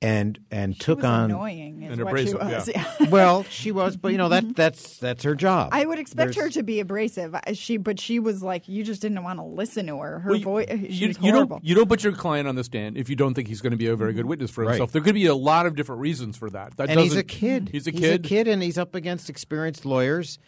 and 0.02 0.38
and 0.50 0.78
took 0.78 0.98
was 0.98 1.06
on 1.06 1.30
annoying 1.30 1.82
is 1.82 1.92
And 1.98 2.04
what 2.04 2.18
she 2.18 2.30
abrasive, 2.32 2.40
was. 2.40 2.68
yeah. 2.68 3.08
well, 3.10 3.44
she 3.44 3.72
was, 3.72 3.96
but 3.96 4.12
you 4.12 4.18
know 4.18 4.28
that 4.28 4.42
mm-hmm. 4.42 4.52
that's 4.52 4.98
that's 4.98 5.22
her 5.24 5.34
job. 5.34 5.70
I 5.72 5.86
would 5.86 5.98
expect 5.98 6.34
her 6.34 6.50
to 6.50 6.62
be 6.62 6.80
abrasive. 6.80 7.34
She, 7.54 7.78
but 7.78 7.98
she 7.98 8.18
was 8.18 8.42
like, 8.42 8.68
you 8.68 8.84
just 8.84 9.00
didn't 9.00 9.22
want 9.24 9.38
to 9.38 9.44
listen 9.44 9.86
to 9.86 9.96
her. 9.98 10.18
Her 10.18 10.30
Well, 10.32 10.38
you- 10.38 10.44
voice, 10.44 10.68
she 10.68 10.86
you, 10.88 11.08
was 11.08 11.18
you 11.22 11.32
horrible. 11.32 11.56
don't 11.56 11.64
you 11.64 11.74
don't 11.74 11.88
put 11.88 12.04
your 12.04 12.12
client 12.12 12.46
on 12.46 12.56
the 12.56 12.64
stand 12.64 12.98
if 12.98 13.08
you 13.08 13.16
don't 13.16 13.32
think 13.32 13.48
he's 13.48 13.62
going 13.62 13.70
to 13.70 13.76
be 13.78 13.86
a 13.86 13.96
very 13.96 14.12
good 14.12 14.26
witness 14.26 14.50
for 14.50 14.64
Right. 14.64 14.72
himself. 14.72 14.92
There 14.92 15.00
could 15.02 15.14
be 15.14 15.26
a 15.26 15.34
lot 15.34 15.64
of 15.64 15.74
different 15.76 16.02
reasons 16.02 16.36
for 16.36 16.50
that. 16.50 16.76
That 16.76 16.90
and 16.90 17.00
he's 17.00 17.16
a 17.16 17.24
kid. 17.24 17.70
He's 17.72 17.86
a 17.86 17.90
He's 17.90 18.00
kid. 18.00 18.24
a 18.26 18.28
kid, 18.28 18.48
and 18.48 18.62
he's 18.62 18.76
up 18.76 18.94
against 18.94 19.30
experienced 19.30 19.86
lawyers. 19.86 20.38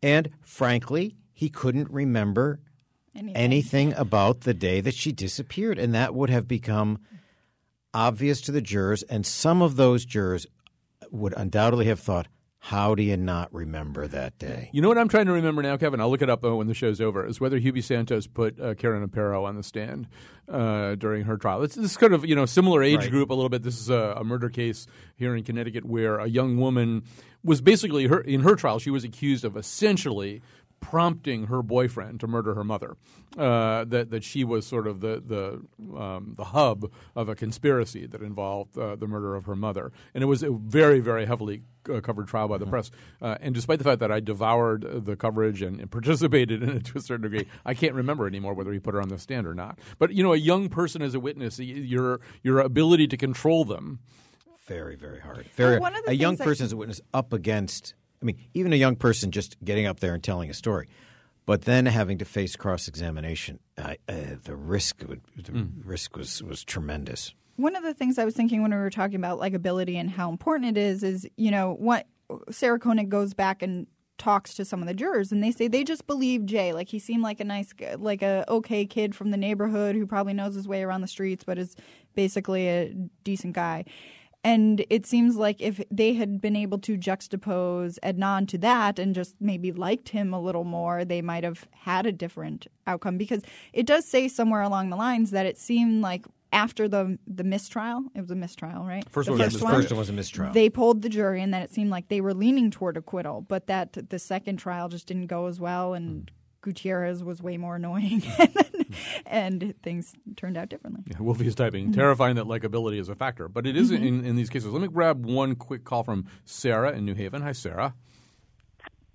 And 0.00 0.28
frankly, 0.42 1.16
he 1.32 1.48
couldn't 1.48 1.90
remember 1.90 2.60
Anything. 3.16 3.36
anything 3.36 3.92
about 3.94 4.42
the 4.42 4.54
day 4.54 4.80
that 4.80 4.94
she 4.94 5.10
disappeared, 5.12 5.76
and 5.78 5.92
that 5.92 6.14
would 6.14 6.30
have 6.30 6.46
become 6.46 6.98
obvious 7.94 8.40
to 8.42 8.52
the 8.52 8.60
jurors. 8.60 9.02
And 9.04 9.24
some 9.26 9.62
of 9.62 9.76
those 9.76 10.04
jurors 10.04 10.46
would 11.10 11.34
undoubtedly 11.36 11.86
have 11.86 12.00
thought, 12.00 12.28
how 12.66 12.94
do 12.94 13.02
you 13.02 13.16
not 13.16 13.52
remember 13.52 14.06
that 14.06 14.38
day? 14.38 14.70
You 14.72 14.82
know 14.82 14.88
what 14.88 14.96
I'm 14.96 15.08
trying 15.08 15.26
to 15.26 15.32
remember 15.32 15.62
now, 15.62 15.76
Kevin? 15.76 16.00
I'll 16.00 16.10
look 16.12 16.22
it 16.22 16.30
up 16.30 16.44
when 16.44 16.68
the 16.68 16.74
show's 16.74 17.00
over. 17.00 17.26
Is 17.26 17.40
whether 17.40 17.58
Hubie 17.58 17.82
Santos 17.82 18.28
put 18.28 18.60
uh, 18.60 18.74
Karen 18.74 19.04
Aparo 19.04 19.42
on 19.44 19.56
the 19.56 19.64
stand 19.64 20.06
uh, 20.48 20.94
during 20.94 21.24
her 21.24 21.36
trial. 21.36 21.64
It's 21.64 21.74
this 21.74 21.96
kind 21.96 22.14
of 22.14 22.24
you 22.24 22.36
know 22.36 22.46
similar 22.46 22.80
age 22.84 22.98
Right. 23.00 23.10
group 23.10 23.30
a 23.30 23.34
little 23.34 23.48
bit. 23.48 23.64
This 23.64 23.80
is 23.80 23.90
a, 23.90 24.14
a 24.18 24.22
murder 24.22 24.48
case 24.48 24.86
here 25.16 25.34
in 25.34 25.42
Connecticut 25.42 25.84
where 25.84 26.18
a 26.18 26.28
young 26.28 26.56
woman 26.56 27.02
was 27.42 27.60
basically 27.60 28.06
her 28.06 28.20
in 28.20 28.42
her 28.42 28.54
trial. 28.54 28.78
She 28.78 28.90
was 28.90 29.02
accused 29.02 29.44
of 29.44 29.56
essentially 29.56 30.40
prompting 30.82 31.46
her 31.46 31.62
boyfriend 31.62 32.20
to 32.20 32.26
murder 32.26 32.54
her 32.54 32.64
mother. 32.64 32.96
Uh, 33.38 33.84
that 33.86 34.10
that 34.10 34.22
she 34.22 34.44
was 34.44 34.66
sort 34.66 34.86
of 34.86 35.00
the 35.00 35.22
the 35.24 35.98
um, 35.98 36.34
the 36.36 36.44
hub 36.44 36.92
of 37.16 37.30
a 37.30 37.34
conspiracy 37.34 38.06
that 38.06 38.20
involved 38.20 38.76
uh, 38.76 38.94
the 38.94 39.06
murder 39.06 39.34
of 39.34 39.46
her 39.46 39.56
mother, 39.56 39.90
and 40.12 40.22
it 40.22 40.26
was 40.26 40.42
a 40.42 40.50
very 40.50 41.00
very 41.00 41.24
heavily 41.24 41.62
uh, 41.90 42.00
covered 42.00 42.28
trial 42.28 42.48
by 42.48 42.58
the 42.58 42.66
press. 42.66 42.90
Uh, 43.22 43.38
and 43.40 43.54
despite 43.54 43.78
the 43.78 43.84
fact 43.84 44.00
that 44.00 44.12
I 44.12 44.20
devoured 44.20 44.84
uh, 44.84 44.98
the 44.98 45.16
coverage 45.16 45.62
and, 45.62 45.80
and 45.80 45.90
participated 45.90 46.62
in 46.62 46.68
it 46.68 46.84
to 46.86 46.98
a 46.98 47.00
certain 47.00 47.22
degree, 47.22 47.46
I 47.64 47.72
can't 47.72 47.94
remember 47.94 48.26
anymore 48.26 48.52
whether 48.52 48.72
he 48.72 48.78
put 48.78 48.92
her 48.92 49.00
on 49.00 49.08
the 49.08 49.18
stand 49.18 49.46
or 49.46 49.54
not. 49.54 49.78
But 49.98 50.12
you 50.12 50.22
know, 50.22 50.34
a 50.34 50.36
young 50.36 50.68
person 50.68 51.00
as 51.00 51.14
a 51.14 51.20
witness, 51.20 51.58
your 51.58 52.20
your 52.42 52.60
ability 52.60 53.06
to 53.08 53.16
control 53.16 53.64
them. 53.64 54.00
Very, 54.66 54.94
very 54.94 55.20
hard. 55.20 55.46
Very. 55.54 55.78
one 55.78 55.94
of 55.94 56.04
a 56.06 56.14
young 56.14 56.32
things 56.32 56.38
that- 56.38 56.44
person 56.44 56.66
as 56.66 56.72
a 56.72 56.76
witness 56.76 57.00
up 57.14 57.32
against. 57.32 57.94
I 58.22 58.24
mean, 58.24 58.38
even 58.54 58.72
a 58.72 58.76
young 58.76 58.96
person 58.96 59.30
just 59.32 59.56
getting 59.64 59.86
up 59.86 60.00
there 60.00 60.14
and 60.14 60.22
telling 60.22 60.48
a 60.48 60.54
story, 60.54 60.88
but 61.44 61.62
then 61.62 61.86
having 61.86 62.18
to 62.18 62.24
face 62.24 62.54
cross 62.56 62.86
examination, 62.86 63.58
uh, 63.76 63.94
uh, 64.08 64.14
the 64.44 64.54
risk 64.54 65.02
would, 65.08 65.22
the 65.36 65.52
Mm. 65.52 65.70
risk 65.84 66.16
was 66.16 66.42
was 66.42 66.62
tremendous. 66.64 67.34
One 67.56 67.74
of 67.76 67.82
the 67.82 67.94
things 67.94 68.18
I 68.18 68.24
was 68.24 68.34
thinking 68.34 68.62
when 68.62 68.70
we 68.70 68.76
were 68.78 68.90
talking 68.90 69.16
about 69.16 69.38
likability 69.40 69.96
and 69.96 70.08
how 70.10 70.30
important 70.30 70.76
it 70.76 70.80
is 70.80 71.02
is, 71.02 71.28
you 71.36 71.50
know, 71.50 71.74
what 71.78 72.06
Sarah 72.50 72.78
Koenig 72.78 73.10
goes 73.10 73.34
back 73.34 73.60
and 73.62 73.86
talks 74.18 74.54
to 74.54 74.64
some 74.64 74.80
of 74.82 74.86
the 74.88 74.94
jurors 74.94 75.32
and 75.32 75.42
they 75.42 75.50
say 75.50 75.66
they 75.68 75.82
just 75.84 76.06
believe 76.06 76.46
Jay. 76.46 76.72
Like 76.72 76.88
he 76.88 76.98
seemed 77.00 77.22
like 77.24 77.40
a 77.40 77.44
nice, 77.44 77.72
g- 77.72 77.94
like 77.96 78.22
a 78.22 78.44
okay 78.48 78.86
kid 78.86 79.14
from 79.14 79.32
the 79.32 79.36
neighborhood 79.36 79.96
who 79.96 80.06
probably 80.06 80.32
knows 80.32 80.54
his 80.54 80.68
way 80.68 80.82
around 80.84 81.00
the 81.00 81.08
streets, 81.08 81.42
but 81.44 81.58
is 81.58 81.74
basically 82.14 82.68
a 82.68 82.94
decent 83.24 83.54
guy. 83.54 83.84
And 84.44 84.84
it 84.90 85.06
seems 85.06 85.36
like 85.36 85.60
if 85.60 85.80
they 85.90 86.14
had 86.14 86.40
been 86.40 86.56
able 86.56 86.78
to 86.80 86.98
juxtapose 86.98 87.98
Adnan 88.02 88.48
to 88.48 88.58
that 88.58 88.98
and 88.98 89.14
just 89.14 89.36
maybe 89.40 89.70
liked 89.70 90.08
him 90.08 90.34
a 90.34 90.40
little 90.40 90.64
more, 90.64 91.04
they 91.04 91.22
might 91.22 91.44
have 91.44 91.68
had 91.70 92.06
a 92.06 92.12
different 92.12 92.66
outcome. 92.86 93.18
Because 93.18 93.42
it 93.72 93.86
does 93.86 94.04
say 94.04 94.26
somewhere 94.26 94.62
along 94.62 94.90
the 94.90 94.96
lines 94.96 95.30
that 95.30 95.46
it 95.46 95.56
seemed 95.56 96.02
like 96.02 96.26
after 96.52 96.86
the 96.88 97.18
the 97.26 97.44
mistrial, 97.44 98.04
it 98.14 98.20
was 98.20 98.30
a 98.30 98.34
mistrial, 98.34 98.84
right? 98.84 99.08
First 99.08 99.26
the 99.26 99.32
one 99.32 99.38
was 99.38 99.54
a 99.54 99.58
first 99.58 99.62
mistrial. 99.62 99.72
one, 99.72 99.82
First 99.82 99.92
one 99.92 99.98
was 99.98 100.08
a 100.10 100.12
mistrial. 100.12 100.52
They 100.52 100.68
polled 100.68 101.02
the 101.02 101.08
jury, 101.08 101.40
and 101.40 101.52
then 101.54 101.62
it 101.62 101.72
seemed 101.72 101.90
like 101.90 102.08
they 102.08 102.20
were 102.20 102.34
leaning 102.34 102.70
toward 102.70 102.96
acquittal, 102.96 103.40
but 103.42 103.66
that 103.68 103.92
the 104.10 104.18
second 104.18 104.58
trial 104.58 104.88
just 104.88 105.06
didn't 105.06 105.28
go 105.28 105.46
as 105.46 105.60
well, 105.60 105.94
and 105.94 106.30
hmm. 106.30 106.41
Gutierrez 106.62 107.22
was 107.22 107.42
way 107.42 107.56
more 107.56 107.76
annoying, 107.76 108.22
and 109.26 109.74
things 109.82 110.14
turned 110.36 110.56
out 110.56 110.68
differently. 110.68 111.02
Yeah, 111.06 111.20
Wolfie 111.20 111.46
is 111.46 111.54
typing. 111.54 111.86
Mm-hmm. 111.86 111.94
Terrifying 111.94 112.36
that 112.36 112.46
likability 112.46 112.98
is 112.98 113.08
a 113.08 113.14
factor, 113.14 113.48
but 113.48 113.66
it 113.66 113.76
is 113.76 113.90
mm-hmm. 113.90 114.04
in, 114.04 114.24
in 114.24 114.36
these 114.36 114.48
cases. 114.48 114.72
Let 114.72 114.80
me 114.80 114.88
grab 114.88 115.26
one 115.26 115.56
quick 115.56 115.84
call 115.84 116.04
from 116.04 116.26
Sarah 116.44 116.92
in 116.92 117.04
New 117.04 117.14
Haven. 117.14 117.42
Hi, 117.42 117.52
Sarah. 117.52 117.94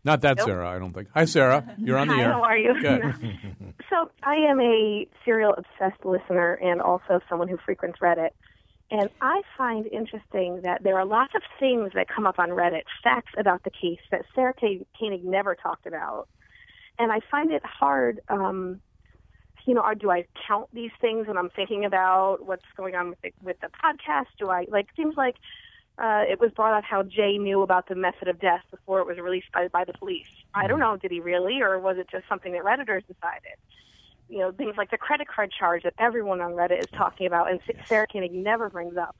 Not 0.03 0.21
that 0.21 0.39
Sarah, 0.39 0.69
I 0.69 0.79
don't 0.79 0.93
think. 0.93 1.09
Hi, 1.13 1.25
Sarah. 1.25 1.75
You're 1.77 1.97
on 1.97 2.07
the 2.07 2.13
Hi, 2.13 2.21
air. 2.21 2.31
how 2.31 2.43
are 2.43 2.57
you? 2.57 2.81
Good. 2.81 3.37
So 3.89 4.11
I 4.21 4.35
am 4.35 4.59
a 4.59 5.07
serial 5.23 5.53
obsessed 5.57 6.03
listener 6.03 6.55
and 6.55 6.81
also 6.81 7.21
someone 7.29 7.47
who 7.47 7.57
frequents 7.65 7.99
Reddit. 8.01 8.31
And 8.91 9.09
I 9.21 9.41
find 9.57 9.87
interesting 9.87 10.61
that 10.63 10.83
there 10.83 10.97
are 10.97 11.05
lots 11.05 11.33
of 11.35 11.41
things 11.57 11.91
that 11.95 12.07
come 12.13 12.27
up 12.27 12.37
on 12.37 12.49
Reddit, 12.49 12.83
facts 13.01 13.31
about 13.37 13.63
the 13.63 13.69
case 13.69 13.99
that 14.11 14.25
Sarah 14.35 14.53
K- 14.53 14.85
Koenig 14.99 15.23
never 15.23 15.55
talked 15.55 15.87
about. 15.87 16.27
And 16.99 17.11
I 17.11 17.19
find 17.29 17.51
it 17.51 17.63
hard, 17.63 18.21
um, 18.29 18.81
you 19.65 19.73
know, 19.73 19.81
or 19.81 19.95
do 19.95 20.09
I 20.09 20.25
count 20.47 20.69
these 20.73 20.91
things 20.99 21.27
when 21.27 21.37
I'm 21.37 21.49
thinking 21.49 21.85
about 21.85 22.45
what's 22.45 22.65
going 22.75 22.95
on 22.95 23.09
with 23.09 23.21
the, 23.21 23.31
with 23.43 23.57
the 23.59 23.67
podcast? 23.67 24.27
Do 24.39 24.49
I, 24.49 24.65
like, 24.69 24.87
seems 24.95 25.15
like 25.17 25.35
uh, 25.97 26.23
it 26.29 26.39
was 26.39 26.51
brought 26.55 26.77
up 26.77 26.83
how 26.83 27.03
Jay 27.03 27.37
knew 27.37 27.61
about 27.61 27.87
the 27.87 27.95
method 27.95 28.27
of 28.27 28.39
death 28.39 28.61
before 28.71 28.99
it 28.99 29.07
was 29.07 29.17
released 29.17 29.47
by, 29.53 29.67
by 29.67 29.83
the 29.83 29.93
police. 29.93 30.25
I 30.53 30.67
don't 30.67 30.79
know, 30.79 30.95
did 30.97 31.11
he 31.11 31.19
really, 31.19 31.61
or 31.61 31.79
was 31.79 31.97
it 31.97 32.07
just 32.11 32.25
something 32.29 32.51
that 32.53 32.63
Redditors 32.63 33.05
decided? 33.07 33.57
You 34.29 34.39
know, 34.39 34.51
things 34.51 34.75
like 34.77 34.91
the 34.91 34.97
credit 34.97 35.27
card 35.27 35.51
charge 35.57 35.83
that 35.83 35.93
everyone 35.99 36.41
on 36.41 36.51
Reddit 36.51 36.81
is 36.81 36.89
talking 36.95 37.27
about 37.27 37.49
and 37.49 37.59
Sarah 37.89 38.07
Koenig 38.11 38.33
never 38.33 38.69
brings 38.69 38.95
up. 38.97 39.15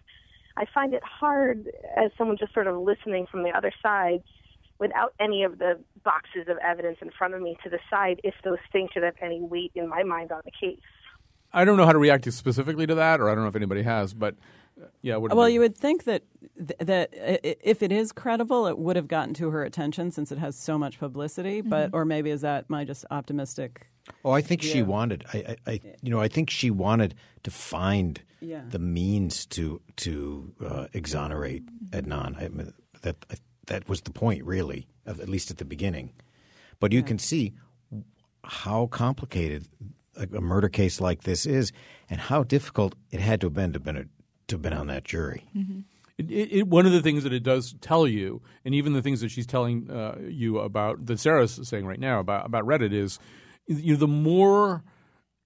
I 0.56 0.66
find 0.74 0.94
it 0.94 1.04
hard 1.04 1.68
as 1.96 2.12
someone 2.18 2.38
just 2.38 2.54
sort 2.54 2.68
of 2.68 2.78
listening 2.80 3.26
from 3.30 3.44
the 3.44 3.50
other 3.50 3.72
side 3.82 4.24
without 4.80 5.14
any 5.20 5.44
of 5.44 5.58
the 5.60 5.80
boxes 6.04 6.48
of 6.48 6.58
evidence 6.64 6.98
in 7.02 7.10
front 7.18 7.34
of 7.34 7.42
me 7.42 7.58
to 7.64 7.70
decide 7.70 8.20
if 8.24 8.36
those 8.44 8.60
things 8.72 8.90
should 8.94 9.04
have 9.04 9.16
any 9.22 9.42
weight 9.42 9.72
in 9.76 9.88
my 9.88 10.04
mind 10.04 10.32
on 10.32 10.42
the 10.46 10.52
case. 10.52 10.80
I 11.54 11.66
don't 11.66 11.78
know 11.78 11.86
how 11.86 11.94
to 11.94 12.00
react 12.00 12.32
specifically 12.34 12.86
to 12.88 12.96
that, 12.96 13.20
or 13.22 13.30
I 13.30 13.34
don't 13.36 13.44
know 13.44 13.50
if 13.50 13.56
anybody 13.56 13.82
has, 13.84 14.14
but 14.14 14.36
uh, 14.80 14.86
yeah. 15.02 15.16
What 15.16 15.34
Well, 15.34 15.50
you 15.50 15.62
would 15.62 15.76
think 15.76 16.04
that 16.04 16.24
th- 16.58 16.78
that 16.80 17.10
i- 17.16 17.40
i- 17.44 17.56
if 17.64 17.82
it 17.82 17.92
is 17.92 18.12
credible, 18.12 18.68
it 18.68 18.78
would 18.78 18.96
have 18.96 19.08
gotten 19.08 19.34
to 19.36 19.50
her 19.50 19.64
attention 19.64 20.12
since 20.12 20.32
it 20.32 20.38
has 20.38 20.56
so 20.58 20.78
much 20.78 21.00
publicity. 21.00 21.62
But 21.62 21.92
or 21.94 22.04
maybe 22.06 22.30
is 22.30 22.42
that 22.42 22.70
my 22.70 22.84
just 22.84 23.06
optimistic? 23.10 23.88
Oh, 24.24 24.32
I 24.32 24.42
think 24.42 24.62
she 24.62 24.84
wanted. 24.84 25.26
I, 25.34 25.38
I, 25.66 25.72
I, 25.72 25.80
you 26.04 26.12
know, 26.12 26.20
I 26.20 26.28
think 26.28 26.50
she 26.50 26.70
wanted 26.70 27.16
to 27.44 27.50
find 27.52 28.22
Yeah. 28.42 28.62
the 28.70 28.80
means 28.80 29.46
to 29.48 29.82
to 29.98 30.54
uh, 30.64 30.88
exonerate 30.94 31.64
Adnan. 31.92 32.38
I 32.42 32.50
mean, 32.50 32.74
that 33.02 33.16
that 33.68 33.88
was 33.88 34.02
the 34.02 34.12
point, 34.12 34.44
really, 34.44 34.88
at 35.06 35.30
least 35.30 35.52
at 35.52 35.58
the 35.58 35.66
beginning. 35.66 36.12
But 36.80 36.92
you 36.92 37.04
can 37.04 37.20
see 37.20 37.54
how 38.44 38.88
complicated 38.88 39.68
a, 40.16 40.38
a 40.38 40.42
murder 40.42 40.70
case 40.70 41.00
like 41.00 41.24
this 41.24 41.46
is, 41.46 41.72
and 42.10 42.20
how 42.20 42.44
difficult 42.44 42.96
it 43.12 43.20
had 43.20 43.42
to 43.42 43.48
have 43.48 43.54
been 43.54 43.74
to 43.74 43.78
have 43.78 43.84
been, 43.84 43.98
a, 43.98 44.06
to 44.48 44.56
have 44.56 44.62
been 44.62 44.74
on 44.74 44.88
that 44.88 45.04
jury. 45.04 45.46
It, 46.18 46.32
it, 46.32 46.52
it, 46.52 46.68
one 46.68 46.86
of 46.86 46.92
the 46.92 47.02
things 47.02 47.24
that 47.24 47.34
it 47.34 47.44
does 47.44 47.76
tell 47.82 48.08
you, 48.08 48.42
and 48.66 48.74
even 48.74 48.94
the 48.94 49.02
things 49.02 49.22
that 49.22 49.30
she's 49.30 49.46
telling 49.46 49.90
uh, 49.92 50.18
you 50.28 50.60
about 50.60 51.06
that 51.06 51.20
Sarah's 51.20 51.60
saying 51.64 51.86
right 51.86 52.00
now 52.00 52.20
about 52.20 52.46
about 52.46 52.66
Reddit 52.66 52.94
is, 52.94 53.20
you 53.68 53.94
know, 53.94 54.00
the 54.00 54.08
more 54.08 54.84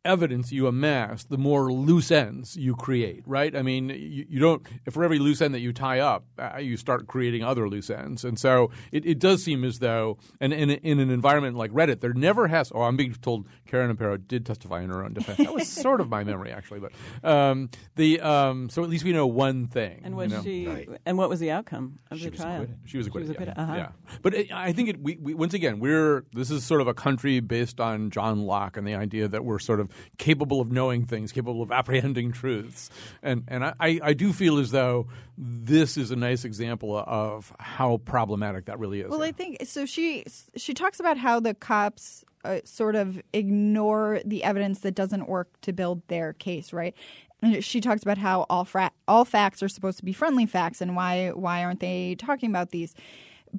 evidence 0.03 0.51
you 0.51 0.67
amass, 0.67 1.23
the 1.23 1.37
more 1.37 1.71
loose 1.71 2.11
ends 2.11 2.57
you 2.57 2.75
create, 2.75 3.23
right? 3.25 3.55
I 3.55 3.61
mean, 3.61 3.89
you, 3.89 4.25
you 4.29 4.39
don't, 4.39 4.65
if 4.85 4.93
for 4.93 5.03
every 5.03 5.19
loose 5.19 5.41
end 5.41 5.53
that 5.53 5.59
you 5.59 5.73
tie 5.73 5.99
up, 5.99 6.25
uh, 6.39 6.57
you 6.57 6.77
start 6.77 7.07
creating 7.07 7.43
other 7.43 7.69
loose 7.69 7.89
ends. 7.89 8.23
And 8.25 8.39
so 8.39 8.71
it, 8.91 9.05
it 9.05 9.19
does 9.19 9.43
seem 9.43 9.63
as 9.63 9.79
though, 9.79 10.17
and 10.39 10.53
in, 10.53 10.71
in 10.71 10.99
an 10.99 11.09
environment 11.09 11.55
like 11.55 11.71
Reddit, 11.71 12.01
there 12.01 12.13
never 12.13 12.47
has, 12.47 12.71
oh, 12.73 12.81
I'm 12.81 12.97
being 12.97 13.13
told 13.13 13.47
Karen 13.67 13.95
Aparo 13.95 14.17
did 14.27 14.45
testify 14.45 14.81
in 14.81 14.89
her 14.89 15.03
own 15.03 15.13
defense. 15.13 15.37
That 15.37 15.53
was 15.53 15.67
sort 15.67 16.01
of 16.01 16.09
my 16.09 16.23
memory, 16.23 16.51
actually. 16.51 16.79
But 16.81 17.29
um, 17.29 17.69
the, 17.95 18.21
um, 18.21 18.69
so 18.69 18.83
at 18.83 18.89
least 18.89 19.03
we 19.03 19.13
know 19.13 19.27
one 19.27 19.67
thing. 19.67 20.01
And 20.03 20.15
was 20.15 20.31
you 20.31 20.37
know? 20.37 20.43
she? 20.43 20.87
And 21.05 21.17
what 21.17 21.29
was 21.29 21.39
the 21.39 21.51
outcome 21.51 21.99
of 22.09 22.17
She 22.17 22.25
the 22.25 22.31
was 22.31 22.39
trial? 22.39 22.53
acquitted. 22.61 22.77
She 22.85 22.97
was 22.97 23.07
acquitted. 23.07 23.35
yeah. 23.39 23.53
Uh-huh. 23.55 23.75
yeah. 23.75 23.89
But 24.21 24.33
it, 24.33 24.51
I 24.51 24.73
think 24.73 24.89
it. 24.89 25.01
We, 25.01 25.17
we 25.17 25.33
once 25.33 25.53
again 25.53 25.79
we're 25.79 26.25
this 26.33 26.51
is 26.51 26.63
sort 26.63 26.81
of 26.81 26.87
a 26.87 26.93
country 26.93 27.39
based 27.39 27.79
on 27.79 28.09
John 28.09 28.45
Locke 28.45 28.77
and 28.77 28.87
the 28.87 28.95
idea 28.95 29.27
that 29.27 29.43
we're 29.43 29.59
sort 29.59 29.79
of 29.79 29.90
capable 30.17 30.61
of 30.61 30.71
knowing 30.71 31.05
things, 31.05 31.31
capable 31.31 31.61
of 31.61 31.71
apprehending 31.71 32.31
truths, 32.31 32.89
and 33.21 33.43
and 33.47 33.63
I, 33.63 33.73
I, 33.79 34.13
do 34.13 34.33
feel 34.33 34.57
as 34.59 34.71
though 34.71 35.07
this 35.37 35.97
is 35.97 36.11
a 36.11 36.15
nice 36.15 36.45
example 36.45 36.95
of 36.95 37.53
how 37.59 37.97
problematic 37.97 38.65
that 38.65 38.79
really 38.79 39.01
is. 39.01 39.09
Well, 39.09 39.23
I 39.23 39.31
think 39.31 39.65
so. 39.65 39.85
She 39.85 40.25
she 40.55 40.73
talks 40.73 40.99
about 40.99 41.17
how 41.17 41.39
the 41.39 41.53
cops 41.53 42.23
uh, 42.43 42.59
sort 42.63 42.95
of 42.95 43.21
ignore 43.33 44.21
the 44.25 44.43
evidence 44.43 44.79
that 44.79 44.95
doesn't 44.95 45.27
work 45.27 45.49
to 45.61 45.73
build 45.73 46.07
their 46.07 46.33
case, 46.33 46.73
right? 46.73 46.95
And 47.41 47.63
she 47.63 47.81
talks 47.81 48.03
about 48.03 48.17
how 48.17 48.45
all 48.49 48.65
fra- 48.65 48.91
all 49.07 49.25
facts 49.25 49.63
are 49.63 49.69
supposed 49.69 49.97
to 49.99 50.05
be 50.05 50.13
friendly 50.13 50.45
facts, 50.45 50.81
and 50.81 50.95
why 50.95 51.29
why 51.29 51.63
aren't 51.63 51.79
they 51.79 52.15
talking 52.15 52.49
about 52.49 52.71
these? 52.71 52.95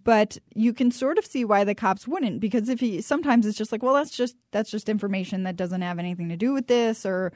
But 0.05 0.39
you 0.55 0.73
can 0.73 0.91
sort 0.91 1.19
of 1.19 1.27
see 1.27 1.45
why 1.45 1.65
the 1.65 1.75
cops 1.75 2.09
wouldn't, 2.09 2.41
because 2.41 2.69
if 2.69 2.81
he 2.81 3.01
sometimes 3.01 3.47
it's 3.47 3.59
just 3.59 3.73
like, 3.73 3.83
well, 3.83 3.95
that's 3.95 4.11
just 4.11 4.37
that's 4.51 4.71
just 4.71 4.89
information 4.89 5.43
that 5.43 5.57
doesn't 5.57 5.83
have 5.83 5.99
anything 5.99 6.29
to 6.29 6.37
do 6.37 6.53
with 6.53 6.67
this, 6.67 7.05
or 7.05 7.33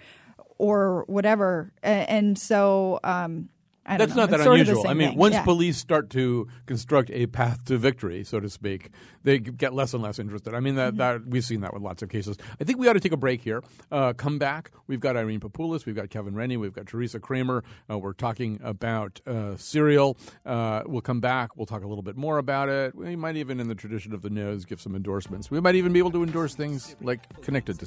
or 0.58 1.04
whatever, 1.06 1.72
and 1.82 2.38
so. 2.38 3.00
Um, 3.04 3.50
I 3.86 3.96
don't 3.96 4.08
That's 4.08 4.16
know. 4.16 4.22
not 4.22 4.30
that 4.30 4.36
It's 4.40 4.44
sort 4.44 4.60
of 4.60 4.66
unusual. 4.68 4.88
I 4.88 4.94
mean, 4.94 5.10
thing. 5.10 5.18
once 5.18 5.34
Yeah. 5.34 5.44
police 5.44 5.76
start 5.78 6.10
to 6.10 6.48
construct 6.66 7.10
a 7.12 7.26
path 7.26 7.64
to 7.66 7.78
victory, 7.78 8.24
so 8.24 8.40
to 8.40 8.50
speak, 8.50 8.90
they 9.22 9.38
get 9.38 9.72
less 9.74 9.94
and 9.94 10.02
less 10.02 10.18
interested. 10.18 10.54
I 10.54 10.60
mean, 10.60 10.74
that, 10.74 10.94
Mm-hmm. 10.94 10.98
that 10.98 11.26
we've 11.26 11.44
seen 11.44 11.60
that 11.60 11.72
with 11.72 11.82
lots 11.82 12.02
of 12.02 12.08
cases. 12.08 12.36
I 12.60 12.64
think 12.64 12.78
we 12.78 12.88
ought 12.88 12.94
to 12.94 13.00
take 13.00 13.12
a 13.12 13.16
break 13.16 13.42
here. 13.42 13.62
Uh, 13.92 14.12
come 14.12 14.38
back. 14.38 14.72
We've 14.88 15.00
got 15.00 15.16
Irene 15.16 15.40
Papoulis, 15.40 15.86
we've 15.86 15.94
got 15.96 16.10
Kevin 16.10 16.34
Rennie, 16.34 16.56
we've 16.56 16.72
got 16.72 16.86
Teresa 16.86 17.20
Kramer. 17.20 17.62
Uh, 17.90 17.98
we're 17.98 18.12
talking 18.12 18.60
about 18.62 19.20
uh, 19.26 19.56
serial. 19.56 20.16
Uh, 20.44 20.82
we'll 20.86 21.00
come 21.00 21.20
back. 21.20 21.56
We'll 21.56 21.66
talk 21.66 21.82
a 21.84 21.88
little 21.88 22.02
bit 22.02 22.16
more 22.16 22.38
about 22.38 22.68
it. 22.68 22.94
We 22.94 23.14
might 23.16 23.36
even, 23.36 23.60
in 23.60 23.68
the 23.68 23.74
tradition 23.74 24.12
of 24.12 24.22
the 24.22 24.30
nose, 24.30 24.64
give 24.64 24.80
some 24.80 24.94
endorsements. 24.96 25.50
We 25.50 25.60
might 25.60 25.74
even 25.76 25.92
be 25.92 25.98
able 26.00 26.12
to 26.12 26.22
endorse 26.24 26.54
things 26.54 26.96
like 27.00 27.40
connected 27.42 27.78
to 27.78 27.86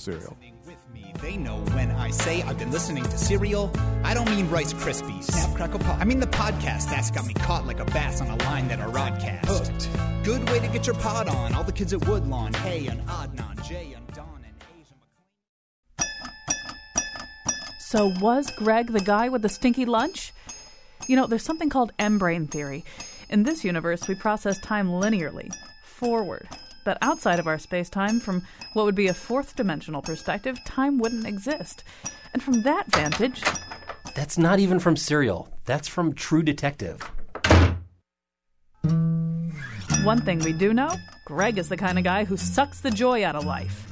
serial. 0.93 1.17
They 1.21 1.37
know 1.37 1.57
when 1.75 1.91
I 1.91 2.11
say 2.11 2.41
I've 2.43 2.57
been 2.57 2.71
listening 2.71 3.03
to 3.03 3.17
cereal, 3.17 3.71
I 4.03 4.13
don't 4.13 4.29
mean 4.29 4.49
Rice 4.49 4.73
Krispies. 4.73 5.25
Snap, 5.25 5.55
crackle, 5.55 5.79
pop. 5.79 5.99
I 5.99 6.05
mean 6.05 6.19
the 6.19 6.27
podcast 6.27 6.89
that's 6.89 7.11
got 7.11 7.25
me 7.25 7.33
caught 7.33 7.65
like 7.65 7.79
a 7.79 7.85
bass 7.85 8.21
on 8.21 8.27
a 8.27 8.35
line 8.43 8.67
that 8.69 8.79
a 8.79 8.87
rod 8.87 9.19
cast. 9.19 9.47
Hooked. 9.47 9.89
Good 10.23 10.49
way 10.49 10.59
to 10.59 10.67
get 10.67 10.85
your 10.85 10.95
pod 10.95 11.27
on. 11.27 11.53
All 11.53 11.63
the 11.63 11.71
kids 11.71 11.93
at 11.93 12.05
Woodlawn, 12.07 12.53
Hae 12.53 12.87
and 12.87 13.01
Adnan, 13.07 13.67
Jay 13.67 13.93
and 13.95 14.07
Don 14.13 14.43
and 14.45 14.55
Asia 14.79 14.95
So, 17.79 18.11
was 18.19 18.49
Greg 18.51 18.91
the 18.91 19.01
guy 19.01 19.29
with 19.29 19.41
the 19.41 19.49
stinky 19.49 19.85
lunch? 19.85 20.33
You 21.07 21.15
know, 21.15 21.25
there's 21.27 21.43
something 21.43 21.69
called 21.69 21.91
M 21.97 22.17
brane 22.19 22.47
theory. 22.47 22.83
In 23.29 23.43
this 23.43 23.63
universe, 23.63 24.07
we 24.07 24.15
process 24.15 24.59
time 24.59 24.89
linearly, 24.89 25.51
forward. 25.83 26.47
But 26.89 26.97
outside 27.03 27.37
of 27.37 27.45
our 27.45 27.59
space 27.59 27.87
time, 27.87 28.19
from 28.19 28.41
what 28.73 28.83
would 28.83 28.95
be 28.95 29.09
a 29.09 29.13
fourth 29.13 29.55
dimensional 29.55 30.01
perspective, 30.01 30.57
time 30.65 30.97
wouldn't 30.97 31.27
exist. 31.27 31.83
And 32.33 32.41
from 32.41 32.63
that 32.63 32.87
vantage, 32.87 33.43
That's 34.15 34.39
not 34.39 34.57
even 34.57 34.79
from 34.79 34.95
Serial. 34.95 35.55
That's 35.65 35.87
from 35.87 36.13
True 36.13 36.41
Detective. 36.41 36.99
one 40.03 40.21
thing 40.21 40.39
we 40.39 40.51
do 40.51 40.73
know 40.73 40.89
Greg 41.25 41.59
is 41.59 41.69
the 41.69 41.77
kind 41.77 41.99
of 41.99 42.03
guy 42.03 42.23
who 42.23 42.35
sucks 42.35 42.81
the 42.81 42.89
joy 42.89 43.23
out 43.23 43.35
of 43.35 43.45
life. 43.45 43.85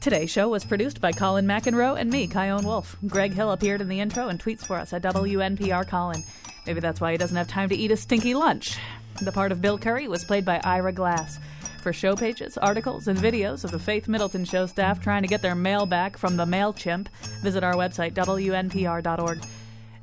Today's 0.00 0.30
show 0.30 0.48
was 0.48 0.64
produced 0.64 1.02
by 1.02 1.12
Colin 1.12 1.44
McEnroe 1.44 2.00
and 2.00 2.08
me, 2.08 2.26
Chion 2.26 2.64
Wolf. 2.64 2.96
Greg 3.06 3.34
Hill 3.34 3.52
appeared 3.52 3.82
in 3.82 3.88
the 3.88 4.00
intro 4.00 4.28
and 4.28 4.42
tweets 4.42 4.66
for 4.66 4.76
us 4.76 4.94
at 4.94 5.02
WNPR 5.02 5.86
Colin. 5.86 6.24
Maybe 6.66 6.80
that's 6.80 7.02
why 7.02 7.12
he 7.12 7.18
doesn't 7.18 7.36
have 7.36 7.48
time 7.48 7.68
to 7.68 7.76
eat 7.76 7.90
a 7.90 7.98
stinky 7.98 8.32
lunch. 8.32 8.78
The 9.20 9.30
part 9.30 9.52
of 9.52 9.60
Bill 9.60 9.76
Curry 9.76 10.08
was 10.08 10.24
played 10.24 10.46
by 10.46 10.58
Ira 10.64 10.92
Glass. 10.92 11.38
For 11.78 11.92
show 11.92 12.16
pages, 12.16 12.58
articles, 12.58 13.08
and 13.08 13.18
videos 13.18 13.64
of 13.64 13.70
the 13.70 13.78
Faith 13.78 14.08
Middleton 14.08 14.44
Show 14.44 14.66
staff 14.66 15.00
trying 15.00 15.22
to 15.22 15.28
get 15.28 15.42
their 15.42 15.54
mail 15.54 15.86
back 15.86 16.18
from 16.18 16.36
the 16.36 16.44
MailChimp, 16.44 17.08
visit 17.42 17.62
our 17.62 17.74
website, 17.74 18.14
WNPR.org. 18.14 19.38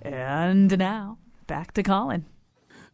And 0.01 0.77
now, 0.77 1.17
back 1.47 1.73
to 1.73 1.83
Colin. 1.83 2.25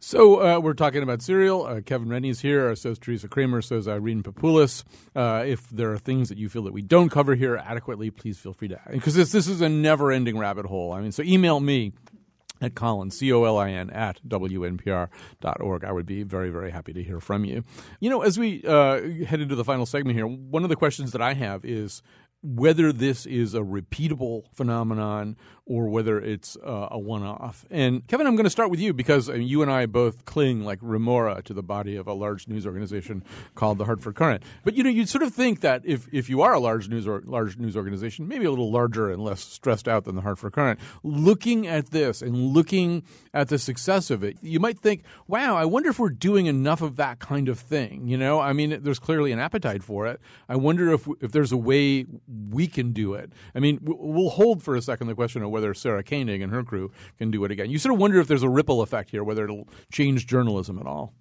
So 0.04 0.42
uh, 0.42 0.58
we're 0.58 0.74
talking 0.74 1.04
about 1.04 1.22
Serial. 1.22 1.64
Uh, 1.64 1.80
Kevin 1.80 2.08
Rennie's 2.08 2.40
here. 2.40 2.74
So 2.74 2.90
is 2.90 2.98
Teresa 2.98 3.28
Kramer. 3.28 3.62
So 3.62 3.76
is 3.76 3.86
Irene 3.86 4.24
Papoulis. 4.24 4.82
Uh, 5.14 5.44
if 5.46 5.68
there 5.70 5.92
are 5.92 5.98
things 5.98 6.28
that 6.28 6.38
you 6.38 6.48
feel 6.48 6.64
that 6.64 6.72
we 6.72 6.82
don't 6.82 7.08
cover 7.08 7.36
here 7.36 7.56
adequately, 7.56 8.10
please 8.10 8.36
feel 8.36 8.52
free 8.52 8.66
to 8.66 8.80
because 8.90 9.14
this 9.14 9.30
this 9.30 9.46
is 9.46 9.60
a 9.60 9.68
never-ending 9.68 10.36
rabbit 10.36 10.66
hole. 10.66 10.90
I 10.92 11.00
mean, 11.00 11.12
so 11.12 11.22
email 11.22 11.60
me 11.60 11.92
at 12.62 12.74
Colin, 12.74 13.10
C 13.10 13.32
O 13.32 13.44
L 13.44 13.58
I 13.58 13.70
N, 13.70 13.90
at 13.90 14.20
WNPR.org. 14.26 15.84
I 15.84 15.92
would 15.92 16.06
be 16.06 16.22
very, 16.22 16.50
very 16.50 16.70
happy 16.70 16.92
to 16.92 17.02
hear 17.02 17.20
from 17.20 17.44
you. 17.44 17.64
You 18.00 18.08
know, 18.08 18.22
as 18.22 18.38
we 18.38 18.62
uh, 18.64 19.00
head 19.26 19.40
into 19.40 19.54
the 19.54 19.64
final 19.64 19.84
segment 19.84 20.16
here, 20.16 20.26
one 20.26 20.62
of 20.62 20.68
the 20.68 20.76
questions 20.76 21.12
that 21.12 21.20
I 21.20 21.34
have 21.34 21.64
is 21.64 22.02
whether 22.42 22.92
this 22.92 23.24
is 23.24 23.54
a 23.54 23.60
repeatable 23.60 24.44
phenomenon 24.52 25.36
or 25.64 25.88
whether 25.88 26.20
it's 26.20 26.56
uh, 26.56 26.88
a 26.90 26.98
one 26.98 27.22
off. 27.22 27.64
And 27.70 28.06
Kevin, 28.08 28.26
I'm 28.26 28.34
going 28.34 28.44
to 28.44 28.50
start 28.50 28.70
with 28.70 28.80
you 28.80 28.92
because 28.92 29.28
I 29.28 29.34
mean, 29.34 29.48
you 29.48 29.62
and 29.62 29.70
I 29.70 29.86
both 29.86 30.24
cling 30.24 30.64
like 30.64 30.78
remora 30.82 31.40
to 31.42 31.54
the 31.54 31.62
body 31.62 31.96
of 31.96 32.06
a 32.08 32.12
large 32.12 32.48
news 32.48 32.66
organization 32.66 33.22
called 33.54 33.78
the 33.78 33.84
Hartford 33.84 34.16
Courant. 34.16 34.42
But 34.64 34.74
you 34.74 34.82
know, 34.82 34.90
you'd 34.90 35.08
sort 35.08 35.22
of 35.22 35.32
think 35.32 35.60
that 35.60 35.82
if, 35.84 36.08
if 36.12 36.28
you 36.28 36.42
are 36.42 36.52
a 36.52 36.58
large 36.58 36.88
news 36.88 37.06
or 37.06 37.22
large 37.24 37.58
news 37.58 37.76
organization, 37.76 38.26
maybe 38.26 38.44
a 38.44 38.50
little 38.50 38.72
larger 38.72 39.10
and 39.10 39.22
less 39.22 39.40
stressed 39.40 39.86
out 39.86 40.04
than 40.04 40.16
the 40.16 40.22
Hartford 40.22 40.52
Courant, 40.52 40.80
looking 41.04 41.66
at 41.66 41.90
this 41.90 42.22
and 42.22 42.36
looking 42.36 43.04
at 43.32 43.48
the 43.48 43.58
success 43.58 44.10
of 44.10 44.24
it, 44.24 44.38
you 44.42 44.58
might 44.58 44.78
think, 44.80 45.04
wow, 45.28 45.56
I 45.56 45.64
wonder 45.64 45.90
if 45.90 45.98
we're 45.98 46.10
doing 46.10 46.46
enough 46.46 46.82
of 46.82 46.96
that 46.96 47.20
kind 47.20 47.48
of 47.48 47.58
thing. 47.58 48.08
You 48.08 48.16
know, 48.18 48.40
I 48.40 48.52
mean, 48.52 48.82
there's 48.82 48.98
clearly 48.98 49.30
an 49.30 49.38
appetite 49.38 49.84
for 49.84 50.08
it. 50.08 50.20
I 50.48 50.56
wonder 50.56 50.92
if 50.92 51.06
if 51.20 51.30
there's 51.30 51.52
a 51.52 51.56
way 51.56 52.06
we 52.50 52.66
can 52.66 52.92
do 52.92 53.14
it. 53.14 53.32
I 53.54 53.60
mean, 53.60 53.78
we'll 53.82 54.30
hold 54.30 54.62
for 54.62 54.74
a 54.74 54.82
second 54.82 55.06
the 55.06 55.14
question 55.14 55.42
of 55.42 55.51
whether 55.52 55.72
Sarah 55.74 56.02
Koenig 56.02 56.40
and 56.40 56.52
her 56.52 56.64
crew 56.64 56.90
can 57.18 57.30
do 57.30 57.44
it 57.44 57.52
again. 57.52 57.70
You 57.70 57.78
sort 57.78 57.94
of 57.94 58.00
wonder 58.00 58.18
if 58.18 58.26
there's 58.26 58.42
a 58.42 58.48
ripple 58.48 58.82
effect 58.82 59.10
here, 59.10 59.22
whether 59.22 59.44
it'll 59.44 59.68
change 59.92 60.26
journalism 60.26 60.78
at 60.78 60.86
all. 60.86 61.14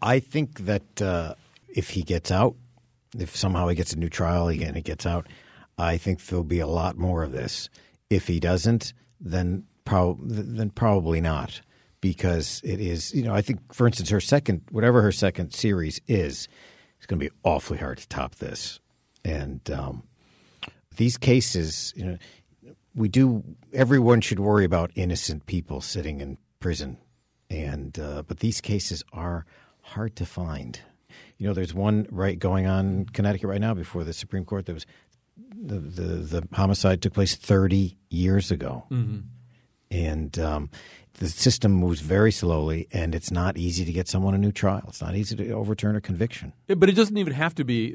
I 0.00 0.18
think 0.18 0.60
that 0.60 1.02
uh, 1.02 1.34
if 1.68 1.90
he 1.90 2.02
gets 2.02 2.30
out, 2.30 2.56
if 3.18 3.36
somehow 3.36 3.68
he 3.68 3.74
gets 3.74 3.92
a 3.92 3.98
new 3.98 4.08
trial 4.08 4.48
again, 4.48 4.74
he 4.74 4.82
gets 4.82 5.04
out, 5.04 5.26
I 5.76 5.98
think 5.98 6.24
there'll 6.24 6.44
be 6.44 6.60
a 6.60 6.66
lot 6.66 6.96
more 6.96 7.22
of 7.22 7.32
this. 7.32 7.68
If 8.08 8.26
he 8.26 8.40
doesn't, 8.40 8.94
then 9.20 9.64
prob- 9.84 10.20
then 10.22 10.70
probably 10.70 11.20
not, 11.20 11.60
because 12.00 12.60
it 12.64 12.80
is. 12.80 13.14
You 13.14 13.22
know, 13.22 13.34
I 13.34 13.42
think, 13.42 13.72
for 13.72 13.86
instance, 13.86 14.10
her 14.10 14.20
second, 14.20 14.62
whatever 14.70 15.02
her 15.02 15.12
second 15.12 15.52
series 15.52 16.00
is, 16.08 16.48
it's 16.96 17.06
going 17.06 17.18
to 17.20 17.26
be 17.26 17.34
awfully 17.44 17.78
hard 17.78 17.98
to 17.98 18.08
top 18.08 18.36
this. 18.36 18.80
And 19.24 19.60
um, 19.70 20.02
these 20.96 21.16
cases, 21.16 21.92
you 21.96 22.04
know, 22.04 22.18
we 22.94 23.08
do. 23.08 23.42
Everyone 23.72 24.20
should 24.20 24.40
worry 24.40 24.64
about 24.64 24.90
innocent 24.94 25.46
people 25.46 25.80
sitting 25.80 26.20
in 26.20 26.38
prison, 26.60 26.98
and 27.50 27.98
uh, 27.98 28.22
but 28.26 28.40
these 28.40 28.60
cases 28.60 29.02
are 29.12 29.46
hard 29.82 30.16
to 30.16 30.26
find. 30.26 30.80
You 31.38 31.48
know, 31.48 31.54
there's 31.54 31.74
one 31.74 32.06
right 32.10 32.38
going 32.38 32.66
on 32.66 32.86
in 32.86 33.04
Connecticut 33.06 33.48
right 33.48 33.60
now 33.60 33.74
before 33.74 34.04
the 34.04 34.12
Supreme 34.12 34.44
Court. 34.44 34.66
There 34.66 34.74
was 34.74 34.86
the 35.54 35.78
the, 35.78 36.02
the 36.40 36.48
homicide 36.52 37.02
took 37.02 37.14
place 37.14 37.34
30 37.34 37.96
years 38.10 38.50
ago, 38.50 38.84
Mm-hmm. 38.90 39.20
and 39.90 40.38
um, 40.38 40.70
the 41.18 41.28
system 41.28 41.72
moves 41.72 42.00
very 42.00 42.32
slowly, 42.32 42.88
and 42.92 43.14
it's 43.14 43.30
not 43.30 43.58
easy 43.58 43.84
to 43.84 43.92
get 43.92 44.08
someone 44.08 44.34
a 44.34 44.38
new 44.38 44.52
trial. 44.52 44.84
It's 44.88 45.02
not 45.02 45.14
easy 45.14 45.36
to 45.36 45.50
overturn 45.52 45.96
a 45.96 46.00
conviction. 46.00 46.52
Yeah, 46.72 46.76
but 46.76 46.88
it 46.88 46.92
doesn't 46.96 47.18
even 47.18 47.34
have 47.34 47.54
to 47.56 47.64
be 47.64 47.94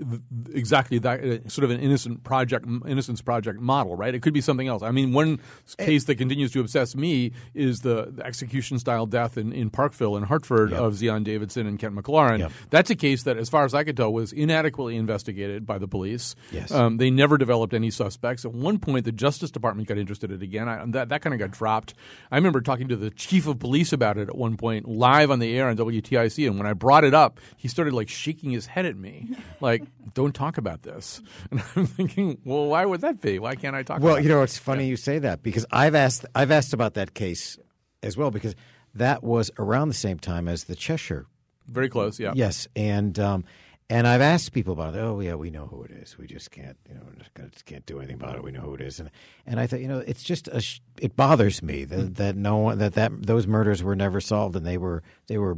exactly 0.53 0.99
that 0.99 1.23
uh, 1.23 1.49
sort 1.49 1.63
of 1.65 1.71
an 1.71 1.79
innocent 1.79 2.23
project, 2.23 2.67
innocence 2.87 3.21
project 3.23 3.59
model, 3.59 3.95
right? 3.95 4.13
It 4.13 4.21
could 4.21 4.35
be 4.35 4.41
something 4.41 4.67
else. 4.67 4.83
I 4.83 4.91
mean, 4.91 5.13
one 5.13 5.39
Eh. 5.79 5.85
case 5.85 6.03
that 6.03 6.15
continues 6.15 6.51
to 6.51 6.59
obsess 6.59 6.95
me 6.95 7.31
is 7.55 7.81
the, 7.81 8.11
the 8.11 8.23
execution 8.23 8.77
style 8.77 9.07
death 9.07 9.35
in, 9.35 9.51
in 9.51 9.71
Parkville 9.71 10.15
in 10.15 10.23
Hartford 10.23 10.73
of 10.73 10.93
Zion 10.95 11.23
Davidson 11.23 11.65
and 11.65 11.79
Kent 11.79 11.95
McLaurin. 11.95 12.37
Yep. 12.39 12.51
That's 12.69 12.89
a 12.91 12.95
case 12.95 13.23
that, 13.23 13.35
as 13.37 13.49
far 13.49 13.65
as 13.65 13.73
I 13.73 13.83
could 13.83 13.97
tell, 13.97 14.13
was 14.13 14.31
inadequately 14.31 14.95
investigated 14.95 15.65
by 15.65 15.79
the 15.79 15.87
police. 15.87 16.35
Yes. 16.51 16.69
Um, 16.71 16.97
they 16.97 17.09
never 17.09 17.39
developed 17.39 17.73
any 17.73 17.89
suspects. 17.89 18.45
At 18.45 18.53
one 18.53 18.77
point, 18.77 19.05
the 19.05 19.11
Justice 19.11 19.49
Department 19.49 19.87
got 19.87 19.97
interested 19.97 20.29
in 20.29 20.37
it 20.37 20.43
again. 20.43 20.69
I, 20.69 20.83
that 20.89 21.09
that 21.09 21.21
kind 21.23 21.33
of 21.33 21.39
got 21.39 21.49
dropped. 21.49 21.95
I 22.31 22.35
remember 22.35 22.61
talking 22.61 22.87
to 22.89 22.95
the 22.95 23.09
chief 23.09 23.47
of 23.47 23.57
police 23.57 23.91
about 23.91 24.19
it 24.19 24.29
at 24.29 24.35
one 24.35 24.55
point, 24.55 24.87
live 24.87 25.31
on 25.31 25.39
the 25.39 25.57
air 25.57 25.67
on 25.67 25.75
WTIC, 25.77 26.45
and 26.47 26.57
when 26.59 26.67
I 26.67 26.73
brought 26.73 27.03
it 27.03 27.15
up, 27.15 27.39
he 27.55 27.67
started 27.67 27.93
like 27.95 28.09
shaking 28.09 28.51
his 28.51 28.66
head 28.67 28.85
at 28.85 28.95
me, 28.95 29.29
like, 29.61 29.83
"Don't 30.13 30.33
talk 30.35 30.57
about 30.57 30.83
this." 30.83 31.21
And 31.51 31.61
I'm 31.75 31.85
thinking, 31.87 32.37
well, 32.43 32.65
why 32.67 32.85
would 32.85 33.01
that 33.01 33.21
be? 33.21 33.39
Why 33.39 33.55
can't 33.55 33.75
I 33.75 33.83
talk? 33.83 34.01
Well, 34.01 34.19
you 34.19 34.29
know, 34.29 34.43
it's 34.43 34.57
funny 34.57 34.87
you 34.87 34.97
say 34.97 35.19
that 35.19 35.41
because 35.43 35.65
I've 35.71 35.95
asked 35.95 36.25
I've 36.35 36.51
asked 36.51 36.73
about 36.73 36.93
that 36.95 37.13
case 37.13 37.57
as 38.03 38.15
well 38.17 38.31
because 38.31 38.55
that 38.95 39.23
was 39.23 39.51
around 39.57 39.87
the 39.89 39.93
same 39.95 40.19
time 40.19 40.47
as 40.47 40.65
the 40.65 40.75
Cheshire. 40.75 41.25
very 41.67 41.89
close. 41.89 42.19
Yeah. 42.19 42.33
Yes, 42.35 42.67
and 42.75 43.17
um, 43.19 43.43
and 43.89 44.05
I've 44.07 44.21
asked 44.21 44.51
people 44.51 44.73
about 44.73 44.95
it. 44.95 44.99
Oh, 44.99 45.19
yeah, 45.21 45.35
we 45.35 45.49
know 45.49 45.67
who 45.67 45.83
it 45.83 45.91
is. 45.91 46.17
We 46.17 46.27
just 46.27 46.51
can't, 46.51 46.77
you 46.89 46.95
know, 46.95 47.03
just 47.51 47.65
can't 47.65 47.85
do 47.85 47.99
anything 47.99 48.15
about 48.15 48.35
it. 48.35 48.43
We 48.43 48.51
know 48.51 48.61
who 48.61 48.73
it 48.75 48.81
is, 48.81 48.99
and 48.99 49.09
and 49.45 49.59
I 49.59 49.67
thought, 49.67 49.79
you 49.79 49.87
know, 49.87 49.99
it's 49.99 50.23
just 50.23 50.47
a 50.49 50.59
sh- 50.59 50.81
it 50.99 51.15
bothers 51.15 51.61
me 51.63 51.85
that 51.85 52.15
that 52.15 52.35
no 52.35 52.57
one 52.57 52.77
that 52.79 52.93
that 52.95 53.11
those 53.25 53.47
murders 53.47 53.81
were 53.83 53.95
never 53.95 54.19
solved, 54.19 54.55
and 54.55 54.65
they 54.65 54.77
were 54.77 55.03
they 55.27 55.37
were 55.37 55.57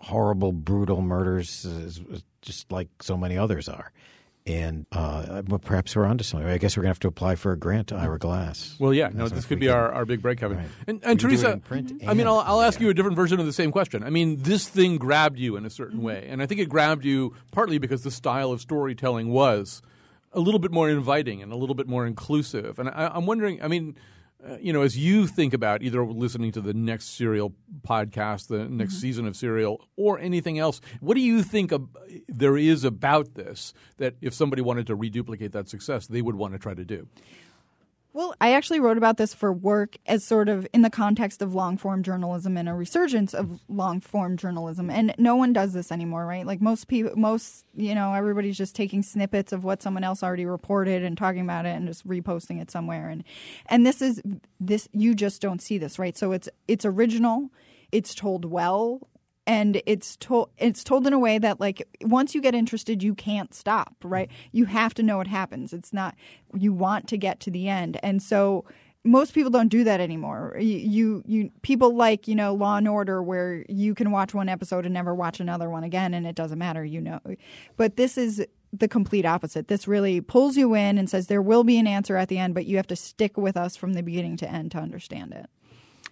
horrible, 0.00 0.52
brutal 0.52 1.02
murders, 1.02 1.66
uh, 1.66 2.18
just 2.42 2.70
like 2.72 2.88
so 3.02 3.16
many 3.16 3.36
others 3.36 3.68
are. 3.68 3.92
And 4.46 4.86
uh, 4.92 5.42
perhaps 5.60 5.94
we're 5.94 6.06
onto 6.06 6.24
something. 6.24 6.48
I 6.48 6.56
guess 6.56 6.74
we're 6.74 6.82
going 6.82 6.88
to 6.88 6.94
have 6.94 7.00
to 7.00 7.08
apply 7.08 7.34
for 7.34 7.52
a 7.52 7.58
grant 7.58 7.88
to 7.88 7.96
Ira 7.96 8.18
Glass. 8.18 8.76
Well, 8.78 8.94
yeah, 8.94 9.08
no, 9.12 9.24
That's 9.24 9.32
this 9.32 9.44
could 9.44 9.60
be 9.60 9.66
can- 9.66 9.74
our, 9.74 9.92
our 9.92 10.06
big 10.06 10.22
break, 10.22 10.38
Kevin. 10.38 10.56
Right. 10.56 10.68
And, 10.86 11.04
and 11.04 11.18
can 11.18 11.28
do 11.28 11.34
it 11.34 11.38
Teresa, 11.38 11.52
in 11.52 11.60
print 11.60 11.92
I 12.06 12.14
mean, 12.14 12.26
I'll, 12.26 12.38
I'll 12.38 12.62
ask 12.62 12.80
you 12.80 12.88
a 12.88 12.94
different 12.94 13.16
version 13.16 13.40
of 13.40 13.46
the 13.46 13.52
same 13.52 13.70
question. 13.70 14.02
I 14.02 14.08
mean, 14.08 14.42
this 14.42 14.66
thing 14.66 14.96
grabbed 14.96 15.38
you 15.38 15.56
in 15.56 15.66
a 15.66 15.70
certain 15.70 16.00
way, 16.00 16.26
and 16.30 16.42
I 16.42 16.46
think 16.46 16.62
it 16.62 16.70
grabbed 16.70 17.04
you 17.04 17.34
partly 17.52 17.76
because 17.76 18.04
the 18.04 18.10
style 18.10 18.50
of 18.50 18.62
storytelling 18.62 19.28
was 19.28 19.82
a 20.32 20.40
little 20.40 20.60
bit 20.60 20.70
more 20.70 20.88
inviting 20.88 21.42
and 21.42 21.52
a 21.52 21.56
little 21.56 21.74
bit 21.74 21.86
more 21.86 22.06
inclusive. 22.06 22.78
And 22.78 22.88
I, 22.88 23.10
I'm 23.14 23.26
wondering, 23.26 23.62
I 23.62 23.68
mean, 23.68 23.96
uh, 24.46 24.56
you 24.60 24.72
know, 24.72 24.82
as 24.82 24.96
you 24.96 25.26
think 25.26 25.52
about 25.52 25.82
either 25.82 26.04
listening 26.04 26.52
to 26.52 26.60
the 26.60 26.72
next 26.72 27.16
Serial 27.16 27.54
podcast, 27.86 28.46
the 28.46 28.68
next 28.68 29.00
season 29.00 29.26
of 29.26 29.36
Serial, 29.36 29.84
or 29.96 30.18
anything 30.18 30.58
else, 30.58 30.80
what 31.00 31.14
do 31.14 31.20
you 31.20 31.42
think 31.42 31.72
ab- 31.72 31.98
there 32.28 32.56
is 32.56 32.84
about 32.84 33.34
this 33.34 33.74
that 33.96 34.14
if 34.20 34.32
somebody 34.32 34.62
wanted 34.62 34.86
to 34.86 34.94
reduplicate 34.94 35.52
that 35.52 35.68
success, 35.68 36.06
they 36.06 36.22
would 36.22 36.36
want 36.36 36.52
to 36.52 36.58
try 36.58 36.74
to 36.74 36.84
do? 36.84 37.08
Well, 38.14 38.34
I 38.40 38.54
actually 38.54 38.80
wrote 38.80 38.96
about 38.96 39.18
this 39.18 39.34
for 39.34 39.52
work 39.52 39.96
as 40.06 40.24
sort 40.24 40.48
of 40.48 40.66
in 40.72 40.80
the 40.80 40.90
context 40.90 41.42
of 41.42 41.54
long 41.54 41.76
form 41.76 42.02
journalism 42.02 42.56
and 42.56 42.68
a 42.68 42.74
resurgence 42.74 43.34
of 43.34 43.60
long 43.68 44.00
form 44.00 44.38
journalism. 44.38 44.88
And 44.88 45.14
no 45.18 45.36
one 45.36 45.52
does 45.52 45.74
this 45.74 45.92
anymore, 45.92 46.24
right? 46.24 46.46
Like 46.46 46.60
most 46.62 46.88
people, 46.88 47.12
most, 47.16 47.66
you 47.76 47.94
know, 47.94 48.14
everybody's 48.14 48.56
just 48.56 48.74
taking 48.74 49.02
snippets 49.02 49.52
of 49.52 49.62
what 49.62 49.82
someone 49.82 50.04
else 50.04 50.22
already 50.22 50.46
reported 50.46 51.02
and 51.04 51.18
talking 51.18 51.42
about 51.42 51.66
it 51.66 51.76
and 51.76 51.86
just 51.86 52.08
reposting 52.08 52.62
it 52.62 52.70
somewhere. 52.70 53.10
And, 53.10 53.24
and 53.66 53.86
this 53.86 54.00
is, 54.00 54.22
this, 54.58 54.88
you 54.92 55.14
just 55.14 55.42
don't 55.42 55.60
see 55.60 55.76
this, 55.76 55.98
right? 55.98 56.16
So 56.16 56.32
it's, 56.32 56.48
it's 56.66 56.86
original, 56.86 57.50
it's 57.92 58.14
told 58.14 58.46
well, 58.46 59.06
and 59.48 59.80
it's 59.86 60.16
told 60.18 60.50
it's 60.58 60.84
told 60.84 61.06
in 61.06 61.12
a 61.14 61.18
way 61.18 61.38
that 61.38 61.58
like 61.58 61.88
once 62.02 62.34
you 62.34 62.40
get 62.42 62.54
interested, 62.54 63.02
you 63.02 63.14
can't 63.14 63.52
stop. 63.54 63.96
Right? 64.04 64.30
You 64.52 64.66
have 64.66 64.94
to 64.94 65.02
know 65.02 65.16
what 65.16 65.26
happens. 65.26 65.72
It's 65.72 65.92
not 65.92 66.14
you 66.54 66.72
want 66.72 67.08
to 67.08 67.16
get 67.16 67.40
to 67.40 67.50
the 67.50 67.68
end, 67.68 67.98
and 68.02 68.22
so 68.22 68.66
most 69.04 69.32
people 69.32 69.50
don't 69.50 69.68
do 69.68 69.84
that 69.84 70.00
anymore. 70.00 70.56
You, 70.58 70.76
you, 70.76 71.22
you, 71.24 71.50
people 71.62 71.94
like 71.94 72.28
you 72.28 72.34
know 72.34 72.52
Law 72.54 72.76
and 72.76 72.86
Order, 72.86 73.22
where 73.22 73.64
you 73.68 73.94
can 73.94 74.10
watch 74.10 74.34
one 74.34 74.50
episode 74.50 74.84
and 74.84 74.92
never 74.92 75.14
watch 75.14 75.40
another 75.40 75.70
one 75.70 75.82
again, 75.82 76.12
and 76.12 76.26
it 76.26 76.36
doesn't 76.36 76.58
matter, 76.58 76.84
you 76.84 77.00
know. 77.00 77.20
But 77.76 77.96
this 77.96 78.18
is 78.18 78.44
the 78.70 78.88
complete 78.88 79.24
opposite. 79.24 79.68
This 79.68 79.88
really 79.88 80.20
pulls 80.20 80.58
you 80.58 80.74
in 80.74 80.98
and 80.98 81.08
says 81.08 81.26
there 81.26 81.40
will 81.40 81.64
be 81.64 81.78
an 81.78 81.86
answer 81.86 82.18
at 82.18 82.28
the 82.28 82.36
end, 82.36 82.52
but 82.52 82.66
you 82.66 82.76
have 82.76 82.86
to 82.88 82.96
stick 82.96 83.38
with 83.38 83.56
us 83.56 83.76
from 83.76 83.94
the 83.94 84.02
beginning 84.02 84.36
to 84.38 84.50
end 84.50 84.72
to 84.72 84.78
understand 84.78 85.32
it. 85.32 85.46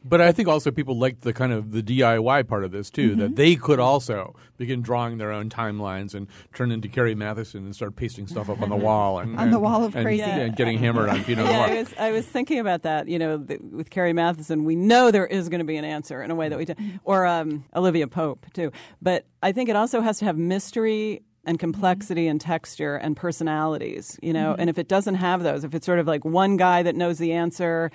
But 0.05 0.21
I 0.21 0.31
think 0.33 0.49
also 0.49 0.71
people 0.71 0.97
liked 0.99 1.23
the 1.23 1.33
kind 1.33 1.53
of 1.53 1.73
the 1.73 1.83
DIY 1.83 2.47
part 2.47 2.65
of 2.65 2.71
this 2.71 2.91
too, 2.91 3.11
Mm-hmm. 3.11 3.21
that 3.21 3.37
they 3.37 3.57
could 3.57 3.81
also 3.81 4.35
begin 4.57 4.81
drawing 4.83 5.19
their 5.19 5.33
own 5.33 5.51
timelines 5.51 6.15
and 6.15 6.29
turn 6.55 6.71
into 6.73 6.89
Carrie 6.89 7.15
Mathison 7.15 7.57
and 7.57 7.75
start 7.75 7.97
pasting 7.97 8.27
stuff 8.27 8.49
up 8.49 8.63
on 8.63 8.69
the 8.71 8.77
wall 8.89 9.19
and 9.19 9.39
On 9.39 9.51
the 9.51 9.59
wall 9.59 9.85
of 9.85 9.95
and, 9.97 10.05
crazy. 10.05 10.23
and 10.23 10.55
getting 10.57 10.79
hammered 10.79 11.09
on 11.09 11.25
Pinot 11.25 11.45
yeah, 11.47 11.53
Noir. 11.67 11.67
I 11.69 11.75
was, 11.81 11.95
I 11.99 12.11
was 12.13 12.27
thinking 12.27 12.59
about 12.61 12.83
that. 12.83 13.09
You 13.09 13.19
know, 13.19 13.39
th- 13.39 13.61
with 13.73 13.91
Carrie 13.91 14.13
Mathison, 14.13 14.65
we 14.65 14.77
know 14.77 15.11
there 15.11 15.27
is 15.27 15.49
going 15.49 15.59
to 15.61 15.65
be 15.67 15.77
an 15.77 15.85
answer 15.85 16.23
in 16.23 16.31
a 16.31 16.35
way 16.35 16.49
that 16.49 16.59
we 16.59 16.65
do, 16.65 16.75
or 17.05 17.27
um, 17.27 17.65
Olivia 17.75 18.07
Pope 18.07 18.47
too. 18.55 18.71
But 19.03 19.27
I 19.43 19.53
think 19.53 19.69
it 19.69 19.77
also 19.77 20.01
has 20.01 20.19
to 20.21 20.25
have 20.25 20.37
mystery 20.39 21.23
and 21.45 21.59
complexity 21.61 22.27
and 22.27 22.41
texture 22.41 22.97
and 22.97 23.17
personalities. 23.17 24.19
You 24.23 24.33
know, 24.33 24.55
Mhm. 24.55 24.61
and 24.61 24.71
if 24.71 24.79
it 24.79 24.89
doesn't 24.89 25.15
have 25.17 25.43
those, 25.43 25.63
if 25.65 25.75
it's 25.75 25.87
sort 25.87 25.99
of 25.99 26.07
like 26.07 26.25
one 26.25 26.57
guy 26.57 26.83
that 26.83 26.97
knows 26.97 27.19
the 27.19 27.33
answer. 27.33 27.91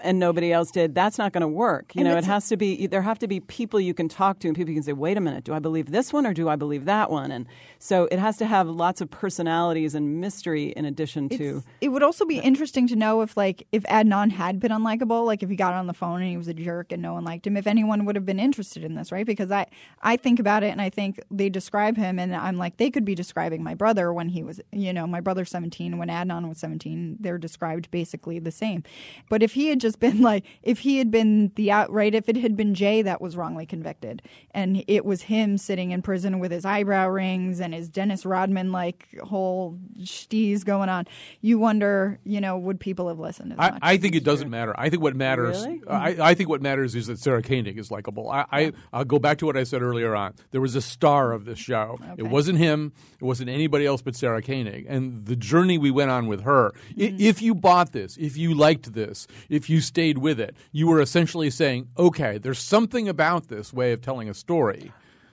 And 0.00 0.18
nobody 0.18 0.52
else 0.52 0.72
did. 0.72 0.94
That's 0.96 1.16
not 1.16 1.32
going 1.32 1.42
to 1.42 1.48
work. 1.48 1.94
You 1.94 2.00
And 2.00 2.08
know, 2.08 2.16
it 2.16 2.24
has 2.24 2.48
to 2.48 2.56
be. 2.56 2.88
There 2.88 3.02
have 3.02 3.20
to 3.20 3.28
be 3.28 3.38
people 3.38 3.78
you 3.78 3.94
can 3.94 4.08
talk 4.08 4.40
to, 4.40 4.48
and 4.48 4.56
people 4.56 4.70
you 4.70 4.76
can 4.76 4.82
say, 4.82 4.92
"Wait 4.92 5.16
a 5.16 5.20
minute, 5.20 5.44
do 5.44 5.54
I 5.54 5.60
believe 5.60 5.92
this 5.92 6.12
one 6.12 6.26
or 6.26 6.34
do 6.34 6.48
I 6.48 6.56
believe 6.56 6.86
that 6.86 7.08
one?" 7.08 7.30
And 7.30 7.46
so 7.78 8.08
it 8.10 8.18
has 8.18 8.36
to 8.38 8.46
have 8.46 8.68
lots 8.68 9.00
of 9.00 9.10
personalities 9.10 9.94
and 9.94 10.20
mystery 10.20 10.72
in 10.76 10.84
addition 10.84 11.28
to. 11.30 11.62
It 11.80 11.90
would 11.90 12.02
also 12.02 12.24
be 12.24 12.38
interesting 12.38 12.88
to 12.88 12.96
know 12.96 13.22
if 13.22 13.36
like 13.36 13.66
if 13.70 13.84
Adnan 13.84 14.32
had 14.32 14.58
been 14.58 14.72
unlikable, 14.72 15.24
like 15.24 15.44
if 15.44 15.50
he 15.50 15.56
got 15.56 15.72
on 15.72 15.86
the 15.86 15.94
phone 15.94 16.20
and 16.20 16.30
he 16.30 16.36
was 16.36 16.48
a 16.48 16.54
jerk 16.54 16.90
and 16.90 17.00
no 17.00 17.14
one 17.14 17.24
liked 17.24 17.46
him, 17.46 17.56
if 17.56 17.68
anyone 17.68 18.04
would 18.06 18.16
have 18.16 18.26
been 18.26 18.40
interested 18.40 18.82
in 18.82 18.96
this, 18.96 19.12
right? 19.12 19.24
Because 19.24 19.52
I 19.52 19.66
I 20.02 20.16
think 20.16 20.40
about 20.40 20.64
it 20.64 20.72
and 20.72 20.80
I 20.80 20.90
think 20.90 21.20
they 21.30 21.48
describe 21.48 21.96
him 21.96 22.18
and 22.18 22.34
I'm 22.34 22.56
like 22.56 22.78
they 22.78 22.90
could 22.90 23.04
be 23.04 23.14
describing 23.14 23.62
my 23.62 23.74
brother 23.74 24.12
when 24.12 24.30
he 24.30 24.42
was 24.42 24.60
you 24.72 24.92
know 24.92 25.06
my 25.06 25.20
brother's 25.20 25.50
17 25.50 25.96
when 25.96 26.08
Adnan 26.08 26.48
was 26.48 26.58
17 26.58 27.18
they're 27.20 27.38
described 27.38 27.90
basically 27.92 28.40
the 28.40 28.50
same. 28.50 28.82
But 29.28 29.42
if 29.42 29.52
he 29.52 29.68
had 29.68 29.75
just 29.78 30.00
been 30.00 30.20
like 30.20 30.44
if 30.62 30.80
he 30.80 30.98
had 30.98 31.10
been 31.10 31.52
the 31.56 31.70
outright 31.70 32.14
if 32.14 32.28
it 32.28 32.36
had 32.36 32.56
been 32.56 32.74
Jay 32.74 33.02
that 33.02 33.20
was 33.20 33.36
wrongly 33.36 33.66
convicted 33.66 34.22
and 34.52 34.84
it 34.86 35.04
was 35.04 35.22
him 35.22 35.58
sitting 35.58 35.90
in 35.90 36.02
prison 36.02 36.38
with 36.38 36.52
his 36.52 36.64
eyebrow 36.64 37.08
rings 37.08 37.60
and 37.60 37.74
his 37.74 37.88
Dennis 37.88 38.24
Rodman 38.24 38.72
like 38.72 39.08
whole 39.22 39.78
steez 40.00 40.64
going 40.64 40.88
on, 40.88 41.06
you 41.40 41.58
wonder, 41.58 42.18
you 42.24 42.40
know, 42.40 42.58
would 42.58 42.80
people 42.80 43.08
have 43.08 43.18
listened 43.18 43.52
as 43.52 43.58
I, 43.58 43.70
much? 43.70 43.78
I 43.82 43.96
think 43.96 44.14
it 44.14 44.24
doesn't 44.24 44.50
matter. 44.50 44.74
I 44.78 44.90
think 44.90 45.02
what 45.02 45.16
matters. 45.16 45.64
Really? 45.64 45.82
I, 45.88 46.12
mm-hmm. 46.12 46.22
I 46.22 46.34
think 46.34 46.48
what 46.48 46.62
matters 46.62 46.94
is 46.94 47.06
that 47.06 47.18
Sarah 47.18 47.42
Koenig 47.42 47.78
is 47.78 47.90
likable. 47.90 48.30
I, 48.30 48.46
I 48.50 48.72
I'll 48.92 49.04
go 49.04 49.18
back 49.18 49.38
to 49.38 49.46
what 49.46 49.56
I 49.56 49.64
said 49.64 49.82
earlier 49.82 50.14
on. 50.14 50.34
There 50.50 50.60
was 50.60 50.74
a 50.74 50.82
star 50.82 51.32
of 51.32 51.44
this 51.44 51.58
show. 51.58 51.98
It 52.16 52.24
wasn't 52.24 52.58
him. 52.58 52.92
It 53.20 53.24
wasn't 53.24 53.50
anybody 53.50 53.86
else 53.86 54.02
but 54.02 54.16
Sarah 54.16 54.42
Koenig. 54.42 54.86
And 54.88 55.26
the 55.26 55.36
journey 55.36 55.78
we 55.78 55.90
went 55.90 56.10
on 56.10 56.26
with 56.26 56.42
her. 56.42 56.72
i 56.90 57.00
mm-hmm. 57.00 57.16
If 57.18 57.42
you 57.42 57.54
bought 57.54 57.92
this, 57.92 58.16
if 58.16 58.36
you 58.36 58.54
liked 58.54 58.92
this, 58.92 59.26
if 59.48 59.65
you 59.68 59.80
stayed 59.80 60.18
with 60.18 60.38
it, 60.40 60.56
you 60.72 60.86
were 60.86 61.00
essentially 61.00 61.50
saying, 61.50 61.88
okay, 61.98 62.38
there's 62.38 62.58
something 62.58 63.08
about 63.08 63.48
this 63.48 63.72
way 63.72 63.92
of 63.92 64.00
telling 64.02 64.28
a 64.28 64.34
story. 64.34 64.92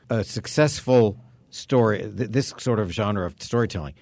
a 0.10 0.24
successful 0.24 1.18
story, 1.50 2.00
th- 2.16 2.30
this 2.32 2.54
sort 2.58 2.80
of 2.80 2.92
genre 2.92 3.26
of 3.26 3.36
storytelling, 3.42 3.94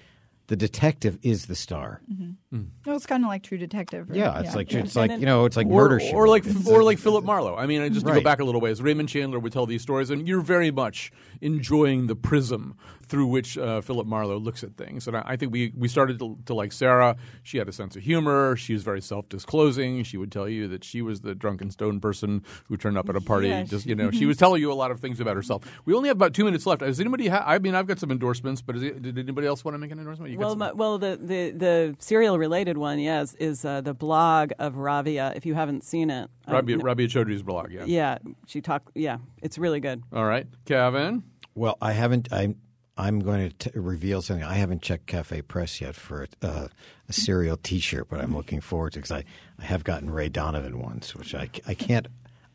the 0.48 0.56
detective 0.56 1.18
is 1.22 1.46
the 1.46 1.54
star. 1.54 2.02
Mm-hmm. 2.12 2.56
Mm. 2.56 2.66
No, 2.84 2.94
it's 2.94 3.06
kind 3.06 3.24
of 3.24 3.28
like 3.28 3.42
True 3.44 3.56
Detective. 3.56 4.10
right? 4.10 4.18
Yeah, 4.18 4.40
it's 4.40 4.54
like 4.54 4.70
Yeah. 4.72 4.80
it's 4.80 4.96
like 4.96 5.10
you 5.12 5.24
know, 5.24 5.44
it's 5.46 5.56
like 5.56 5.66
or, 5.68 5.82
murder 5.82 6.00
show. 6.00 6.12
or 6.14 6.28
like 6.28 6.44
It's 6.44 6.68
or 6.68 6.82
like 6.82 6.98
Philip 6.98 7.24
Marlowe. 7.24 7.56
I 7.56 7.66
mean, 7.66 7.90
just 7.94 8.04
to 8.06 8.12
go 8.12 8.20
back 8.20 8.40
a 8.40 8.44
little 8.44 8.60
ways, 8.60 8.82
Raymond 8.82 9.08
Chandler 9.08 9.38
would 9.38 9.52
tell 9.52 9.64
these 9.66 9.80
stories, 9.82 10.10
and 10.10 10.26
you're 10.28 10.40
very 10.42 10.70
much 10.70 11.10
enjoying 11.40 12.06
the 12.08 12.16
prism 12.16 12.74
through 13.12 13.26
which 13.26 13.58
uh, 13.58 13.82
Philip 13.82 14.06
Marlowe 14.06 14.38
looks 14.38 14.64
at 14.64 14.74
things. 14.78 15.06
And 15.06 15.14
I, 15.18 15.22
I 15.26 15.36
think 15.36 15.52
we 15.52 15.70
we 15.76 15.86
started 15.86 16.18
to, 16.20 16.38
to 16.46 16.54
like 16.54 16.72
Sarah. 16.72 17.14
She 17.42 17.58
had 17.58 17.68
a 17.68 17.72
sense 17.72 17.94
of 17.94 18.02
humor. 18.02 18.56
She 18.56 18.72
was 18.72 18.82
very 18.82 19.02
self 19.02 19.28
disclosing. 19.28 20.02
She 20.02 20.16
would 20.16 20.32
tell 20.32 20.48
you 20.48 20.66
that 20.68 20.82
she 20.82 21.02
was 21.02 21.20
the 21.20 21.34
drunken 21.34 21.70
stone 21.70 22.00
person 22.00 22.42
who 22.68 22.78
turned 22.78 22.96
up 22.96 23.10
at 23.10 23.16
a 23.16 23.20
party. 23.20 23.48
Yeah, 23.48 23.64
Just 23.64 23.84
she- 23.84 23.90
you 23.90 23.94
know, 23.94 24.10
she 24.10 24.24
was 24.24 24.36
telling 24.42 24.62
you 24.62 24.72
a 24.72 24.78
lot 24.82 24.90
of 24.90 24.98
things 25.00 25.20
about 25.20 25.36
herself. 25.36 25.62
We 25.84 25.92
only 25.92 26.08
have 26.08 26.16
about 26.16 26.32
two 26.32 26.44
minutes 26.46 26.64
left. 26.64 26.80
Does 26.80 26.98
anybody? 27.00 27.28
Ha- 27.28 27.44
I 27.46 27.58
mean, 27.58 27.74
I've 27.74 27.86
got 27.86 27.98
some 27.98 28.10
endorsements, 28.10 28.62
but 28.62 28.76
is 28.76 28.82
it, 28.82 29.02
did 29.02 29.18
anybody 29.18 29.46
else 29.46 29.62
want 29.62 29.74
to 29.74 29.78
make 29.78 29.90
an 29.92 29.98
endorsement? 29.98 30.32
You 30.32 30.38
Well, 30.38 30.56
my, 30.56 30.72
well, 30.72 30.96
the, 30.96 31.18
the, 31.22 31.50
the 31.50 31.96
serial 31.98 32.38
related 32.38 32.78
one, 32.78 32.98
yes, 32.98 33.34
is 33.34 33.62
uh, 33.66 33.82
the 33.82 33.92
blog 33.92 34.52
of 34.58 34.78
Rabia. 34.78 35.34
If 35.36 35.44
you 35.44 35.52
haven't 35.52 35.84
seen 35.84 36.08
it, 36.08 36.30
um, 36.46 36.54
Rabia, 36.54 36.78
Rabia 36.78 37.08
Chaudry's 37.08 37.42
blog. 37.42 37.70
Yeah. 37.72 37.84
yeah, 37.84 38.18
she 38.46 38.62
talked. 38.62 38.88
Yeah, 38.94 39.18
it's 39.42 39.58
really 39.58 39.80
good. 39.80 40.02
All 40.14 40.24
right, 40.24 40.46
Kevin. 40.64 41.24
Well, 41.54 41.76
I 41.82 41.92
haven't. 41.92 42.28
I'm. 42.32 42.56
I'm 43.02 43.20
going 43.20 43.50
to 43.50 43.70
t- 43.70 43.78
reveal 43.78 44.22
something. 44.22 44.44
I 44.44 44.54
haven't 44.54 44.82
checked 44.82 45.06
Cafe 45.06 45.42
Press 45.42 45.80
yet 45.80 45.94
for 45.94 46.26
uh, 46.42 46.68
a 47.08 47.12
serial 47.12 47.56
T-shirt, 47.56 48.08
but 48.08 48.20
I'm 48.20 48.34
looking 48.34 48.60
forward 48.60 48.92
to 48.94 48.98
because 49.00 49.10
I, 49.12 49.24
I 49.58 49.64
have 49.64 49.84
gotten 49.84 50.10
Ray 50.10 50.28
Donovan 50.28 50.78
ones, 50.80 51.14
which 51.14 51.34
I, 51.34 51.50
I 51.66 51.74
can't 51.74 52.06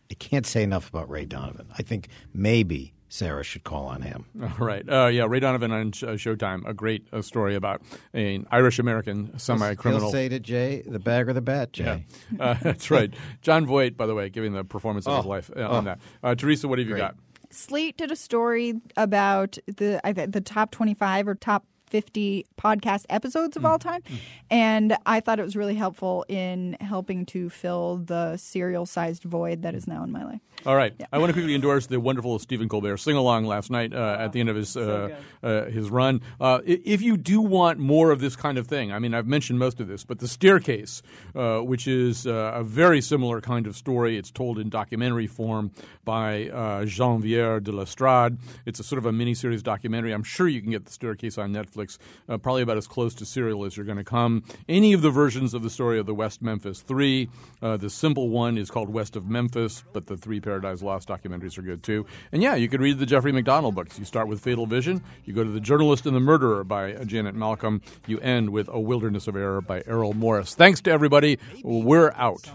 I 0.10 0.14
can't 0.14 0.46
say 0.46 0.64
enough 0.64 0.88
about 0.90 1.10
Ray 1.10 1.26
Donovan. 1.26 1.68
I 1.78 1.82
think 1.84 2.08
maybe 2.34 2.94
Sarah 3.10 3.44
should 3.44 3.64
call 3.66 3.88
on 3.88 4.02
him. 4.02 4.26
All 4.42 4.66
right. 4.66 4.88
Uh, 4.88 5.08
yeah, 5.08 5.26
Ray 5.28 5.40
Donovan 5.42 5.72
on 5.74 5.92
Sh- 5.92 6.04
Showtime. 6.04 6.66
A 6.68 6.74
great 6.74 7.08
uh, 7.12 7.22
story 7.22 7.56
about 7.56 7.82
an 8.14 8.48
Irish 8.52 8.80
American 8.80 9.38
semi 9.40 9.76
criminal. 9.76 10.10
Say 10.12 10.30
to 10.30 10.40
Jay, 10.40 10.82
the 10.86 11.00
bag 11.00 11.28
or 11.28 11.34
the 11.34 11.42
bat, 11.42 11.74
Jay. 11.74 12.06
Yeah. 12.38 12.42
Uh, 12.44 12.54
that's 12.62 12.90
right. 12.90 13.14
Jon 13.42 13.66
Voight, 13.66 13.98
by 13.98 14.06
the 14.06 14.16
way, 14.16 14.30
giving 14.30 14.54
the 14.54 14.64
performance 14.64 15.08
of 15.08 15.18
his 15.18 15.26
Oh. 15.26 15.30
life 15.30 15.50
uh, 15.56 15.60
Oh. 15.60 15.76
on 15.76 15.86
that. 15.86 16.00
Uh, 16.24 16.36
Teresa, 16.36 16.68
what 16.70 16.80
have 16.80 16.88
you 16.88 16.94
Great. 16.96 17.02
got? 17.02 17.16
Slate 17.50 17.98
did 17.98 18.12
a 18.12 18.16
story 18.16 18.82
about 18.96 19.58
the 19.66 20.00
I 20.04 20.14
th- 20.14 20.32
the 20.32 20.42
top 20.42 20.72
25 20.72 21.28
or 21.28 21.36
top 21.36 21.66
50 21.88 22.46
podcast 22.58 23.06
episodes 23.10 23.56
of 23.56 23.64
mm. 23.64 23.70
all 23.70 23.80
time. 23.80 24.04
And 24.50 24.98
I 25.06 25.20
thought 25.20 25.40
it 25.40 25.44
was 25.44 25.56
really 25.56 25.76
helpful 25.76 26.26
in 26.28 26.76
helping 26.82 27.26
to 27.28 27.50
fill 27.50 27.98
the 27.98 28.38
serial 28.38 28.86
sized 28.86 29.24
void 29.24 29.62
that 29.64 29.74
is 29.74 29.86
mm. 29.86 29.94
now 29.94 30.04
in 30.04 30.12
my 30.12 30.26
life. 30.26 30.42
All 30.66 30.76
right. 30.76 30.94
I 31.14 31.18
want 31.20 31.30
to 31.30 31.34
quickly 31.34 31.56
endorse 31.56 31.86
the 31.88 32.00
wonderful 32.00 32.40
Stephen 32.40 32.68
Colbert 32.68 32.98
sing 32.98 33.16
along 33.16 33.46
last 33.46 33.70
night 33.70 33.94
uh, 33.94 34.18
at 34.20 34.34
the 34.34 34.40
end 34.40 34.50
of 34.50 34.56
his 34.56 34.76
uh, 34.76 35.16
uh, 35.42 35.66
his 35.66 35.90
run. 35.90 36.20
Uh, 36.42 36.60
if 36.66 37.02
you 37.02 37.16
do 37.16 37.40
want 37.40 37.80
more 37.80 38.12
of 38.12 38.20
this 38.20 38.36
kind 38.36 38.58
of 38.58 38.68
thing, 38.68 38.92
I 38.92 39.00
mean, 39.00 39.14
I've 39.14 39.28
mentioned 39.28 39.60
most 39.60 39.80
of 39.80 39.88
this, 39.88 40.04
but 40.04 40.20
The 40.20 40.28
Staircase, 40.28 41.02
uh, 41.36 41.60
which 41.60 41.88
is 41.88 42.28
uh, 42.28 42.52
a 42.56 42.64
very 42.64 43.02
similar 43.02 43.40
kind 43.40 43.68
of 43.68 43.78
story, 43.78 44.18
it's 44.18 44.32
told 44.32 44.60
in 44.60 44.70
documentary 44.70 45.28
form 45.28 45.72
by 46.04 46.50
uh, 46.50 46.86
Jean-Pierre 46.86 47.60
de 47.60 47.72
Lestrade. 47.72 48.38
It's 48.66 48.80
a 48.80 48.84
sort 48.84 48.98
of 48.98 49.06
a 49.06 49.12
miniseries 49.12 49.64
documentary. 49.64 50.12
I'm 50.12 50.24
sure 50.24 50.48
you 50.48 50.62
can 50.62 50.72
get 50.72 50.86
The 50.86 50.92
Staircase 50.92 51.38
on 51.38 51.54
Netflix, 51.54 51.98
uh, 52.28 52.38
probably 52.40 52.64
about 52.64 52.78
as 52.78 52.88
close 52.88 53.14
to 53.16 53.26
serial 53.26 53.64
as 53.64 53.78
you're 53.78 53.86
going 53.86 53.98
to 54.00 54.04
come. 54.04 54.44
Any 54.68 54.92
of 54.94 55.02
the 55.02 55.12
versions 55.12 55.54
of 55.54 55.64
the 55.64 55.70
story 55.70 56.00
of 56.00 56.08
the 56.08 56.16
West 56.16 56.42
Memphis 56.42 56.82
Three. 56.82 57.30
Uh, 57.62 57.78
the 57.78 57.90
simple 57.90 58.30
one 58.30 58.58
is 58.58 58.70
called 58.70 58.90
West 58.90 59.16
of 59.16 59.28
Memphis, 59.28 59.84
but 59.94 60.08
the 60.08 60.18
three 60.18 60.42
Paradise 60.48 60.82
Lost 60.82 61.10
documentaries 61.10 61.58
are 61.58 61.62
good 61.62 61.84
too. 61.84 62.06
And 62.32 62.42
yeah, 62.42 62.56
you 62.56 62.70
could 62.70 62.80
read 62.80 63.00
the 63.00 63.06
Jeffrey 63.06 63.34
MacDonald 63.34 63.76
books. 63.76 64.00
You 64.00 64.06
start 64.06 64.30
with 64.30 64.40
Fatal 64.40 64.66
Vision, 64.66 65.04
you 65.26 65.34
go 65.34 65.44
to 65.44 65.50
The 65.50 65.60
Journalist 65.60 66.06
and 66.06 66.16
the 66.16 66.22
Murderer 66.22 66.64
by 66.64 66.94
Janet 67.04 67.36
Malcolm, 67.36 67.82
you 68.06 68.18
end 68.22 68.52
with 68.52 68.70
A 68.70 68.80
Wilderness 68.80 69.28
of 69.28 69.36
Error 69.36 69.60
by 69.60 69.84
Errol 69.86 70.14
Morris. 70.14 70.56
Thanks 70.56 70.80
to 70.82 70.92
everybody. 70.92 71.38
We're 71.64 72.14
out. 72.16 72.50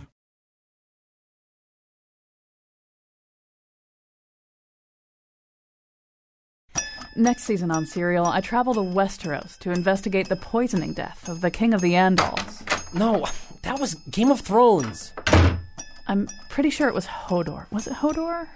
Next 7.15 7.43
season 7.43 7.71
on 7.71 7.85
Serial, 7.85 8.25
I 8.25 8.41
travel 8.41 8.73
to 8.73 8.81
Westeros 8.81 9.59
to 9.59 9.71
investigate 9.71 10.31
the 10.31 10.37
poisoning 10.37 10.95
death 10.95 11.29
of 11.29 11.43
the 11.43 11.51
King 11.51 11.75
of 11.75 11.83
the 11.83 11.93
Andals. 11.93 12.95
No, 12.95 13.27
that 13.65 13.79
was 13.79 13.97
Game 14.11 14.31
of 14.31 14.41
Thrones. 14.41 15.13
I'm 16.07 16.29
pretty 16.49 16.71
sure 16.71 16.89
it 16.89 16.95
was 16.95 17.07
Hodor. 17.07 17.67
Was 17.71 17.87
it 17.87 17.95
Hodor? 17.95 18.49